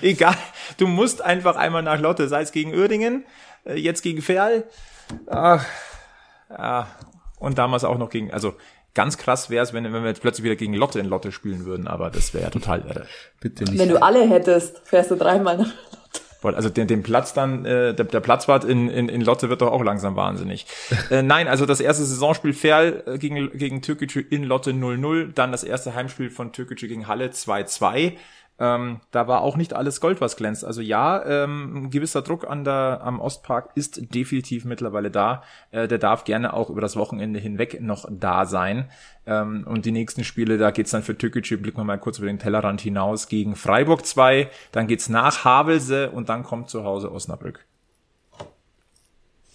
Egal, 0.00 0.36
du 0.78 0.88
musst 0.88 1.22
einfach 1.22 1.56
einmal 1.56 1.82
nach 1.82 2.00
Lotte, 2.00 2.26
sei 2.26 2.42
es 2.42 2.50
gegen 2.50 2.74
Uerdingen, 2.74 3.24
jetzt 3.64 4.02
gegen 4.02 4.22
Ferl. 4.22 4.64
Ach, 5.26 5.64
ja. 6.50 6.86
Und 7.38 7.58
damals 7.58 7.84
auch 7.84 7.98
noch 7.98 8.10
gegen, 8.10 8.32
also 8.32 8.54
ganz 8.94 9.18
krass 9.18 9.50
wäre 9.50 9.64
es, 9.64 9.72
wenn, 9.72 9.84
wenn 9.84 10.02
wir 10.02 10.06
jetzt 10.06 10.22
plötzlich 10.22 10.44
wieder 10.44 10.56
gegen 10.56 10.74
Lotte 10.74 11.00
in 11.00 11.06
Lotte 11.06 11.32
spielen 11.32 11.64
würden, 11.64 11.88
aber 11.88 12.10
das 12.10 12.34
wäre 12.34 12.44
ja 12.44 12.50
total 12.50 12.80
irre. 12.82 13.06
Bitte 13.40 13.64
nicht. 13.64 13.78
Wenn 13.78 13.88
du 13.88 14.00
alle 14.00 14.28
hättest, 14.28 14.86
fährst 14.86 15.10
du 15.10 15.16
dreimal 15.16 15.58
nach 15.58 15.72
also 16.44 16.68
den, 16.68 16.86
den 16.86 17.02
Platz 17.02 17.34
dann, 17.34 17.64
äh, 17.64 17.94
der, 17.94 18.06
der 18.06 18.20
Platzwart 18.20 18.64
in, 18.64 18.88
in, 18.88 19.08
in 19.08 19.20
Lotte 19.20 19.48
wird 19.48 19.62
doch 19.62 19.70
auch 19.70 19.82
langsam 19.82 20.16
wahnsinnig. 20.16 20.66
äh, 21.10 21.22
nein, 21.22 21.48
also 21.48 21.66
das 21.66 21.80
erste 21.80 22.04
Saisonspiel 22.04 22.52
Ferl 22.52 23.02
äh, 23.06 23.18
gegen, 23.18 23.56
gegen 23.56 23.82
Türkgücü 23.82 24.20
in 24.20 24.44
Lotte 24.44 24.72
0-0, 24.72 25.32
dann 25.32 25.52
das 25.52 25.64
erste 25.64 25.94
Heimspiel 25.94 26.30
von 26.30 26.52
Türkgücü 26.52 26.88
gegen 26.88 27.06
Halle 27.06 27.28
2-2. 27.28 28.14
Ähm, 28.58 29.00
da 29.10 29.26
war 29.26 29.40
auch 29.40 29.56
nicht 29.56 29.72
alles 29.72 30.00
Gold, 30.00 30.20
was 30.20 30.36
glänzt. 30.36 30.64
Also 30.64 30.82
ja, 30.82 31.24
ähm, 31.24 31.86
ein 31.86 31.90
gewisser 31.90 32.22
Druck 32.22 32.48
an 32.48 32.64
der, 32.64 33.00
am 33.02 33.18
Ostpark 33.18 33.70
ist 33.74 34.14
definitiv 34.14 34.64
mittlerweile 34.64 35.10
da. 35.10 35.42
Äh, 35.70 35.88
der 35.88 35.98
darf 35.98 36.24
gerne 36.24 36.52
auch 36.52 36.70
über 36.70 36.80
das 36.80 36.96
Wochenende 36.96 37.40
hinweg 37.40 37.80
noch 37.80 38.06
da 38.10 38.44
sein. 38.44 38.90
Ähm, 39.26 39.66
und 39.66 39.86
die 39.86 39.90
nächsten 39.92 40.22
Spiele, 40.22 40.58
da 40.58 40.70
geht's 40.70 40.90
dann 40.90 41.02
für 41.02 41.16
Türkgücü, 41.16 41.56
blicken 41.56 41.78
wir 41.78 41.84
mal 41.84 41.98
kurz 41.98 42.18
über 42.18 42.26
den 42.26 42.38
Tellerrand 42.38 42.80
hinaus, 42.80 43.28
gegen 43.28 43.56
Freiburg 43.56 44.04
2, 44.04 44.50
dann 44.70 44.86
geht's 44.86 45.08
nach 45.08 45.44
Havelse 45.44 46.10
und 46.10 46.28
dann 46.28 46.42
kommt 46.42 46.68
zu 46.68 46.84
Hause 46.84 47.10
Osnabrück. 47.10 47.64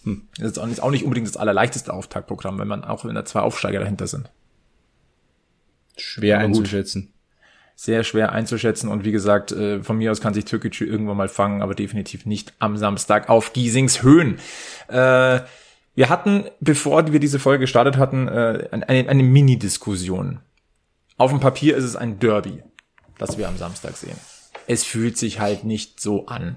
Hm. 0.04 0.28
Das 0.38 0.52
ist 0.52 0.58
auch 0.58 0.66
nicht, 0.66 0.82
auch 0.82 0.90
nicht 0.90 1.04
unbedingt 1.04 1.28
das 1.28 1.36
allerleichteste 1.36 1.92
Auftaktprogramm, 1.92 2.58
wenn 2.58 2.68
man 2.68 2.84
auch 2.84 3.04
wenn 3.04 3.14
da 3.14 3.24
zwei 3.24 3.40
Aufsteiger 3.40 3.80
dahinter 3.80 4.06
sind. 4.06 4.30
Schwer 5.96 6.38
einzuschätzen. 6.38 7.12
Sehr 7.80 8.02
schwer 8.02 8.32
einzuschätzen 8.32 8.88
und 8.88 9.04
wie 9.04 9.12
gesagt, 9.12 9.52
äh, 9.52 9.84
von 9.84 9.98
mir 9.98 10.10
aus 10.10 10.20
kann 10.20 10.34
sich 10.34 10.44
Türkgücü 10.44 10.84
irgendwann 10.84 11.16
mal 11.16 11.28
fangen, 11.28 11.62
aber 11.62 11.76
definitiv 11.76 12.26
nicht 12.26 12.52
am 12.58 12.76
Samstag 12.76 13.28
auf 13.28 13.52
Giesings 13.52 14.02
Höhen. 14.02 14.40
Äh, 14.88 15.42
wir 15.94 16.08
hatten, 16.08 16.46
bevor 16.58 17.12
wir 17.12 17.20
diese 17.20 17.38
Folge 17.38 17.60
gestartet 17.60 17.96
hatten, 17.96 18.26
äh, 18.26 18.66
eine, 18.72 19.08
eine 19.08 19.22
Mini-Diskussion. 19.22 20.40
Auf 21.18 21.30
dem 21.30 21.38
Papier 21.38 21.76
ist 21.76 21.84
es 21.84 21.94
ein 21.94 22.18
Derby, 22.18 22.64
das 23.16 23.38
wir 23.38 23.46
am 23.46 23.56
Samstag 23.56 23.96
sehen. 23.96 24.18
Es 24.66 24.82
fühlt 24.82 25.16
sich 25.16 25.38
halt 25.38 25.62
nicht 25.62 26.00
so 26.00 26.26
an. 26.26 26.56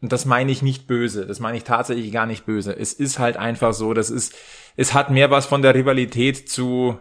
Und 0.00 0.12
das 0.12 0.26
meine 0.26 0.52
ich 0.52 0.62
nicht 0.62 0.86
böse. 0.86 1.26
Das 1.26 1.40
meine 1.40 1.56
ich 1.56 1.64
tatsächlich 1.64 2.12
gar 2.12 2.26
nicht 2.26 2.46
böse. 2.46 2.72
Es 2.78 2.92
ist 2.92 3.18
halt 3.18 3.36
einfach 3.36 3.74
so, 3.74 3.94
das 3.94 4.10
ist, 4.10 4.36
es 4.76 4.94
hat 4.94 5.10
mehr 5.10 5.32
was 5.32 5.46
von 5.46 5.60
der 5.60 5.74
Rivalität 5.74 6.48
zu 6.48 7.00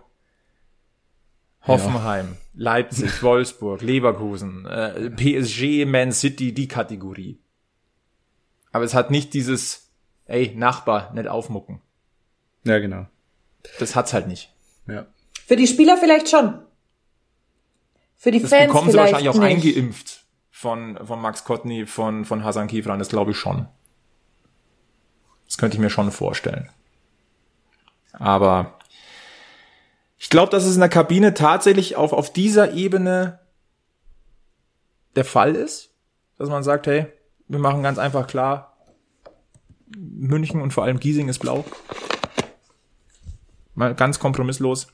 Hoffenheim, 1.67 2.29
ja. 2.31 2.42
Leipzig, 2.53 3.23
Wolfsburg, 3.23 3.81
Leverkusen, 3.81 4.65
äh, 4.65 5.09
PSG, 5.09 5.85
Man 5.85 6.11
City, 6.11 6.53
die 6.53 6.67
Kategorie. 6.67 7.39
Aber 8.71 8.85
es 8.85 8.93
hat 8.93 9.11
nicht 9.11 9.33
dieses, 9.33 9.91
ey, 10.25 10.53
Nachbar, 10.55 11.13
nicht 11.13 11.27
aufmucken. 11.27 11.81
Ja, 12.63 12.79
genau. 12.79 13.07
Das 13.79 13.95
hat's 13.95 14.13
halt 14.13 14.27
nicht. 14.27 14.53
Ja. 14.87 15.05
Für 15.45 15.55
die 15.55 15.67
Spieler 15.67 15.97
vielleicht 15.97 16.29
schon. 16.29 16.59
Für 18.15 18.31
die 18.31 18.41
das 18.41 18.49
Fans 18.49 18.67
bekommen 18.67 18.87
sie 18.87 18.93
vielleicht 18.93 19.13
wahrscheinlich 19.13 19.29
auch 19.29 19.39
nicht. 19.41 19.65
eingeimpft 19.67 20.23
von, 20.49 20.97
von 21.05 21.21
Max 21.21 21.43
Kotny, 21.43 21.85
von, 21.85 22.23
von 22.23 22.43
Hasan 22.43 22.67
Kifran, 22.67 22.99
das 22.99 23.09
glaube 23.09 23.31
ich 23.31 23.37
schon. 23.37 23.67
Das 25.45 25.57
könnte 25.57 25.75
ich 25.75 25.81
mir 25.81 25.89
schon 25.89 26.11
vorstellen. 26.11 26.69
Aber 28.13 28.79
ich 30.23 30.29
glaube, 30.29 30.49
dass 30.51 30.63
es 30.63 30.75
in 30.75 30.79
der 30.79 30.87
Kabine 30.87 31.33
tatsächlich 31.33 31.97
auf, 31.97 32.13
auf 32.13 32.31
dieser 32.31 32.71
Ebene 32.71 33.41
der 35.17 35.25
Fall 35.25 35.53
ist, 35.53 35.91
dass 36.37 36.47
man 36.47 36.63
sagt, 36.63 36.87
hey, 36.87 37.07
wir 37.49 37.59
machen 37.59 37.83
ganz 37.83 37.99
einfach 37.99 38.25
klar, 38.25 38.77
München 39.97 40.61
und 40.61 40.71
vor 40.71 40.85
allem 40.85 41.01
Giesing 41.01 41.27
ist 41.27 41.39
blau. 41.39 41.65
Mal 43.75 43.95
ganz 43.95 44.17
kompromisslos 44.17 44.87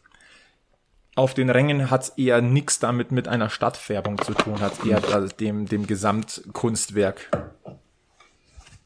auf 1.13 1.35
den 1.35 1.51
Rängen 1.51 1.91
hat 1.91 2.03
es 2.05 2.09
eher 2.09 2.41
nichts 2.41 2.79
damit 2.79 3.11
mit 3.11 3.27
einer 3.27 3.51
Stadtfärbung 3.51 4.19
zu 4.19 4.33
tun, 4.33 4.59
hat 4.61 4.83
eher 4.83 5.03
also 5.13 5.27
dem, 5.27 5.67
dem 5.67 5.85
Gesamtkunstwerk. 5.85 7.29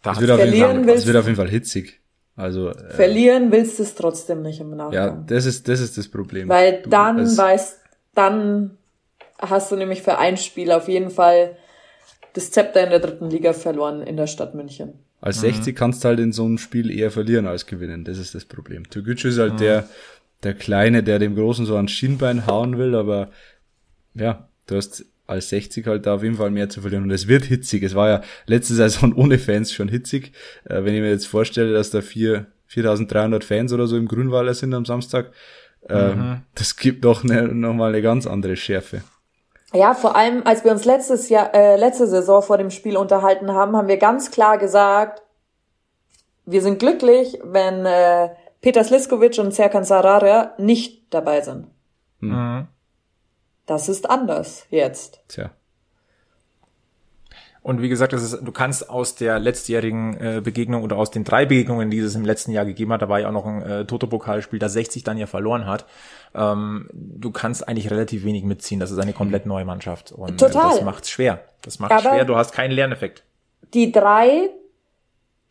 Da 0.02 0.12
es, 0.12 0.20
wird 0.20 0.32
auf 0.32 0.44
jeden 0.44 0.84
Fall, 0.84 0.90
es 0.90 1.06
wird 1.06 1.16
auf 1.16 1.26
jeden 1.26 1.38
Fall 1.38 1.50
hitzig. 1.50 2.02
Also 2.36 2.70
äh, 2.70 2.94
verlieren 2.94 3.52
willst 3.52 3.80
du 3.80 3.84
es 3.84 3.96
trotzdem 3.96 4.42
nicht 4.42 4.60
im 4.60 4.72
Nachgang. 4.72 4.94
Ja, 4.94 5.24
das 5.28 5.46
ist 5.46 5.68
das 5.68 5.80
ist 5.80 5.98
das 5.98 6.08
Problem. 6.08 6.50
Weil 6.50 6.82
du, 6.82 6.90
dann 6.90 7.38
weißt, 7.38 7.80
dann 8.16 8.78
hast 9.38 9.72
du 9.72 9.76
nämlich 9.76 10.02
für 10.02 10.18
ein 10.18 10.38
Spiel 10.38 10.72
auf 10.72 10.88
jeden 10.88 11.12
Fall 11.12 11.56
das 12.34 12.50
Zepter 12.50 12.84
in 12.84 12.90
der 12.90 13.00
dritten 13.00 13.30
Liga 13.30 13.54
verloren 13.54 14.02
in 14.02 14.18
der 14.18 14.28
Stadt 14.28 14.56
München. 14.56 14.94
Als 15.22 15.42
60 15.42 15.74
mhm. 15.74 15.78
kannst 15.78 16.04
du 16.04 16.10
halt 16.10 16.20
in 16.20 16.32
so 16.32 16.44
einem 16.44 16.58
Spiel 16.58 16.92
eher 16.92 17.12
verlieren 17.12 17.48
als 17.48 17.66
gewinnen. 17.66 18.04
Das 18.04 18.18
ist 18.18 18.34
das 18.36 18.46
Problem. 18.46 18.90
Türkgücü 18.90 19.30
ist 19.30 19.38
halt 19.38 19.54
mhm. 19.54 19.58
der 19.58 19.88
der 20.44 20.54
Kleine, 20.54 21.04
der 21.04 21.20
dem 21.20 21.36
Großen 21.36 21.66
so 21.66 21.76
ans 21.76 21.92
Schienbein 21.92 22.46
hauen 22.48 22.78
will, 22.78 22.96
aber 22.96 23.30
ja, 24.14 24.50
du 24.68 24.76
hast 24.76 25.06
als 25.28 25.50
60 25.50 25.88
halt 25.88 26.06
da 26.06 26.16
auf 26.16 26.24
jeden 26.24 26.36
Fall 26.36 26.52
mehr 26.52 26.70
zu 26.70 26.82
verlieren. 26.82 27.04
Und 27.04 27.12
es 27.12 27.28
wird 27.28 27.46
hitzig. 27.46 27.84
Es 27.84 27.96
war 27.96 28.10
ja 28.10 28.22
letzte 28.46 28.74
Saison 28.74 29.14
ohne 29.16 29.40
Fans 29.40 29.72
schon 29.72 29.88
hitzig. 29.88 30.34
Äh, 30.66 30.84
wenn 30.84 30.94
ich 30.94 31.02
mir 31.02 31.10
jetzt 31.10 31.28
vorstelle, 31.28 31.74
dass 31.74 31.90
da 31.90 32.02
vier, 32.02 32.48
4300 32.68 33.44
Fans 33.44 33.74
oder 33.74 33.88
so 33.88 33.98
im 33.98 34.08
Grünwalder 34.08 34.54
sind 34.54 34.74
am 34.74 34.86
Samstag, 34.86 35.32
äh, 35.90 36.14
mhm. 36.14 36.42
das 36.56 36.76
gibt 36.76 37.06
doch 37.06 37.24
ne, 37.24 37.48
nochmal 37.48 37.90
eine 37.90 38.02
ganz 38.02 38.28
andere 38.28 38.56
Schärfe. 38.56 39.02
Ja, 39.74 39.96
vor 39.96 40.16
allem, 40.16 40.44
als 40.46 40.64
wir 40.64 40.72
uns 40.72 40.86
letztes 40.86 41.30
Jahr, 41.30 41.54
äh, 41.56 41.78
letzte 41.78 42.06
Saison 42.06 42.44
vor 42.44 42.58
dem 42.58 42.70
Spiel 42.70 42.96
unterhalten 42.96 43.52
haben, 43.52 43.76
haben 43.76 43.88
wir 43.88 43.98
ganz 43.98 44.30
klar 44.30 44.58
gesagt, 44.58 45.24
wir 46.46 46.62
sind 46.62 46.78
glücklich, 46.80 47.40
wenn 47.44 47.86
äh, 47.86 48.30
Peter 48.62 48.84
Sliskovic 48.84 49.40
und 49.40 49.54
Serkan 49.54 49.84
Sarara 49.84 50.54
nicht 50.58 51.14
dabei 51.14 51.42
sind. 51.42 51.68
Mhm. 52.20 52.68
Das 53.66 53.90
ist 53.90 54.10
anders 54.10 54.66
jetzt. 54.70 55.22
Tja. 55.28 55.52
Und 57.64 57.82
wie 57.82 57.88
gesagt, 57.88 58.12
das 58.12 58.22
ist, 58.24 58.42
du 58.42 58.52
kannst 58.52 58.90
aus 58.90 59.16
der 59.16 59.40
letztjährigen 59.40 60.18
äh, 60.20 60.42
Begegnung 60.44 60.84
oder 60.84 60.98
aus 60.98 61.12
den 61.12 61.24
drei 61.24 61.46
Begegnungen, 61.46 61.90
die 61.90 62.00
es 62.00 62.14
im 62.14 62.26
letzten 62.26 62.52
Jahr 62.52 62.66
gegeben 62.66 62.92
hat, 62.92 63.02
da 63.02 63.08
war 63.08 63.22
ja 63.22 63.30
auch 63.30 63.32
noch 63.32 63.46
ein 63.46 63.62
äh, 63.62 63.86
Toto-Pokalspiel, 63.86 64.60
das 64.60 64.74
60 64.74 65.06
dann 65.06 65.18
ja 65.18 65.28
verloren 65.28 65.66
hat. 65.66 65.86
Ähm, 66.36 66.90
du 66.92 67.32
kannst 67.32 67.66
eigentlich 67.66 67.90
relativ 67.90 68.26
wenig 68.26 68.44
mitziehen. 68.44 68.82
Das 68.82 68.92
ist 68.92 69.00
eine 69.00 69.14
komplett 69.14 69.46
neue 69.46 69.64
Mannschaft. 69.64 70.12
Und 70.12 70.34
äh, 70.34 70.36
Total. 70.36 70.72
das 70.72 70.82
macht's 70.82 71.10
schwer. 71.10 71.40
Das 71.62 71.80
macht 71.80 72.02
schwer. 72.02 72.26
Du 72.26 72.36
hast 72.36 72.52
keinen 72.52 72.72
Lerneffekt. 72.72 73.24
Die 73.74 73.94
drei, 73.94 74.50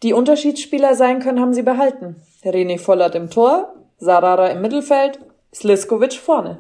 die 0.03 0.13
Unterschiedsspieler 0.13 0.95
sein 0.95 1.21
können, 1.21 1.41
haben 1.41 1.55
sie 1.55 1.63
behalten. 1.63 2.17
René 2.45 2.79
Vollert 2.79 3.15
im 3.15 3.31
Tor, 3.31 3.73
Sarara 3.99 4.49
im 4.49 4.61
Mittelfeld, 4.61 5.19
Sliskovic 5.55 6.13
vorne. 6.13 6.59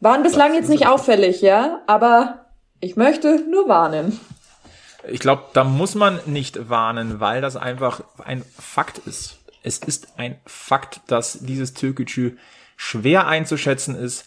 Waren 0.00 0.22
bislang 0.22 0.54
jetzt 0.54 0.68
nicht 0.68 0.86
auffällig, 0.86 1.40
ja, 1.40 1.80
aber 1.86 2.46
ich 2.80 2.96
möchte 2.96 3.42
nur 3.50 3.68
warnen. 3.68 4.20
Ich 5.08 5.20
glaube, 5.20 5.44
da 5.52 5.64
muss 5.64 5.94
man 5.94 6.18
nicht 6.26 6.68
warnen, 6.68 7.20
weil 7.20 7.40
das 7.40 7.56
einfach 7.56 8.02
ein 8.24 8.44
Fakt 8.58 8.98
ist. 8.98 9.38
Es 9.62 9.78
ist 9.78 10.18
ein 10.18 10.36
Fakt, 10.46 11.00
dass 11.06 11.38
dieses 11.40 11.74
Türkgücü 11.74 12.36
schwer 12.76 13.26
einzuschätzen 13.26 13.96
ist, 13.96 14.26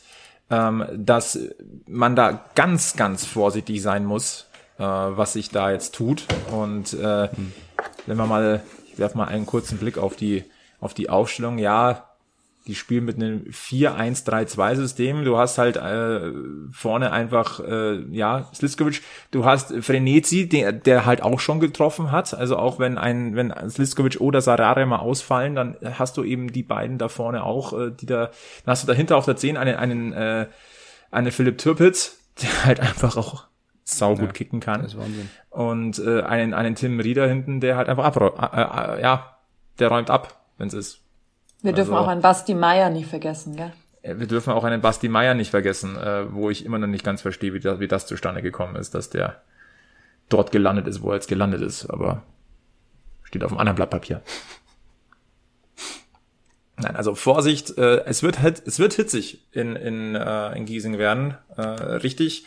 ähm, 0.49 0.85
dass 0.93 1.39
man 1.87 2.15
da 2.15 2.45
ganz, 2.55 2.95
ganz 2.95 3.25
vorsichtig 3.25 3.81
sein 3.81 4.05
muss, 4.05 4.47
äh, 4.77 4.83
was 4.83 5.33
sich 5.33 5.49
da 5.49 5.71
jetzt 5.71 5.95
tut. 5.95 6.25
Und 6.51 6.93
äh, 6.93 7.29
hm. 7.29 7.53
wenn 8.05 8.17
wir 8.17 8.25
mal 8.25 8.63
werf 8.97 9.15
mal 9.15 9.27
einen 9.27 9.45
kurzen 9.45 9.77
Blick 9.77 9.97
auf 9.97 10.15
die, 10.15 10.43
auf 10.79 10.93
die 10.93 11.09
Aufstellung. 11.09 11.57
Ja, 11.57 12.06
die 12.67 12.75
spielen 12.75 13.05
mit 13.05 13.15
einem 13.15 13.45
4-1-3-2-System. 13.45 15.23
Du 15.23 15.37
hast 15.37 15.57
halt 15.57 15.77
äh, 15.77 16.31
vorne 16.71 17.11
einfach, 17.11 17.61
äh, 17.61 17.99
ja, 18.11 18.49
Sliskovic, 18.53 19.01
du 19.31 19.45
hast 19.45 19.73
Frenetzi, 19.81 20.49
der, 20.49 20.73
der 20.73 21.05
halt 21.05 21.23
auch 21.23 21.39
schon 21.39 21.59
getroffen 21.61 22.11
hat. 22.11 22.33
Also 22.33 22.57
auch 22.57 22.77
wenn 22.77 22.97
ein, 22.97 23.35
wenn 23.35 23.53
Sliskovic 23.69 24.19
oder 24.19 24.41
Sarare 24.41 24.85
mal 24.85 24.99
ausfallen, 24.99 25.55
dann 25.55 25.77
hast 25.97 26.17
du 26.17 26.23
eben 26.23 26.51
die 26.51 26.63
beiden 26.63 26.97
da 26.97 27.07
vorne 27.07 27.43
auch, 27.43 27.71
äh, 27.71 27.91
die 27.91 28.05
da, 28.05 28.25
dann 28.25 28.71
hast 28.71 28.83
du 28.83 28.87
dahinter 28.87 29.15
auf 29.15 29.25
der 29.25 29.37
10 29.37 29.55
einen, 29.55 29.75
einen, 29.75 30.13
äh, 30.13 30.47
einen 31.09 31.31
Philipp 31.31 31.57
Türpitz, 31.57 32.19
der 32.41 32.65
halt 32.65 32.79
einfach 32.81 33.15
auch 33.15 33.45
saugut 33.85 34.27
ja, 34.27 34.31
kicken 34.33 34.59
kann. 34.59 34.81
Das 34.81 34.93
ist 34.93 34.99
Wahnsinn. 34.99 35.29
Und 35.49 35.99
äh, 35.99 36.21
einen, 36.23 36.53
einen 36.53 36.75
Tim 36.75 36.99
Rieder 36.99 37.27
hinten, 37.27 37.61
der 37.61 37.77
halt 37.77 37.87
einfach 37.87 38.03
ab, 38.03 38.17
äh, 38.17 38.97
äh, 38.97 39.01
ja, 39.01 39.37
der 39.79 39.87
räumt 39.87 40.09
ab, 40.09 40.43
wenn 40.57 40.67
es 40.67 40.73
ist. 40.73 41.06
Wir 41.61 41.73
dürfen 41.73 41.93
also, 41.93 42.05
auch 42.05 42.07
einen 42.07 42.21
Basti 42.21 42.53
Meier 42.53 42.89
nicht 42.89 43.07
vergessen, 43.07 43.55
gell? 43.55 43.73
Wir 44.03 44.27
dürfen 44.27 44.53
auch 44.53 44.63
einen 44.63 44.81
Basti 44.81 45.09
Meier 45.09 45.33
nicht 45.33 45.51
vergessen, 45.51 45.97
äh, 45.97 46.33
wo 46.33 46.49
ich 46.49 46.65
immer 46.65 46.77
noch 46.77 46.87
nicht 46.87 47.03
ganz 47.03 47.21
verstehe, 47.21 47.53
wie 47.53 47.59
das, 47.59 47.79
wie 47.79 47.87
das 47.87 48.05
zustande 48.05 48.41
gekommen 48.41 48.75
ist, 48.75 48.95
dass 48.95 49.09
der 49.09 49.41
dort 50.29 50.51
gelandet 50.51 50.87
ist, 50.87 51.01
wo 51.01 51.09
er 51.09 51.15
jetzt 51.15 51.27
gelandet 51.27 51.61
ist, 51.61 51.89
aber 51.89 52.23
steht 53.23 53.43
auf 53.43 53.51
einem 53.51 53.59
anderen 53.59 53.75
Blatt 53.75 53.89
Papier. 53.89 54.21
Nein, 56.77 56.95
also 56.95 57.15
Vorsicht, 57.15 57.77
äh, 57.77 58.05
es 58.05 58.23
wird 58.23 58.41
halt, 58.41 58.61
es 58.65 58.79
wird 58.79 58.93
hitzig 58.93 59.47
in, 59.51 59.75
in, 59.75 60.15
äh, 60.15 60.55
in 60.55 60.65
Giesing 60.65 60.97
werden, 60.97 61.37
äh, 61.55 61.61
richtig. 61.61 62.45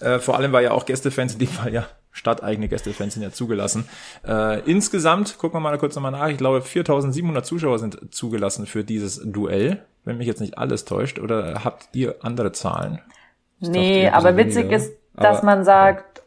Äh, 0.00 0.18
vor 0.18 0.36
allem, 0.36 0.52
weil 0.52 0.64
ja 0.64 0.72
auch 0.72 0.86
Gästefans, 0.86 1.34
in 1.34 1.38
dem 1.40 1.48
Fall 1.48 1.72
ja 1.72 1.86
stadteigene 2.16 2.68
Gästefans 2.68 3.14
sind 3.14 3.22
ja 3.22 3.30
zugelassen. 3.30 3.86
Äh, 4.26 4.60
insgesamt, 4.60 5.38
gucken 5.38 5.56
wir 5.56 5.60
mal 5.60 5.78
kurz 5.78 5.94
nochmal 5.94 6.12
nach, 6.12 6.28
ich 6.28 6.38
glaube 6.38 6.62
4700 6.62 7.44
Zuschauer 7.44 7.78
sind 7.78 8.14
zugelassen 8.14 8.66
für 8.66 8.84
dieses 8.84 9.20
Duell, 9.22 9.84
wenn 10.04 10.16
mich 10.16 10.26
jetzt 10.26 10.40
nicht 10.40 10.58
alles 10.58 10.84
täuscht. 10.86 11.18
Oder 11.18 11.62
habt 11.64 11.88
ihr 11.92 12.16
andere 12.22 12.52
Zahlen? 12.52 13.00
Ich 13.60 13.68
nee, 13.68 14.04
dachte, 14.04 14.16
aber 14.16 14.36
witzig 14.36 14.64
weniger. 14.64 14.76
ist, 14.76 14.92
dass 15.14 15.38
aber, 15.38 15.46
man 15.46 15.64
sagt, 15.64 16.22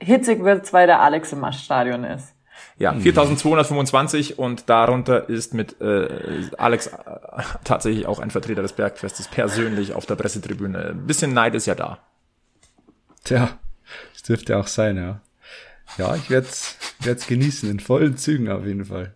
ja. 0.00 0.06
hitzig 0.06 0.42
wird's, 0.42 0.72
weil 0.72 0.86
der 0.86 1.00
Alex 1.00 1.32
im 1.32 1.44
Stadion 1.52 2.04
ist. 2.04 2.34
Ja, 2.76 2.92
4225 2.92 4.38
und 4.38 4.68
darunter 4.68 5.28
ist 5.28 5.54
mit 5.54 5.80
äh, 5.80 6.42
Alex 6.56 6.88
äh, 6.88 6.92
tatsächlich 7.64 8.06
auch 8.06 8.18
ein 8.18 8.30
Vertreter 8.30 8.62
des 8.62 8.72
Bergfestes 8.72 9.28
persönlich 9.28 9.94
auf 9.94 10.06
der 10.06 10.16
Pressetribüne. 10.16 10.90
Ein 10.90 11.06
bisschen 11.06 11.32
Neid 11.32 11.54
ist 11.54 11.66
ja 11.66 11.76
da. 11.76 11.98
Tja, 13.24 13.50
das 14.12 14.22
dürfte 14.22 14.56
auch 14.58 14.66
sein, 14.66 14.96
ja. 14.96 15.20
Ja, 15.96 16.14
ich 16.14 16.30
werde 16.30 16.46
es 16.46 17.26
genießen, 17.26 17.70
in 17.70 17.80
vollen 17.80 18.16
Zügen 18.16 18.48
auf 18.50 18.64
jeden 18.64 18.84
Fall. 18.84 19.14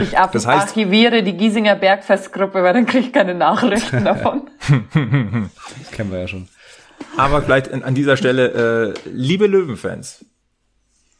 Ich 0.00 0.10
das 0.10 0.46
heißt, 0.46 0.68
archiviere 0.68 1.22
die 1.22 1.36
Giesinger 1.36 1.74
Bergfestgruppe, 1.74 2.62
weil 2.62 2.72
dann 2.74 2.86
kriege 2.86 3.06
ich 3.06 3.12
keine 3.12 3.34
Nachrichten 3.34 4.04
davon. 4.04 4.50
das 4.60 5.90
kennen 5.90 6.12
wir 6.12 6.20
ja 6.20 6.28
schon. 6.28 6.48
Aber 7.16 7.42
vielleicht 7.42 7.72
an 7.72 7.94
dieser 7.94 8.16
Stelle, 8.16 8.94
äh, 8.94 9.08
liebe 9.08 9.46
Löwenfans, 9.46 10.24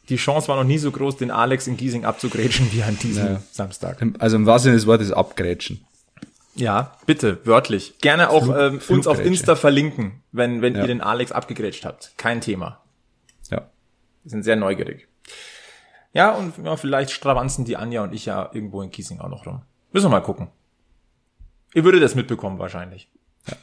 die 0.09 0.17
Chance 0.17 0.47
war 0.47 0.55
noch 0.57 0.63
nie 0.63 0.77
so 0.77 0.91
groß, 0.91 1.17
den 1.17 1.31
Alex 1.31 1.67
in 1.67 1.77
Giesing 1.77 2.05
abzugrätschen 2.05 2.71
wie 2.71 2.83
an 2.83 2.97
diesem 2.99 3.23
naja. 3.23 3.41
Samstag. 3.51 4.01
Also 4.19 4.35
im 4.35 4.45
wahrsten 4.45 4.69
Sinne 4.69 4.77
des 4.77 4.87
Wortes 4.87 5.11
abgrätschen. 5.11 5.85
Ja, 6.55 6.97
bitte, 7.05 7.39
wörtlich. 7.43 7.97
Gerne 7.99 8.29
auch 8.29 8.47
ähm, 8.57 8.79
uns 8.87 9.07
auf 9.07 9.19
Insta 9.19 9.55
verlinken, 9.55 10.23
wenn, 10.31 10.61
wenn 10.61 10.75
ja. 10.75 10.81
ihr 10.81 10.87
den 10.87 11.01
Alex 11.01 11.31
abgegrätscht 11.31 11.83
habt. 11.83 12.13
Kein 12.17 12.39
Thema. 12.39 12.84
Wir 14.25 14.31
sind 14.31 14.43
sehr 14.43 14.55
neugierig. 14.55 15.07
Ja, 16.13 16.31
und 16.31 16.57
ja, 16.63 16.75
vielleicht 16.77 17.11
stravanzen 17.11 17.63
die 17.63 17.77
Anja 17.77 18.03
und 18.03 18.11
ich 18.11 18.25
ja 18.25 18.49
irgendwo 18.53 18.81
in 18.81 18.89
Kiesing 18.89 19.19
auch 19.19 19.29
noch 19.29 19.45
rum. 19.45 19.61
Müssen 19.91 20.05
wir 20.05 20.09
mal 20.09 20.21
gucken. 20.21 20.47
Ihr 21.75 21.83
würdet 21.83 22.01
das 22.01 22.15
mitbekommen 22.15 22.57
wahrscheinlich. 22.57 23.07
Ja. 23.47 23.57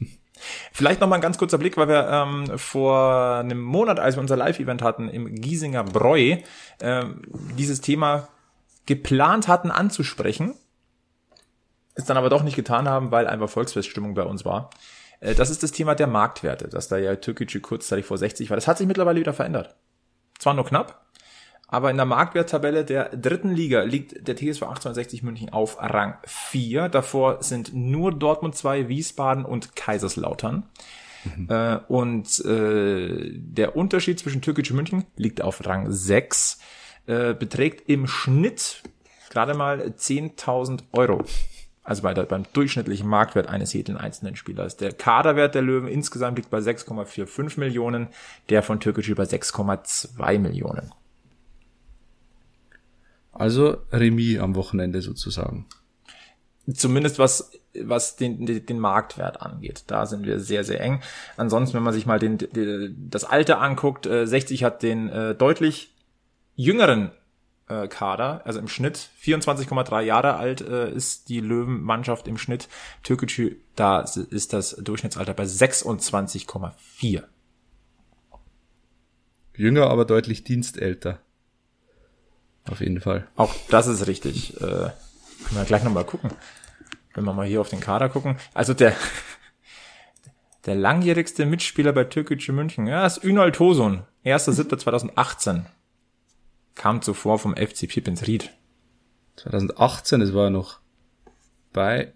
Vielleicht 0.72 1.00
noch 1.00 1.08
mal 1.08 1.14
ein 1.14 1.20
ganz 1.20 1.38
kurzer 1.38 1.58
Blick, 1.58 1.76
weil 1.76 1.86
wir 1.86 2.08
ähm, 2.08 2.58
vor 2.58 3.36
einem 3.36 3.60
Monat, 3.62 4.00
als 4.00 4.16
wir 4.16 4.20
unser 4.20 4.36
Live-Event 4.36 4.82
hatten 4.82 5.08
im 5.08 5.32
Giesinger 5.36 5.84
Bräu, 5.84 6.38
ähm, 6.80 7.22
dieses 7.56 7.80
Thema 7.80 8.28
geplant 8.86 9.46
hatten 9.46 9.70
anzusprechen, 9.70 10.54
es 11.94 12.04
dann 12.04 12.16
aber 12.16 12.30
doch 12.30 12.42
nicht 12.42 12.56
getan 12.56 12.88
haben, 12.88 13.12
weil 13.12 13.28
einfach 13.28 13.48
Volksfeststimmung 13.48 14.14
bei 14.14 14.24
uns 14.24 14.44
war. 14.44 14.70
Äh, 15.20 15.34
das 15.34 15.50
ist 15.50 15.62
das 15.62 15.70
Thema 15.70 15.94
der 15.94 16.08
Marktwerte, 16.08 16.68
dass 16.68 16.88
da 16.88 16.96
ja 16.96 17.14
Türkgücü 17.16 17.60
kurzzeitig 17.60 18.06
vor 18.06 18.18
60 18.18 18.50
war. 18.50 18.56
Das 18.56 18.66
hat 18.66 18.78
sich 18.78 18.86
mittlerweile 18.86 19.20
wieder 19.20 19.34
verändert. 19.34 19.76
Zwar 20.38 20.54
nur 20.54 20.64
knapp, 20.64 21.04
aber 21.68 21.90
in 21.90 21.96
der 21.96 22.06
Marktwerttabelle 22.06 22.84
der 22.84 23.08
dritten 23.16 23.50
Liga 23.50 23.82
liegt 23.82 24.28
der 24.28 24.36
TSV 24.36 24.62
1860 24.62 25.22
München 25.22 25.50
auf 25.50 25.78
Rang 25.80 26.18
4. 26.24 26.88
Davor 26.88 27.42
sind 27.42 27.74
nur 27.74 28.12
Dortmund 28.12 28.54
2, 28.54 28.88
Wiesbaden 28.88 29.44
und 29.44 29.74
Kaiserslautern. 29.74 30.64
Mhm. 31.24 31.48
Äh, 31.50 31.76
und 31.88 32.44
äh, 32.44 33.30
der 33.34 33.76
Unterschied 33.76 34.20
zwischen 34.20 34.42
Türkische 34.42 34.74
München 34.74 35.04
liegt 35.16 35.40
auf 35.42 35.66
Rang 35.66 35.90
6, 35.90 36.58
äh, 37.06 37.34
beträgt 37.34 37.88
im 37.88 38.06
Schnitt 38.06 38.82
gerade 39.30 39.54
mal 39.54 39.80
10.000 39.98 40.82
Euro. 40.92 41.24
Also 41.84 42.02
bei 42.02 42.14
der, 42.14 42.22
beim 42.22 42.44
durchschnittlichen 42.54 43.06
Marktwert 43.06 43.46
eines 43.46 43.74
jeden 43.74 43.98
einzelnen 43.98 44.36
Spielers. 44.36 44.78
Der 44.78 44.92
Kaderwert 44.92 45.54
der 45.54 45.60
Löwen 45.60 45.86
insgesamt 45.86 46.38
liegt 46.38 46.50
bei 46.50 46.58
6,45 46.58 47.60
Millionen, 47.60 48.08
der 48.48 48.62
von 48.62 48.80
Türkische 48.80 49.14
bei 49.14 49.24
6,2 49.24 50.38
Millionen. 50.38 50.92
Also 53.32 53.76
Remis 53.92 54.38
am 54.38 54.54
Wochenende 54.54 55.02
sozusagen. 55.02 55.66
Zumindest 56.72 57.18
was, 57.18 57.50
was 57.78 58.16
den, 58.16 58.46
den 58.46 58.78
Marktwert 58.78 59.42
angeht. 59.42 59.84
Da 59.88 60.06
sind 60.06 60.24
wir 60.24 60.40
sehr, 60.40 60.64
sehr 60.64 60.80
eng. 60.80 61.02
Ansonsten, 61.36 61.76
wenn 61.76 61.82
man 61.82 61.92
sich 61.92 62.06
mal 62.06 62.18
den, 62.18 62.38
den 62.38 63.08
das 63.10 63.24
Alter 63.24 63.60
anguckt, 63.60 64.06
äh, 64.06 64.26
60 64.26 64.64
hat 64.64 64.82
den 64.82 65.10
äh, 65.10 65.34
deutlich 65.34 65.94
jüngeren 66.56 67.10
äh, 67.68 67.88
Kader, 67.88 68.42
also 68.44 68.58
im 68.58 68.68
Schnitt 68.68 69.08
24,3 69.22 70.02
Jahre 70.02 70.34
alt 70.34 70.60
äh, 70.60 70.90
ist 70.90 71.28
die 71.28 71.40
Löwenmannschaft 71.40 72.28
im 72.28 72.38
Schnitt. 72.38 72.68
Türkgücü, 73.02 73.56
da 73.74 74.00
ist 74.00 74.52
das 74.52 74.76
Durchschnittsalter 74.76 75.34
bei 75.34 75.44
26,4. 75.44 77.22
Jünger, 79.56 79.88
aber 79.88 80.04
deutlich 80.04 80.44
dienstälter. 80.44 81.20
Auf 82.68 82.80
jeden 82.80 83.00
Fall. 83.00 83.28
Auch 83.36 83.54
das 83.70 83.86
ist 83.86 84.06
richtig. 84.06 84.56
Äh, 84.56 84.60
können 84.60 84.92
wir 85.52 85.64
gleich 85.64 85.84
nochmal 85.84 86.04
gucken. 86.04 86.30
Wenn 87.14 87.24
wir 87.24 87.32
mal 87.32 87.46
hier 87.46 87.60
auf 87.60 87.68
den 87.68 87.80
Kader 87.80 88.08
gucken. 88.08 88.36
Also 88.54 88.74
der, 88.74 88.94
der 90.66 90.74
langjährigste 90.74 91.46
Mitspieler 91.46 91.92
bei 91.92 92.04
Türkische 92.04 92.52
München, 92.52 92.86
ja, 92.86 93.06
ist 93.06 93.22
Ünal 93.22 93.52
Tosun. 93.52 94.02
1.7.2018. 94.24 95.64
Kam 96.74 97.02
zuvor 97.02 97.38
vom 97.38 97.54
FC 97.56 97.88
Pippins-Ried. 97.88 98.50
2018, 99.36 100.20
das 100.20 100.34
war 100.34 100.50
noch 100.50 100.80
bei. 101.72 102.12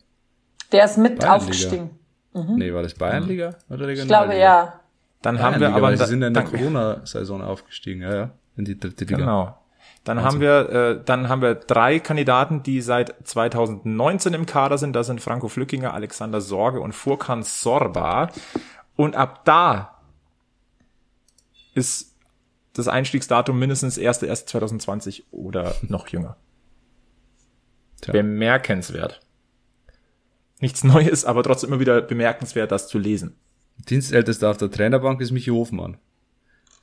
Der 0.73 0.85
ist 0.85 0.99
mit 0.99 1.25
aufgestiegen. 1.27 1.91
Mhm. 2.33 2.57
Nee, 2.57 2.75
war 2.75 2.83
das 2.83 2.95
Bayernliga 2.95 3.57
oder 3.71 3.89
Ich 3.89 4.07
glaube 4.07 4.37
ja. 4.37 4.81
Dann 5.23 5.41
haben 5.41 5.61
wir 5.61 5.75
aber. 5.75 5.97
Sie 5.97 6.05
sind 6.05 6.23
in 6.23 6.35
der 6.35 6.45
Corona-Saison 6.45 7.43
aufgestiegen, 7.43 8.03
ja, 8.03 8.15
ja. 8.15 8.31
In 8.57 8.65
die 8.65 8.79
dritte 8.79 9.05
Liga. 9.05 9.19
Genau. 9.19 9.59
Dann 10.05 10.19
also. 10.19 10.29
haben 10.29 10.41
wir, 10.41 10.71
äh, 10.71 11.05
dann 11.05 11.29
haben 11.29 11.43
wir 11.43 11.55
drei 11.55 11.99
Kandidaten, 11.99 12.63
die 12.63 12.81
seit 12.81 13.15
2019 13.25 14.35
im 14.35 14.47
Kader 14.47 14.79
sind. 14.79 14.95
Das 14.95 15.07
sind 15.07 15.21
Franco 15.21 15.49
Flückinger, 15.49 15.93
Alexander 15.93 16.41
Sorge 16.41 16.81
und 16.81 16.93
Furkan 16.93 17.43
Sorba. 17.43 18.31
Und 18.97 19.17
ab 19.17 19.45
da 19.45 19.99
ist 21.75 22.08
das 22.73 22.89
Einstiegsdatum 22.89 23.59
mindestens 23.59 23.99
1.1.2020 23.99 25.25
oder 25.31 25.75
noch 25.83 26.09
jünger. 26.09 26.37
Tja. 28.01 28.13
Bemerkenswert. 28.13 29.21
Nichts 30.61 30.85
Neues, 30.85 31.25
aber 31.25 31.43
trotzdem 31.43 31.71
immer 31.71 31.81
wieder 31.81 32.01
bemerkenswert, 32.01 32.73
das 32.73 32.89
zu 32.89 32.99
lesen. 32.99 33.37
Dienstältester 33.89 34.51
auf 34.51 34.57
der 34.57 34.71
Trainerbank 34.71 35.21
ist 35.21 35.31
Michi 35.31 35.51
Hofmann. 35.51 35.99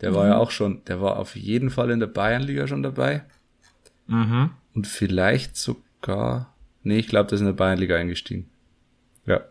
Der 0.01 0.11
mhm. 0.11 0.15
war 0.15 0.27
ja 0.27 0.37
auch 0.37 0.51
schon, 0.51 0.83
der 0.85 1.01
war 1.01 1.17
auf 1.17 1.35
jeden 1.35 1.69
Fall 1.69 1.89
in 1.91 1.99
der 1.99 2.07
Bayernliga 2.07 2.67
schon 2.67 2.83
dabei. 2.83 3.23
Mhm. 4.07 4.51
Und 4.73 4.87
vielleicht 4.87 5.57
sogar, 5.57 6.53
nee, 6.83 6.97
ich 6.97 7.07
glaube, 7.07 7.27
der 7.27 7.35
ist 7.35 7.41
in 7.41 7.47
der 7.47 7.53
Bayernliga 7.53 7.95
eingestiegen. 7.95 8.49
Ja. 9.25 9.41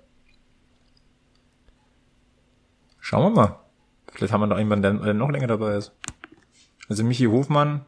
Schauen 3.00 3.34
wir 3.34 3.42
mal. 3.42 3.60
Vielleicht 4.12 4.32
haben 4.32 4.40
wir 4.40 4.46
noch 4.46 4.58
jemanden, 4.58 5.02
der 5.02 5.14
noch 5.14 5.30
länger 5.30 5.48
dabei 5.48 5.76
ist. 5.76 5.92
Also 6.88 7.04
Michi 7.04 7.26
Hofmann, 7.26 7.84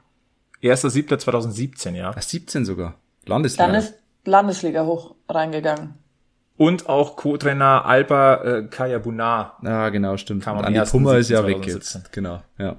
1.7.2017, 0.63 1.95
ja. 1.95 2.13
Ach, 2.17 2.23
17 2.23 2.65
sogar. 2.65 2.95
Landesliga. 3.25 3.67
Dann 3.67 3.77
ist 3.77 3.95
Landesliga 4.25 4.85
hoch 4.85 5.15
reingegangen. 5.29 5.95
Und 6.57 6.89
auch 6.89 7.17
Co-Trainer 7.17 7.85
Alba 7.85 8.43
äh, 8.43 8.63
Kaya 8.65 8.99
Bunar. 8.99 9.59
Ja, 9.63 9.91
genau, 9.91 10.17
stimmt. 10.17 10.43
Kam 10.43 10.59
Andi 10.59 10.81
Pummer 10.81 11.19
ist 11.19 11.29
ja 11.29 11.47
weg 11.47 11.67
jetzt. 11.67 12.13
Genau, 12.13 12.43
ja. 12.59 12.77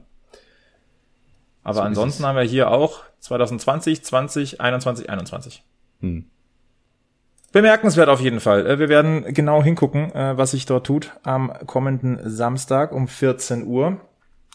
Aber 1.64 1.76
so 1.76 1.82
ansonsten 1.82 2.26
haben 2.26 2.38
wir 2.38 2.44
hier 2.44 2.72
auch 2.72 3.02
2020, 3.20 4.04
20, 4.04 4.62
21, 4.62 5.10
21. 5.10 5.64
Hm. 6.00 6.26
Bemerkenswert 7.52 8.10
auf 8.10 8.20
jeden 8.20 8.40
Fall. 8.40 8.66
Äh, 8.66 8.80
wir 8.80 8.90
werden 8.90 9.34
genau 9.34 9.62
hingucken, 9.62 10.12
äh, 10.14 10.38
was 10.38 10.52
sich 10.52 10.66
dort 10.66 10.86
tut 10.86 11.12
am 11.24 11.52
kommenden 11.66 12.20
Samstag 12.24 12.92
um 12.92 13.08
14 13.08 13.66
Uhr. 13.68 14.00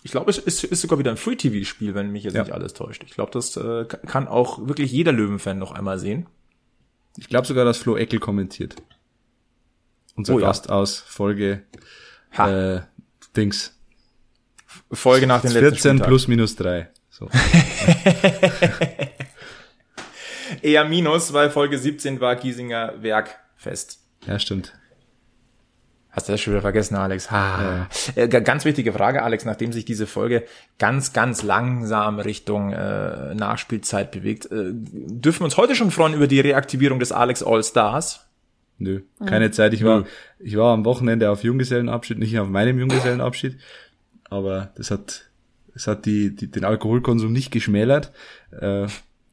Ich 0.03 0.11
glaube, 0.11 0.31
es 0.31 0.39
ist, 0.39 0.65
ist 0.65 0.81
sogar 0.81 0.99
wieder 0.99 1.11
ein 1.11 1.17
Free-TV-Spiel, 1.17 1.95
wenn 1.95 2.11
mich 2.11 2.25
jetzt 2.25 2.35
ja. 2.35 2.43
nicht 2.43 2.53
alles 2.53 2.75
täuscht. 2.75 3.05
Ich 3.05 3.15
glaube, 3.15 3.31
das 3.31 3.57
äh, 3.57 3.85
kann 3.85 4.27
auch 4.27 4.67
wirklich 4.67 4.91
jeder 4.91 5.13
Löwenfan 5.13 5.59
noch 5.59 5.73
einmal 5.73 5.99
sehen. 5.99 6.27
Ich 7.17 7.29
glaube 7.29 7.47
sogar, 7.47 7.65
dass 7.65 7.79
Flo 7.79 7.97
Eckel 7.97 8.19
kommentiert 8.19 8.75
unser 10.17 10.35
oh, 10.35 10.39
Gast 10.39 10.67
ja. 10.67 10.73
aus 10.73 10.99
Folge 10.99 11.63
äh, 12.37 12.81
Dings. 13.37 13.79
Folge 14.91 15.27
nach 15.27 15.43
den 15.43 15.51
14 15.53 15.71
letzten 15.71 15.99
14 15.99 16.07
plus 16.07 16.29
minus 16.29 16.57
3. 16.57 16.89
So. 17.11 17.29
Eher 20.63 20.85
minus, 20.85 21.33
weil 21.33 21.51
Folge 21.51 21.79
17 21.79 22.21
war 22.21 22.37
Giesinger 22.37 23.03
Werkfest. 23.03 24.01
Ja, 24.27 24.39
stimmt. 24.39 24.75
Hast 26.13 26.29
du 26.29 26.33
das 26.33 26.43
schon 26.43 26.53
wieder 26.53 26.61
vergessen, 26.61 26.95
Alex? 26.95 27.31
Ha. 27.31 27.89
Ja. 28.15 28.23
Äh, 28.23 28.29
ganz 28.29 28.67
wichtige 28.67 28.93
Frage, 28.93 29.23
Alex, 29.23 29.47
nachdem 29.47 29.73
sich 29.73 29.87
diese 29.87 30.07
Folge 30.07 30.45
ganz, 30.79 31.15
ganz 31.15 31.43
langsam 31.43 32.19
Richtung 32.21 32.71
äh, 32.71 33.35
Nachspielzeit 33.35 34.11
bewegt, 34.11 34.45
äh, 34.47 34.73
dürfen 34.73 35.41
wir 35.41 35.45
uns 35.47 35.57
heute 35.57 35.75
schon 35.75 35.91
freuen 35.91 36.13
über 36.13 36.27
die 36.27 36.41
Reaktivierung 36.41 36.99
des 36.99 37.13
Alex 37.13 37.43
All 37.43 37.65
Stars? 37.65 38.27
Nö, 38.77 39.01
keine 39.25 39.49
mhm. 39.49 39.53
Zeit. 39.53 39.73
Ich 39.73 39.85
war, 39.85 40.05
ich 40.39 40.57
war 40.57 40.75
am 40.75 40.85
Wochenende 40.85 41.31
auf 41.31 41.45
Junggesellenabschied, 41.45 42.19
nicht 42.19 42.39
auf 42.39 42.49
meinem 42.49 42.79
Junggesellenabschied, 42.79 43.57
aber 44.29 44.71
das 44.77 44.91
hat, 44.91 45.31
das 45.73 45.87
hat 45.87 46.05
die, 46.05 46.37
die 46.37 46.51
den 46.51 46.67
Alkoholkonsum 46.67 47.33
nicht 47.33 47.53
geschmälert. 47.53 48.13
Äh, 48.51 48.87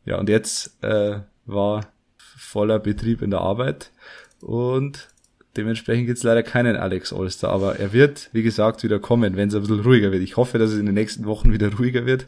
ja, 0.06 0.18
und 0.18 0.30
jetzt 0.30 0.82
äh, 0.82 1.20
war 1.46 1.88
voller 2.18 2.80
Betrieb 2.80 3.22
in 3.22 3.32
der 3.32 3.42
Arbeit 3.42 3.92
und 4.40 5.10
dementsprechend 5.58 6.08
gibt's 6.08 6.24
leider 6.24 6.44
keinen 6.44 6.76
Alex 6.76 7.14
Allstar, 7.14 7.52
aber 7.52 7.80
er 7.80 7.94
wird, 7.94 8.30
wie 8.34 8.44
gesagt, 8.44 8.84
wieder 8.84 9.00
kommen, 9.00 9.36
wenn 9.36 9.50
es 9.50 9.56
ein 9.56 9.62
bisschen 9.62 9.82
ruhiger 9.82 10.12
wird. 10.12 10.24
Ich 10.24 10.38
hoffe, 10.38 10.58
dass 10.58 10.72
es 10.72 10.80
in 10.80 10.86
den 10.86 10.96
nächsten 10.96 11.26
Wochen 11.26 11.52
wieder 11.52 11.74
ruhiger 11.78 12.06
wird. 12.06 12.28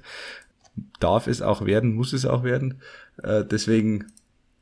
Darf 0.99 1.27
es 1.27 1.41
auch 1.41 1.65
werden, 1.65 1.95
muss 1.95 2.13
es 2.13 2.25
auch 2.25 2.43
werden. 2.43 2.81
Äh, 3.23 3.43
deswegen 3.43 4.07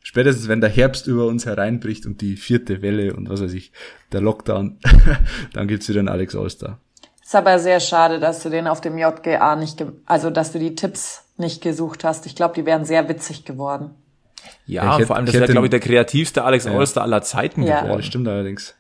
spätestens 0.01 0.47
wenn 0.47 0.61
der 0.61 0.69
Herbst 0.69 1.07
über 1.07 1.27
uns 1.27 1.45
hereinbricht 1.45 2.05
und 2.05 2.21
die 2.21 2.35
vierte 2.35 2.81
Welle 2.81 3.13
und 3.13 3.29
was 3.29 3.41
weiß 3.41 3.53
ich, 3.53 3.71
der 4.11 4.21
Lockdown, 4.21 4.79
dann 5.53 5.67
gibt's 5.67 5.89
wieder 5.89 5.99
einen 5.99 6.09
Alex 6.09 6.35
Allstar. 6.35 6.79
Ist 7.23 7.35
aber 7.35 7.59
sehr 7.59 7.79
schade, 7.79 8.19
dass 8.19 8.41
du 8.41 8.49
den 8.49 8.67
auf 8.67 8.81
dem 8.81 8.97
JGA 8.97 9.55
nicht, 9.55 9.85
also 10.07 10.31
dass 10.31 10.51
du 10.51 10.57
die 10.57 10.73
Tipps 10.73 11.25
nicht 11.37 11.61
gesucht 11.61 12.03
hast. 12.03 12.25
Ich 12.25 12.35
glaube, 12.35 12.55
die 12.55 12.65
wären 12.65 12.85
sehr 12.85 13.07
witzig 13.07 13.45
geworden. 13.45 13.91
Ja, 14.65 14.95
hätte, 14.95 15.07
vor 15.07 15.15
allem, 15.15 15.25
das 15.25 15.35
wäre, 15.35 15.47
glaube 15.47 15.67
ich, 15.67 15.71
der 15.71 15.79
kreativste 15.79 16.43
Alex 16.43 16.65
ja. 16.65 16.73
Olster 16.73 17.01
aller 17.01 17.21
Zeiten 17.21 17.63
ja. 17.63 17.81
geworden. 17.81 18.03
Stimmt 18.03 18.27
allerdings. 18.27 18.75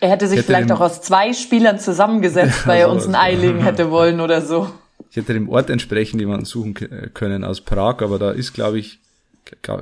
Er 0.00 0.10
hätte 0.10 0.26
sich 0.26 0.38
hätte 0.38 0.46
vielleicht 0.46 0.72
auch 0.72 0.80
aus 0.80 1.02
zwei 1.02 1.32
Spielern 1.32 1.78
zusammengesetzt, 1.78 2.66
weil 2.66 2.80
er 2.80 2.90
uns 2.90 3.06
ein 3.06 3.14
Ei 3.14 3.34
legen 3.34 3.62
hätte 3.62 3.90
wollen 3.90 4.20
oder 4.20 4.42
so. 4.42 4.70
Ich 5.10 5.16
hätte 5.16 5.32
dem 5.32 5.48
Ort 5.48 5.70
entsprechend 5.70 6.20
jemanden 6.20 6.44
suchen 6.44 6.74
können 7.14 7.44
aus 7.44 7.60
Prag, 7.60 8.00
aber 8.02 8.18
da 8.18 8.30
ist, 8.30 8.52
glaube 8.52 8.78
ich, 8.78 9.00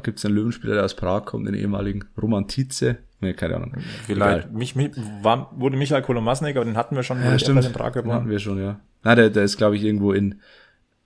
gibt 0.03 0.19
es 0.19 0.25
einen 0.25 0.35
Löwenspieler, 0.35 0.75
der 0.75 0.85
aus 0.85 0.95
Prag 0.95 1.25
kommt, 1.25 1.47
den 1.47 1.55
ehemaligen 1.55 2.05
Roman 2.21 2.49
Tietze. 2.49 2.99
Nee, 3.21 3.33
keine 3.35 3.57
Ahnung. 3.57 3.75
Vielleicht. 4.07 4.53
Mich, 4.53 4.77
mich, 4.77 4.93
war, 5.23 5.51
wurde 5.57 5.77
Michael 5.77 6.03
Kolomasnik, 6.03 6.57
aber 6.57 6.65
den 6.65 6.77
hatten 6.77 6.95
wir 6.95 7.03
schon. 7.03 7.23
Ja, 7.23 7.39
stimmt. 7.39 7.65
In 7.65 7.73
Prag 7.73 7.93
geboren. 7.93 8.17
hatten 8.17 8.31
wir 8.31 8.39
schon, 8.39 8.63
ja. 8.63 8.79
Na, 9.03 9.15
der, 9.15 9.31
der 9.31 9.45
ist, 9.45 9.57
glaube 9.57 9.77
ich, 9.77 9.83
irgendwo 9.83 10.13
in, 10.13 10.41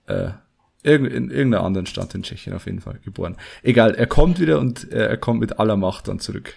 äh, 0.07 0.29
in, 0.83 1.05
in 1.05 1.31
irgendeiner 1.31 1.63
anderen 1.63 1.85
Stadt 1.85 2.13
in 2.13 2.23
Tschechien 2.23 2.53
auf 2.53 2.65
jeden 2.65 2.81
Fall 2.81 2.99
geboren. 3.03 3.37
Egal, 3.63 3.95
er 3.95 4.07
kommt 4.07 4.39
wieder 4.39 4.59
und 4.59 4.91
äh, 4.91 5.07
er 5.07 5.17
kommt 5.17 5.39
mit 5.39 5.59
aller 5.59 5.77
Macht 5.77 6.07
dann 6.07 6.19
zurück. 6.19 6.53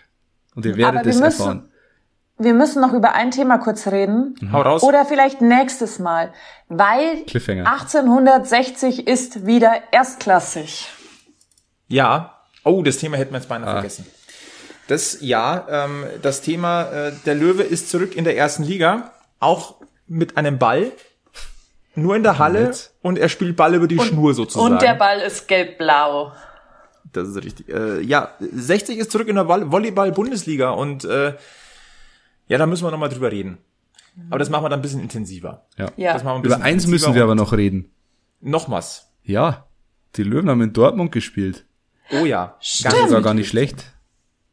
Und 0.55 0.67
ihr 0.67 0.77
werdet 0.77 1.07
es 1.07 1.21
erfahren. 1.21 1.69
Wir 2.39 2.53
müssen 2.53 2.83
noch 2.83 2.93
über 2.93 3.15
ein 3.15 3.31
Thema 3.31 3.59
kurz 3.59 3.87
reden. 3.87 4.35
Mhm. 4.41 4.53
Hau 4.53 4.61
raus. 4.61 4.83
Oder 4.83 5.07
vielleicht 5.07 5.41
nächstes 5.41 5.99
Mal. 5.99 6.33
Weil 6.69 7.25
1860 7.25 9.07
ist 9.07 9.47
wieder 9.47 9.73
erstklassig. 9.91 10.89
Ja. 11.89 12.43
Oh, 12.65 12.83
das 12.83 12.99
Thema 12.99 13.17
hätten 13.17 13.33
wir 13.33 13.39
jetzt 13.39 13.49
beinahe 13.49 13.71
ah. 13.71 13.73
vergessen. 13.75 14.07
Das 14.89 15.19
ja, 15.21 15.67
ähm, 15.69 16.05
das 16.23 16.43
Thema 16.43 16.85
äh, 16.91 17.13
der 17.25 17.35
Löwe 17.35 17.63
ist 17.63 17.91
zurück 17.91 18.15
in 18.15 18.25
der 18.25 18.37
ersten 18.37 18.63
Liga, 18.63 19.13
auch 19.41 19.77
mit 20.07 20.37
einem 20.37 20.59
Ball, 20.59 20.93
nur 21.97 22.17
in 22.17 22.23
der 22.23 22.39
Halle 22.39 22.73
und 23.03 23.19
er 23.19 23.29
spielt 23.29 23.57
Ball 23.57 23.75
über 23.75 23.89
die 23.89 23.99
und, 23.99 24.07
Schnur 24.07 24.35
sozusagen. 24.35 24.75
Und 24.75 24.83
der 24.83 24.95
Ball 24.95 25.21
ist 25.21 25.49
gelb-blau. 25.49 26.33
Das 27.13 27.29
ist 27.29 27.37
richtig. 27.43 27.69
Äh, 27.69 28.03
ja, 28.03 28.31
60 28.41 28.99
ist 28.99 29.11
zurück 29.11 29.29
in 29.29 29.37
der 29.37 29.49
Volleyball-Bundesliga 29.49 30.71
und 30.71 31.05
äh, 31.05 31.35
ja, 32.49 32.59
da 32.59 32.67
müssen 32.67 32.85
wir 32.85 32.91
nochmal 32.91 33.09
drüber 33.09 33.33
reden. 33.33 33.59
Aber 34.31 34.39
das 34.39 34.51
machen 34.51 34.65
wir 34.65 34.69
dann 34.69 34.79
ein 34.81 34.83
bisschen 34.83 35.01
intensiver. 35.01 35.67
Ja. 35.77 35.91
ja. 35.97 36.39
Über 36.43 36.61
eins 36.63 36.87
müssen 36.87 37.15
wir 37.15 37.23
aber 37.23 37.35
noch 37.35 37.53
reden. 37.53 37.91
Nochmals. 38.41 39.09
Ja, 39.23 39.67
die 40.17 40.23
Löwen 40.23 40.49
haben 40.49 40.63
in 40.63 40.73
Dortmund 40.73 41.13
gespielt. 41.13 41.67
Oh 42.13 42.25
ja. 42.25 42.57
Stimmt. 42.61 42.95
Das 42.95 43.13
war 43.13 43.23
gar 43.23 43.35
nicht 43.35 43.49
schlecht. 43.49 43.93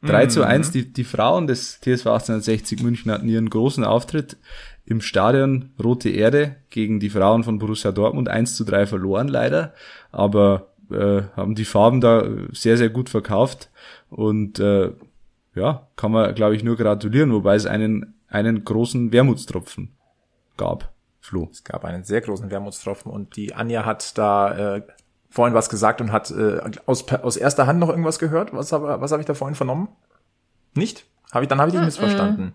3 0.02 0.26
zu 0.28 0.44
1, 0.44 0.68
mhm. 0.68 0.72
die, 0.74 0.94
die 0.94 1.04
Frauen 1.06 1.48
des 1.48 1.80
TSV 1.80 2.08
1860 2.08 2.82
München 2.82 3.10
hatten 3.12 3.30
ihren 3.30 3.50
großen 3.50 3.86
Auftritt 3.86 4.38
im 4.86 5.02
Stadion 5.02 5.72
Rote 5.82 6.10
Erde 6.10 6.58
gegen 6.70 7.00
die 7.00 7.10
Frauen 7.10 7.44
von 7.44 7.60
Borussia 7.60 7.92
Dortmund 7.92 8.30
1 8.30 8.56
zu 8.56 8.64
3 8.66 8.86
verloren 8.86 9.28
leider, 9.28 9.74
aber 10.12 10.68
äh, 10.92 11.24
haben 11.36 11.56
die 11.56 11.66
Farben 11.66 12.02
da 12.02 12.28
sehr, 12.52 12.78
sehr 12.78 12.90
gut 12.90 13.10
verkauft 13.10 13.70
und 14.10 14.60
äh, 14.60 14.92
ja, 15.56 15.88
kann 15.96 16.12
man, 16.12 16.34
glaube 16.36 16.56
ich, 16.56 16.64
nur 16.64 16.76
gratulieren, 16.76 17.32
wobei 17.32 17.56
es 17.56 17.66
einen, 17.66 18.16
einen 18.28 18.66
großen 18.66 19.12
Wermutstropfen 19.12 19.96
gab. 20.58 20.92
Flo. 21.20 21.48
Es 21.52 21.64
gab 21.64 21.86
einen 21.86 22.04
sehr 22.04 22.20
großen 22.20 22.52
Wermutstropfen 22.52 23.12
und 23.12 23.38
die 23.38 23.54
Anja 23.54 23.86
hat 23.86 24.18
da 24.18 24.76
äh, 24.76 24.82
vorhin 25.30 25.54
was 25.56 25.70
gesagt 25.70 26.02
und 26.02 26.12
hat 26.12 26.32
äh, 26.32 26.60
aus, 26.86 27.10
aus 27.10 27.38
erster 27.38 27.66
Hand 27.66 27.80
noch 27.80 27.90
irgendwas 27.90 28.20
gehört. 28.20 28.54
Was 28.54 28.74
habe 28.74 29.00
was 29.00 29.12
hab 29.14 29.22
ich 29.22 29.26
da 29.26 29.34
vorhin 29.34 29.56
vernommen? 29.56 29.88
Nicht? 30.74 31.06
Hab 31.32 31.42
ich, 31.42 31.48
dann 31.48 31.60
habe 31.60 31.70
ich 31.70 31.74
dich 31.74 31.80
mm 31.80 31.84
-mm. 31.84 31.86
missverstanden. 31.86 32.54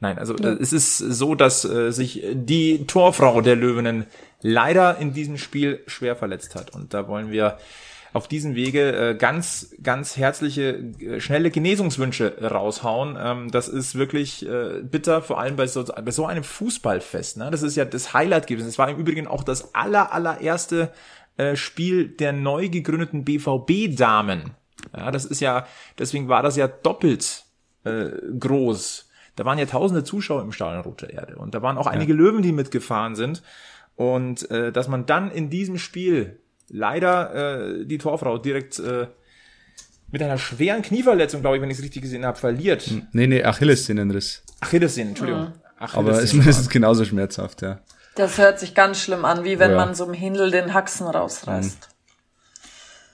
Nein, 0.00 0.18
also 0.18 0.36
ja. 0.36 0.52
äh, 0.52 0.58
es 0.60 0.72
ist 0.72 0.98
so, 0.98 1.34
dass 1.34 1.64
äh, 1.64 1.90
sich 1.90 2.22
die 2.32 2.86
Torfrau 2.86 3.40
der 3.40 3.56
Löwinnen 3.56 4.06
leider 4.42 4.98
in 4.98 5.12
diesem 5.12 5.38
Spiel 5.38 5.82
schwer 5.86 6.16
verletzt 6.16 6.54
hat. 6.54 6.74
Und 6.74 6.92
da 6.92 7.08
wollen 7.08 7.30
wir 7.30 7.58
auf 8.12 8.28
diesem 8.28 8.54
Wege 8.54 9.10
äh, 9.10 9.14
ganz, 9.14 9.74
ganz 9.82 10.16
herzliche, 10.16 10.78
äh, 11.00 11.20
schnelle 11.20 11.50
Genesungswünsche 11.50 12.38
raushauen. 12.42 13.16
Ähm, 13.20 13.50
das 13.50 13.68
ist 13.68 13.94
wirklich 13.94 14.46
äh, 14.46 14.82
bitter, 14.82 15.22
vor 15.22 15.38
allem 15.38 15.56
bei 15.56 15.66
so, 15.66 15.84
bei 15.84 16.10
so 16.10 16.26
einem 16.26 16.44
Fußballfest. 16.44 17.36
Ne? 17.36 17.50
Das 17.50 17.62
ist 17.62 17.76
ja 17.76 17.84
das 17.84 18.14
Highlight 18.14 18.46
gewesen. 18.46 18.68
Es 18.68 18.78
war 18.78 18.88
im 18.88 18.96
Übrigen 18.96 19.26
auch 19.26 19.44
das 19.44 19.74
aller, 19.74 20.12
allererste 20.12 20.92
äh, 21.36 21.56
Spiel 21.56 22.08
der 22.08 22.32
neu 22.32 22.68
gegründeten 22.68 23.24
BVB-Damen. 23.24 24.52
Ja, 24.96 25.10
das 25.10 25.24
ist 25.26 25.40
ja, 25.40 25.66
deswegen 25.98 26.28
war 26.28 26.42
das 26.42 26.56
ja 26.56 26.68
doppelt 26.68 27.44
äh, 27.84 28.10
groß. 28.38 29.05
Da 29.36 29.44
waren 29.44 29.58
ja 29.58 29.66
tausende 29.66 30.02
Zuschauer 30.02 30.42
im 30.42 30.52
Stadion 30.52 30.82
Rote 30.82 31.06
Erde 31.06 31.36
und 31.36 31.54
da 31.54 31.62
waren 31.62 31.78
auch 31.78 31.86
einige 31.86 32.12
ja. 32.12 32.18
Löwen, 32.18 32.42
die 32.42 32.52
mitgefahren 32.52 33.14
sind. 33.14 33.42
Und 33.94 34.50
äh, 34.50 34.72
dass 34.72 34.88
man 34.88 35.06
dann 35.06 35.30
in 35.30 35.48
diesem 35.50 35.78
Spiel 35.78 36.38
leider 36.68 37.34
äh, 37.34 37.86
die 37.86 37.98
Torfrau 37.98 38.38
direkt 38.38 38.78
äh, 38.78 39.06
mit 40.10 40.22
einer 40.22 40.38
schweren 40.38 40.82
Knieverletzung, 40.82 41.40
glaube 41.40 41.56
ich, 41.56 41.62
wenn 41.62 41.70
ich 41.70 41.78
es 41.78 41.84
richtig 41.84 42.02
gesehen 42.02 42.24
habe, 42.24 42.38
verliert. 42.38 42.90
Nee, 43.12 43.26
nee, 43.26 43.42
Achillessehnenriss. 43.42 44.42
Achillessehnen, 44.60 45.10
Entschuldigung. 45.10 45.42
Ja. 45.44 45.52
Achillessehnen 45.78 46.08
Aber 46.08 46.18
es 46.18 46.24
ist 46.24 46.34
mindestens 46.34 46.68
genauso 46.68 47.04
schmerzhaft, 47.04 47.62
ja. 47.62 47.80
Das 48.14 48.38
hört 48.38 48.58
sich 48.58 48.74
ganz 48.74 49.00
schlimm 49.00 49.24
an, 49.26 49.44
wie 49.44 49.58
wenn 49.58 49.72
oh 49.72 49.74
ja. 49.74 49.84
man 49.84 49.94
so 49.94 50.04
einem 50.04 50.14
Hindel 50.14 50.50
den 50.50 50.72
Haxen 50.72 51.06
rausreißt. 51.06 51.76
Mhm. 51.76 51.96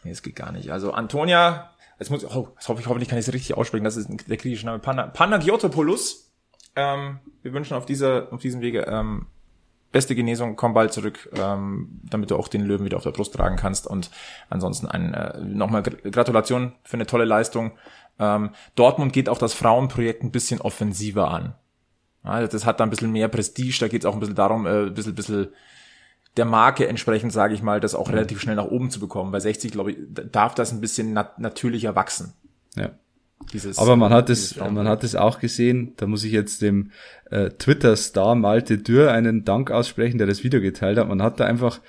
Nee, 0.04 0.10
es 0.12 0.22
geht 0.22 0.36
gar 0.36 0.52
nicht. 0.52 0.70
Also 0.70 0.92
Antonia, 0.92 1.71
jetzt 2.02 2.10
muss 2.10 2.24
ich, 2.24 2.34
oh, 2.34 2.48
das 2.56 2.68
hoffe 2.68 2.80
ich, 2.80 2.86
hoffentlich 2.86 3.08
kann 3.08 3.18
ich 3.18 3.26
es 3.26 3.32
richtig 3.32 3.56
aussprechen, 3.56 3.84
das 3.84 3.96
ist 3.96 4.08
der 4.28 4.36
griechische 4.36 4.66
Name, 4.66 4.80
Pana, 4.80 5.06
Panagiotopoulos. 5.06 6.32
Ähm, 6.74 7.20
wir 7.42 7.52
wünschen 7.52 7.74
auf 7.76 7.86
dieser, 7.86 8.32
auf 8.32 8.40
diesem 8.40 8.60
Wege 8.60 8.86
ähm, 8.88 9.26
beste 9.92 10.14
Genesung, 10.16 10.56
komm 10.56 10.74
bald 10.74 10.92
zurück, 10.92 11.28
ähm, 11.34 12.00
damit 12.02 12.30
du 12.30 12.36
auch 12.36 12.48
den 12.48 12.62
Löwen 12.62 12.84
wieder 12.84 12.96
auf 12.96 13.02
der 13.04 13.12
Brust 13.12 13.34
tragen 13.34 13.56
kannst. 13.56 13.86
Und 13.86 14.10
ansonsten 14.50 14.88
ein, 14.88 15.14
äh, 15.14 15.38
nochmal 15.40 15.82
Gratulation 15.82 16.72
für 16.82 16.94
eine 16.94 17.06
tolle 17.06 17.24
Leistung. 17.24 17.72
Ähm, 18.18 18.50
Dortmund 18.74 19.12
geht 19.12 19.28
auch 19.28 19.38
das 19.38 19.54
Frauenprojekt 19.54 20.24
ein 20.24 20.32
bisschen 20.32 20.60
offensiver 20.60 21.30
an. 21.30 21.54
Ja, 22.24 22.46
das 22.46 22.66
hat 22.66 22.80
da 22.80 22.84
ein 22.84 22.90
bisschen 22.90 23.12
mehr 23.12 23.28
Prestige, 23.28 23.78
da 23.80 23.88
geht 23.88 24.02
es 24.02 24.06
auch 24.06 24.14
ein 24.14 24.20
bisschen 24.20 24.34
darum, 24.34 24.66
äh, 24.66 24.86
ein 24.86 24.94
bisschen, 24.94 25.14
bisschen 25.14 25.48
der 26.36 26.44
Marke 26.44 26.88
entsprechend, 26.88 27.32
sage 27.32 27.54
ich 27.54 27.62
mal, 27.62 27.80
das 27.80 27.94
auch 27.94 28.08
relativ 28.10 28.40
schnell 28.40 28.56
nach 28.56 28.66
oben 28.66 28.90
zu 28.90 29.00
bekommen. 29.00 29.32
Bei 29.32 29.40
60, 29.40 29.70
glaube 29.70 29.92
ich, 29.92 29.98
darf 30.30 30.54
das 30.54 30.72
ein 30.72 30.80
bisschen 30.80 31.12
nat 31.12 31.38
natürlicher 31.38 31.94
wachsen. 31.94 32.32
Ja. 32.76 32.90
Dieses, 33.52 33.78
Aber 33.78 33.96
man 33.96 34.12
hat 34.12 34.30
es, 34.30 34.56
man 34.56 34.86
hat 34.86 35.02
es 35.04 35.16
auch 35.16 35.40
gesehen, 35.40 35.94
da 35.96 36.06
muss 36.06 36.24
ich 36.24 36.32
jetzt 36.32 36.62
dem 36.62 36.92
äh, 37.30 37.50
Twitter-Star 37.50 38.34
Malte 38.34 38.78
Dürr 38.78 39.10
einen 39.10 39.44
Dank 39.44 39.70
aussprechen, 39.70 40.18
der 40.18 40.26
das 40.26 40.44
Video 40.44 40.60
geteilt 40.60 40.96
hat. 40.96 41.08
Man 41.08 41.22
hat 41.22 41.40
da 41.40 41.44
einfach 41.44 41.80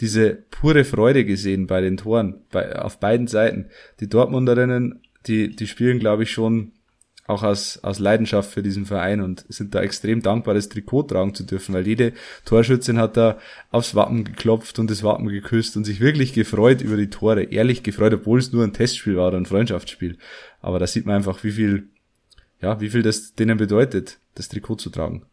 diese 0.00 0.30
pure 0.50 0.84
Freude 0.84 1.24
gesehen 1.24 1.66
bei 1.66 1.80
den 1.80 1.96
Toren, 1.96 2.40
bei, 2.50 2.76
auf 2.76 3.00
beiden 3.00 3.26
Seiten. 3.26 3.66
Die 3.98 4.08
Dortmunderinnen, 4.08 5.00
die, 5.26 5.54
die 5.54 5.66
spielen, 5.66 5.98
glaube 5.98 6.22
ich, 6.22 6.30
schon 6.30 6.72
auch 7.30 7.42
aus, 7.42 7.78
aus 7.82 7.98
Leidenschaft 7.98 8.50
für 8.50 8.62
diesen 8.62 8.84
Verein 8.84 9.20
und 9.20 9.44
sind 9.48 9.74
da 9.74 9.80
extrem 9.80 10.20
dankbar, 10.22 10.54
das 10.54 10.68
Trikot 10.68 11.04
tragen 11.04 11.34
zu 11.34 11.44
dürfen, 11.44 11.74
weil 11.74 11.86
jede 11.86 12.12
Torschützin 12.44 12.98
hat 12.98 13.16
da 13.16 13.38
aufs 13.70 13.94
Wappen 13.94 14.24
geklopft 14.24 14.78
und 14.78 14.90
das 14.90 15.02
Wappen 15.02 15.28
geküsst 15.28 15.76
und 15.76 15.84
sich 15.84 16.00
wirklich 16.00 16.32
gefreut 16.32 16.82
über 16.82 16.96
die 16.96 17.08
Tore, 17.08 17.44
ehrlich 17.44 17.82
gefreut, 17.82 18.12
obwohl 18.12 18.38
es 18.38 18.52
nur 18.52 18.64
ein 18.64 18.72
Testspiel 18.72 19.16
war 19.16 19.28
oder 19.28 19.38
ein 19.38 19.46
Freundschaftsspiel. 19.46 20.18
Aber 20.60 20.78
da 20.78 20.86
sieht 20.86 21.06
man 21.06 21.16
einfach, 21.16 21.42
wie 21.44 21.52
viel, 21.52 21.88
ja, 22.60 22.80
wie 22.80 22.90
viel 22.90 23.02
das 23.02 23.34
denen 23.34 23.56
bedeutet, 23.56 24.18
das 24.34 24.48
Trikot 24.48 24.76
zu 24.76 24.90
tragen. 24.90 25.24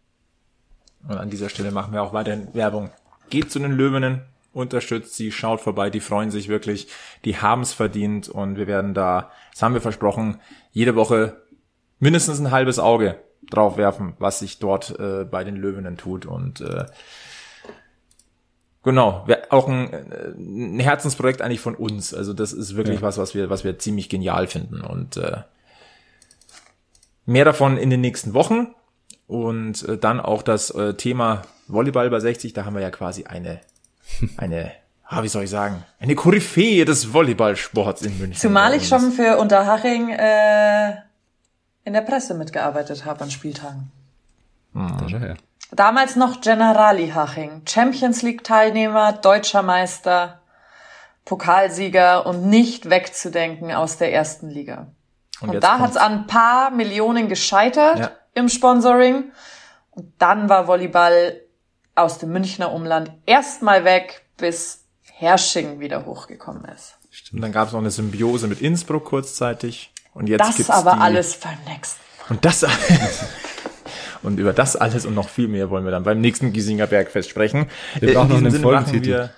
Und 1.08 1.18
an 1.18 1.30
dieser 1.30 1.50
Stelle 1.50 1.72
machen 1.72 1.94
wir 1.94 2.04
auch 2.04 2.14
weiterhin 2.14 2.54
Werbung. 2.54 2.90
Geht 3.30 3.52
zu 3.52 3.60
den 3.60 3.72
Löwinnen, 3.72 4.22
unterstützt 4.54 5.16
sie, 5.16 5.32
schaut 5.32 5.62
vorbei, 5.62 5.90
die 5.90 6.00
freuen 6.00 6.32
sich 6.32 6.48
wirklich, 6.48 6.88
die 7.26 7.38
haben 7.38 7.62
es 7.62 7.74
verdient 7.74 8.28
und 8.30 8.58
wir 8.58 8.68
werden 8.68 8.94
da, 8.94 9.32
das 9.52 9.62
haben 9.62 9.74
wir 9.74 9.82
versprochen, 9.82 10.40
jede 10.72 10.96
Woche 10.96 11.42
mindestens 12.00 12.40
ein 12.40 12.52
halbes 12.52 12.80
Auge 12.80 13.18
drauf 13.50 13.78
werfen, 13.78 14.14
was 14.20 14.40
sich 14.40 14.60
dort 14.60 15.00
äh, 15.00 15.24
bei 15.24 15.44
den 15.44 15.56
Löwinnen 15.56 15.98
tut 15.98 16.26
und 16.26 16.62
äh, 16.62 16.86
Genau, 18.88 19.28
auch 19.50 19.68
ein, 19.68 19.92
äh, 19.92 20.30
ein 20.38 20.80
Herzensprojekt 20.80 21.42
eigentlich 21.42 21.60
von 21.60 21.76
uns. 21.76 22.14
Also 22.14 22.32
das 22.32 22.54
ist 22.54 22.78
wirklich 22.78 23.02
ja. 23.02 23.02
was, 23.02 23.18
was 23.18 23.36
wir, 23.36 23.50
was 23.50 23.66
wir 23.66 23.78
ziemlich 23.80 24.08
genial 24.08 24.48
finden. 24.48 24.80
Und 24.80 25.18
äh, 25.18 25.40
mehr 27.26 27.44
davon 27.44 27.76
in 27.76 27.90
den 27.90 28.00
nächsten 28.00 28.34
Wochen. 28.34 28.74
Und 29.28 29.84
äh, 29.90 29.98
dann 29.98 30.22
auch 30.22 30.42
das 30.42 30.70
äh, 30.70 30.94
Thema 30.94 31.42
Volleyball 31.68 32.10
bei 32.10 32.22
60, 32.22 32.54
da 32.54 32.64
haben 32.64 32.76
wir 32.76 32.82
ja 32.82 32.90
quasi 32.90 33.26
eine, 33.26 33.60
eine, 34.38 34.72
ah, 35.04 35.22
wie 35.22 35.28
soll 35.28 35.44
ich 35.44 35.50
sagen, 35.50 35.84
eine 36.00 36.16
Koryphäe 36.16 36.86
des 36.86 37.12
Volleyballsports 37.12 38.04
in 38.04 38.18
München. 38.18 38.40
Zumal 38.40 38.74
ich 38.74 38.88
schon 38.88 39.12
für 39.12 39.38
Unterhaching 39.38 40.12
äh, 40.12 40.96
in 41.88 41.94
der 41.94 42.02
Presse 42.02 42.34
mitgearbeitet 42.34 43.06
habe 43.06 43.22
an 43.22 43.32
Spieltagen. 43.32 43.92
Mhm. 44.74 45.38
Damals 45.72 46.18
noch 46.18 46.42
Generali 46.42 47.10
Haching, 47.10 47.62
Champions 47.66 48.22
League 48.24 48.44
Teilnehmer, 48.44 49.14
deutscher 49.14 49.64
Meister, 49.64 50.42
Pokalsieger 51.24 52.26
und 52.26 52.46
nicht 52.46 52.90
wegzudenken 52.90 53.72
aus 53.72 53.98
der 53.98 54.14
ersten 54.14 54.50
Liga. 54.50 54.88
Und, 55.40 55.52
und 55.52 55.64
da 55.64 55.80
hat 55.80 55.92
es 55.92 55.98
an 55.98 56.12
ein 56.12 56.28
paar 56.28 56.72
Millionen 56.72 57.30
gescheitert 57.30 58.00
ja. 58.00 58.12
im 58.34 58.50
Sponsoring. 58.50 59.32
Und 59.92 60.12
dann 60.18 60.50
war 60.50 60.68
Volleyball 60.68 61.40
aus 61.96 62.18
dem 62.18 62.34
Münchner 62.34 62.74
Umland 62.74 63.14
erstmal 63.26 63.86
weg, 63.86 64.26
bis 64.36 64.84
Hersching 65.04 65.80
wieder 65.80 66.06
hochgekommen 66.06 66.66
ist. 66.66 66.98
Und 67.32 67.42
dann 67.42 67.54
gab 67.54 67.68
es 67.68 67.74
noch 67.74 67.80
eine 67.80 67.92
Symbiose 67.92 68.48
mit 68.48 68.62
Innsbruck 68.62 69.06
kurzzeitig. 69.06 69.94
Und 70.18 70.28
jetzt 70.28 70.40
das 70.40 70.56
gibt's 70.56 70.72
aber 70.72 70.94
die, 70.94 71.00
alles 71.00 71.38
beim 71.38 71.60
nächsten. 71.68 72.02
Und 72.30 72.44
das 72.44 72.64
alles. 72.64 73.26
und 74.24 74.40
über 74.40 74.52
das 74.52 74.76
alles 74.76 75.06
und 75.06 75.14
noch 75.14 75.30
viel 75.30 75.48
mehr 75.48 75.70
wollen 75.70 75.86
wir 75.86 75.92
dann 75.92 76.02
beim 76.02 76.20
nächsten 76.20 76.54
Giesinger 76.54 76.88
Bergfest 76.88 77.30
sprechen. 77.30 77.68
Wir 78.00 78.16
brauchen 78.16 78.30
noch 78.30 78.38
einen 78.38 78.52
Folgentitel. 78.52 79.10
Wir, 79.10 79.30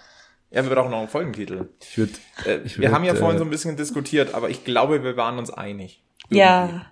ja, 0.51 0.63
wir 0.63 0.73
brauchen 0.73 0.91
noch 0.91 0.99
einen 0.99 1.09
Folgentitel. 1.09 1.67
Ich 1.81 1.97
würd, 1.97 2.11
äh, 2.45 2.59
ich 2.63 2.77
wir 2.77 2.85
würd, 2.85 2.95
haben 2.95 3.03
ja 3.03 3.13
vorhin 3.13 3.35
äh, 3.35 3.39
so 3.39 3.43
ein 3.43 3.49
bisschen 3.49 3.75
diskutiert, 3.75 4.33
aber 4.33 4.49
ich 4.49 4.63
glaube, 4.63 5.03
wir 5.03 5.17
waren 5.17 5.37
uns 5.37 5.49
einig. 5.49 6.01
Ja. 6.29 6.85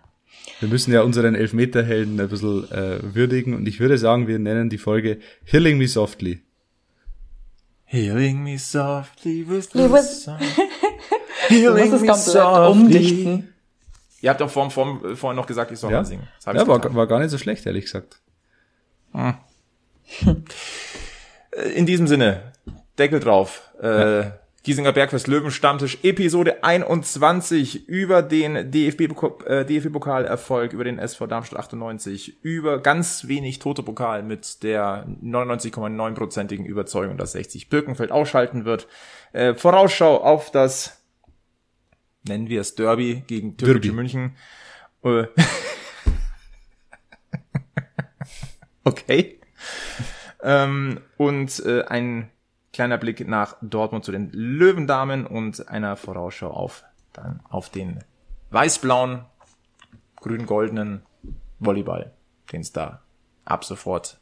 Wir 0.59 0.67
müssen 0.67 0.91
ja 0.91 1.01
unseren 1.03 1.33
Elfmeterhelden 1.33 2.19
ein 2.19 2.27
bisschen 2.27 2.69
äh, 2.69 2.99
würdigen 3.15 3.53
und 3.53 3.69
ich 3.69 3.79
würde 3.79 3.97
sagen, 3.97 4.27
wir 4.27 4.37
nennen 4.37 4.69
die 4.69 4.77
Folge 4.77 5.19
Healing 5.45 5.77
Me 5.77 5.87
Softly. 5.87 6.41
Healing 7.85 8.43
me 8.43 8.59
softly 8.59 9.47
with 9.47 9.69
the 9.71 9.87
sun. 10.13 10.39
Du 11.47 11.55
Healing 11.55 11.89
musst 11.89 11.93
es 11.93 12.01
me 12.01 12.07
komplett 12.07 12.33
softly. 12.33 12.81
umdichten. 12.81 13.53
Ihr 14.21 14.29
habt 14.29 14.41
doch 14.41 14.49
vorhin, 14.49 14.71
vorhin, 14.71 15.15
vorhin 15.15 15.35
noch 15.35 15.45
gesagt, 15.47 15.71
ich 15.71 15.79
soll 15.79 15.91
Ja, 15.91 15.99
mal 15.99 16.05
singen. 16.05 16.27
Ja 16.45 16.67
war, 16.67 16.95
war 16.95 17.07
gar 17.07 17.19
nicht 17.19 17.29
so 17.29 17.37
schlecht, 17.37 17.65
ehrlich 17.65 17.85
gesagt. 17.85 18.19
In 21.75 21.85
diesem 21.85 22.07
Sinne, 22.07 22.53
Deckel 22.97 23.19
drauf. 23.19 23.71
Äh, 23.81 24.31
Giesinger 24.67 24.91
Bergfest 24.91 25.27
Löwenstammtisch 25.27 25.99
Episode 26.03 26.61
21 26.61 27.87
über 27.87 28.21
den 28.21 28.69
DFB-Pokal 28.69 29.45
äh, 29.45 29.65
DFB-Pokalerfolg, 29.65 30.73
über 30.73 30.83
den 30.83 30.99
SV 30.99 31.25
Darmstadt 31.25 31.59
98, 31.59 32.43
über 32.43 32.79
ganz 32.79 33.29
wenig 33.29 33.59
Toto-Pokal 33.59 34.23
mit 34.23 34.63
der 34.63 35.07
99,9%igen 35.23 36.65
Überzeugung, 36.65 37.15
dass 37.15 37.31
60 37.31 37.69
Birkenfeld 37.69 38.11
ausschalten 38.11 38.65
wird. 38.65 38.87
Äh, 39.31 39.53
Vorausschau 39.53 40.17
auf 40.17 40.51
das, 40.51 40.96
nennen 42.27 42.49
wir 42.49 42.61
es 42.61 42.75
Derby 42.75 43.23
gegen 43.27 43.57
Türkische 43.57 43.79
Derby. 43.79 43.95
München. 43.95 44.35
Äh, 45.03 45.27
okay. 48.83 49.39
Ähm, 50.41 51.01
und 51.17 51.59
äh, 51.65 51.83
ein 51.83 52.29
kleiner 52.73 52.97
Blick 52.97 53.27
nach 53.27 53.55
Dortmund 53.61 54.05
zu 54.05 54.11
den 54.11 54.29
Löwendamen 54.31 55.25
und 55.25 55.67
einer 55.67 55.95
Vorausschau 55.95 56.51
auf 56.51 56.83
dann 57.17 57.41
auf 57.49 57.69
den 57.69 58.03
weiß-blauen, 58.51 59.25
grün-goldenen 60.17 61.01
Volleyball, 61.59 62.13
den 62.51 62.61
es 62.61 62.71
da 62.71 63.01
ab 63.43 63.65
sofort 63.65 64.19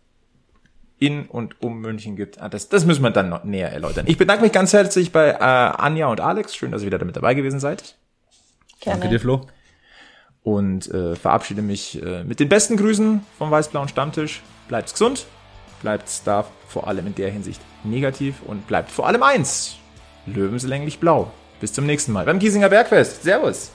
in 1.00 1.26
und 1.26 1.62
um 1.62 1.82
München 1.82 2.16
gibt. 2.16 2.42
Ah, 2.42 2.50
das, 2.50 2.70
das 2.70 2.86
müssen 2.86 3.04
wir 3.04 3.12
dann 3.12 3.30
noch 3.30 3.44
näher 3.44 3.72
erläutern. 3.72 4.06
Ich 4.08 4.18
bedanke 4.18 4.44
mich 4.44 4.52
ganz 4.52 4.74
herzlich 4.74 5.12
bei 5.12 5.32
äh, 5.32 5.38
Anja 5.40 6.08
und 6.08 6.22
Alex. 6.22 6.56
Schön, 6.56 6.72
dass 6.72 6.82
ihr 6.82 6.88
wieder 6.88 7.00
damit 7.00 7.16
dabei 7.16 7.34
gewesen 7.34 7.60
seid. 7.60 7.96
Gerne. 8.80 9.00
Danke 9.00 9.14
dir, 9.14 9.20
Flo. 9.20 9.48
Und 10.44 10.90
äh, 10.92 11.16
verabschiede 11.16 11.62
mich 11.62 12.02
äh, 12.02 12.24
mit 12.24 12.40
den 12.40 12.50
besten 12.50 12.78
Grüßen 12.78 13.26
vom 13.38 13.52
weiß-blauen 13.52 13.88
Stammtisch. 13.88 14.42
Bleibt 14.68 14.92
gesund, 14.92 15.26
bleibt 15.82 16.22
da 16.26 16.46
vor 16.68 16.88
allem 16.88 17.08
in 17.08 17.16
der 17.16 17.32
Hinsicht 17.32 17.62
negativ 17.84 18.36
und 18.46 18.68
bleibt 18.68 18.92
vor 18.92 19.08
allem 19.08 19.24
eins. 19.24 19.78
Löwenslänglich 20.28 21.00
blau. 21.00 21.32
Bis 21.60 21.74
zum 21.74 21.86
nächsten 21.86 22.12
Mal 22.12 22.26
beim 22.26 22.40
Giesinger 22.40 22.70
Bergfest. 22.70 23.24
Servus. 23.24 23.72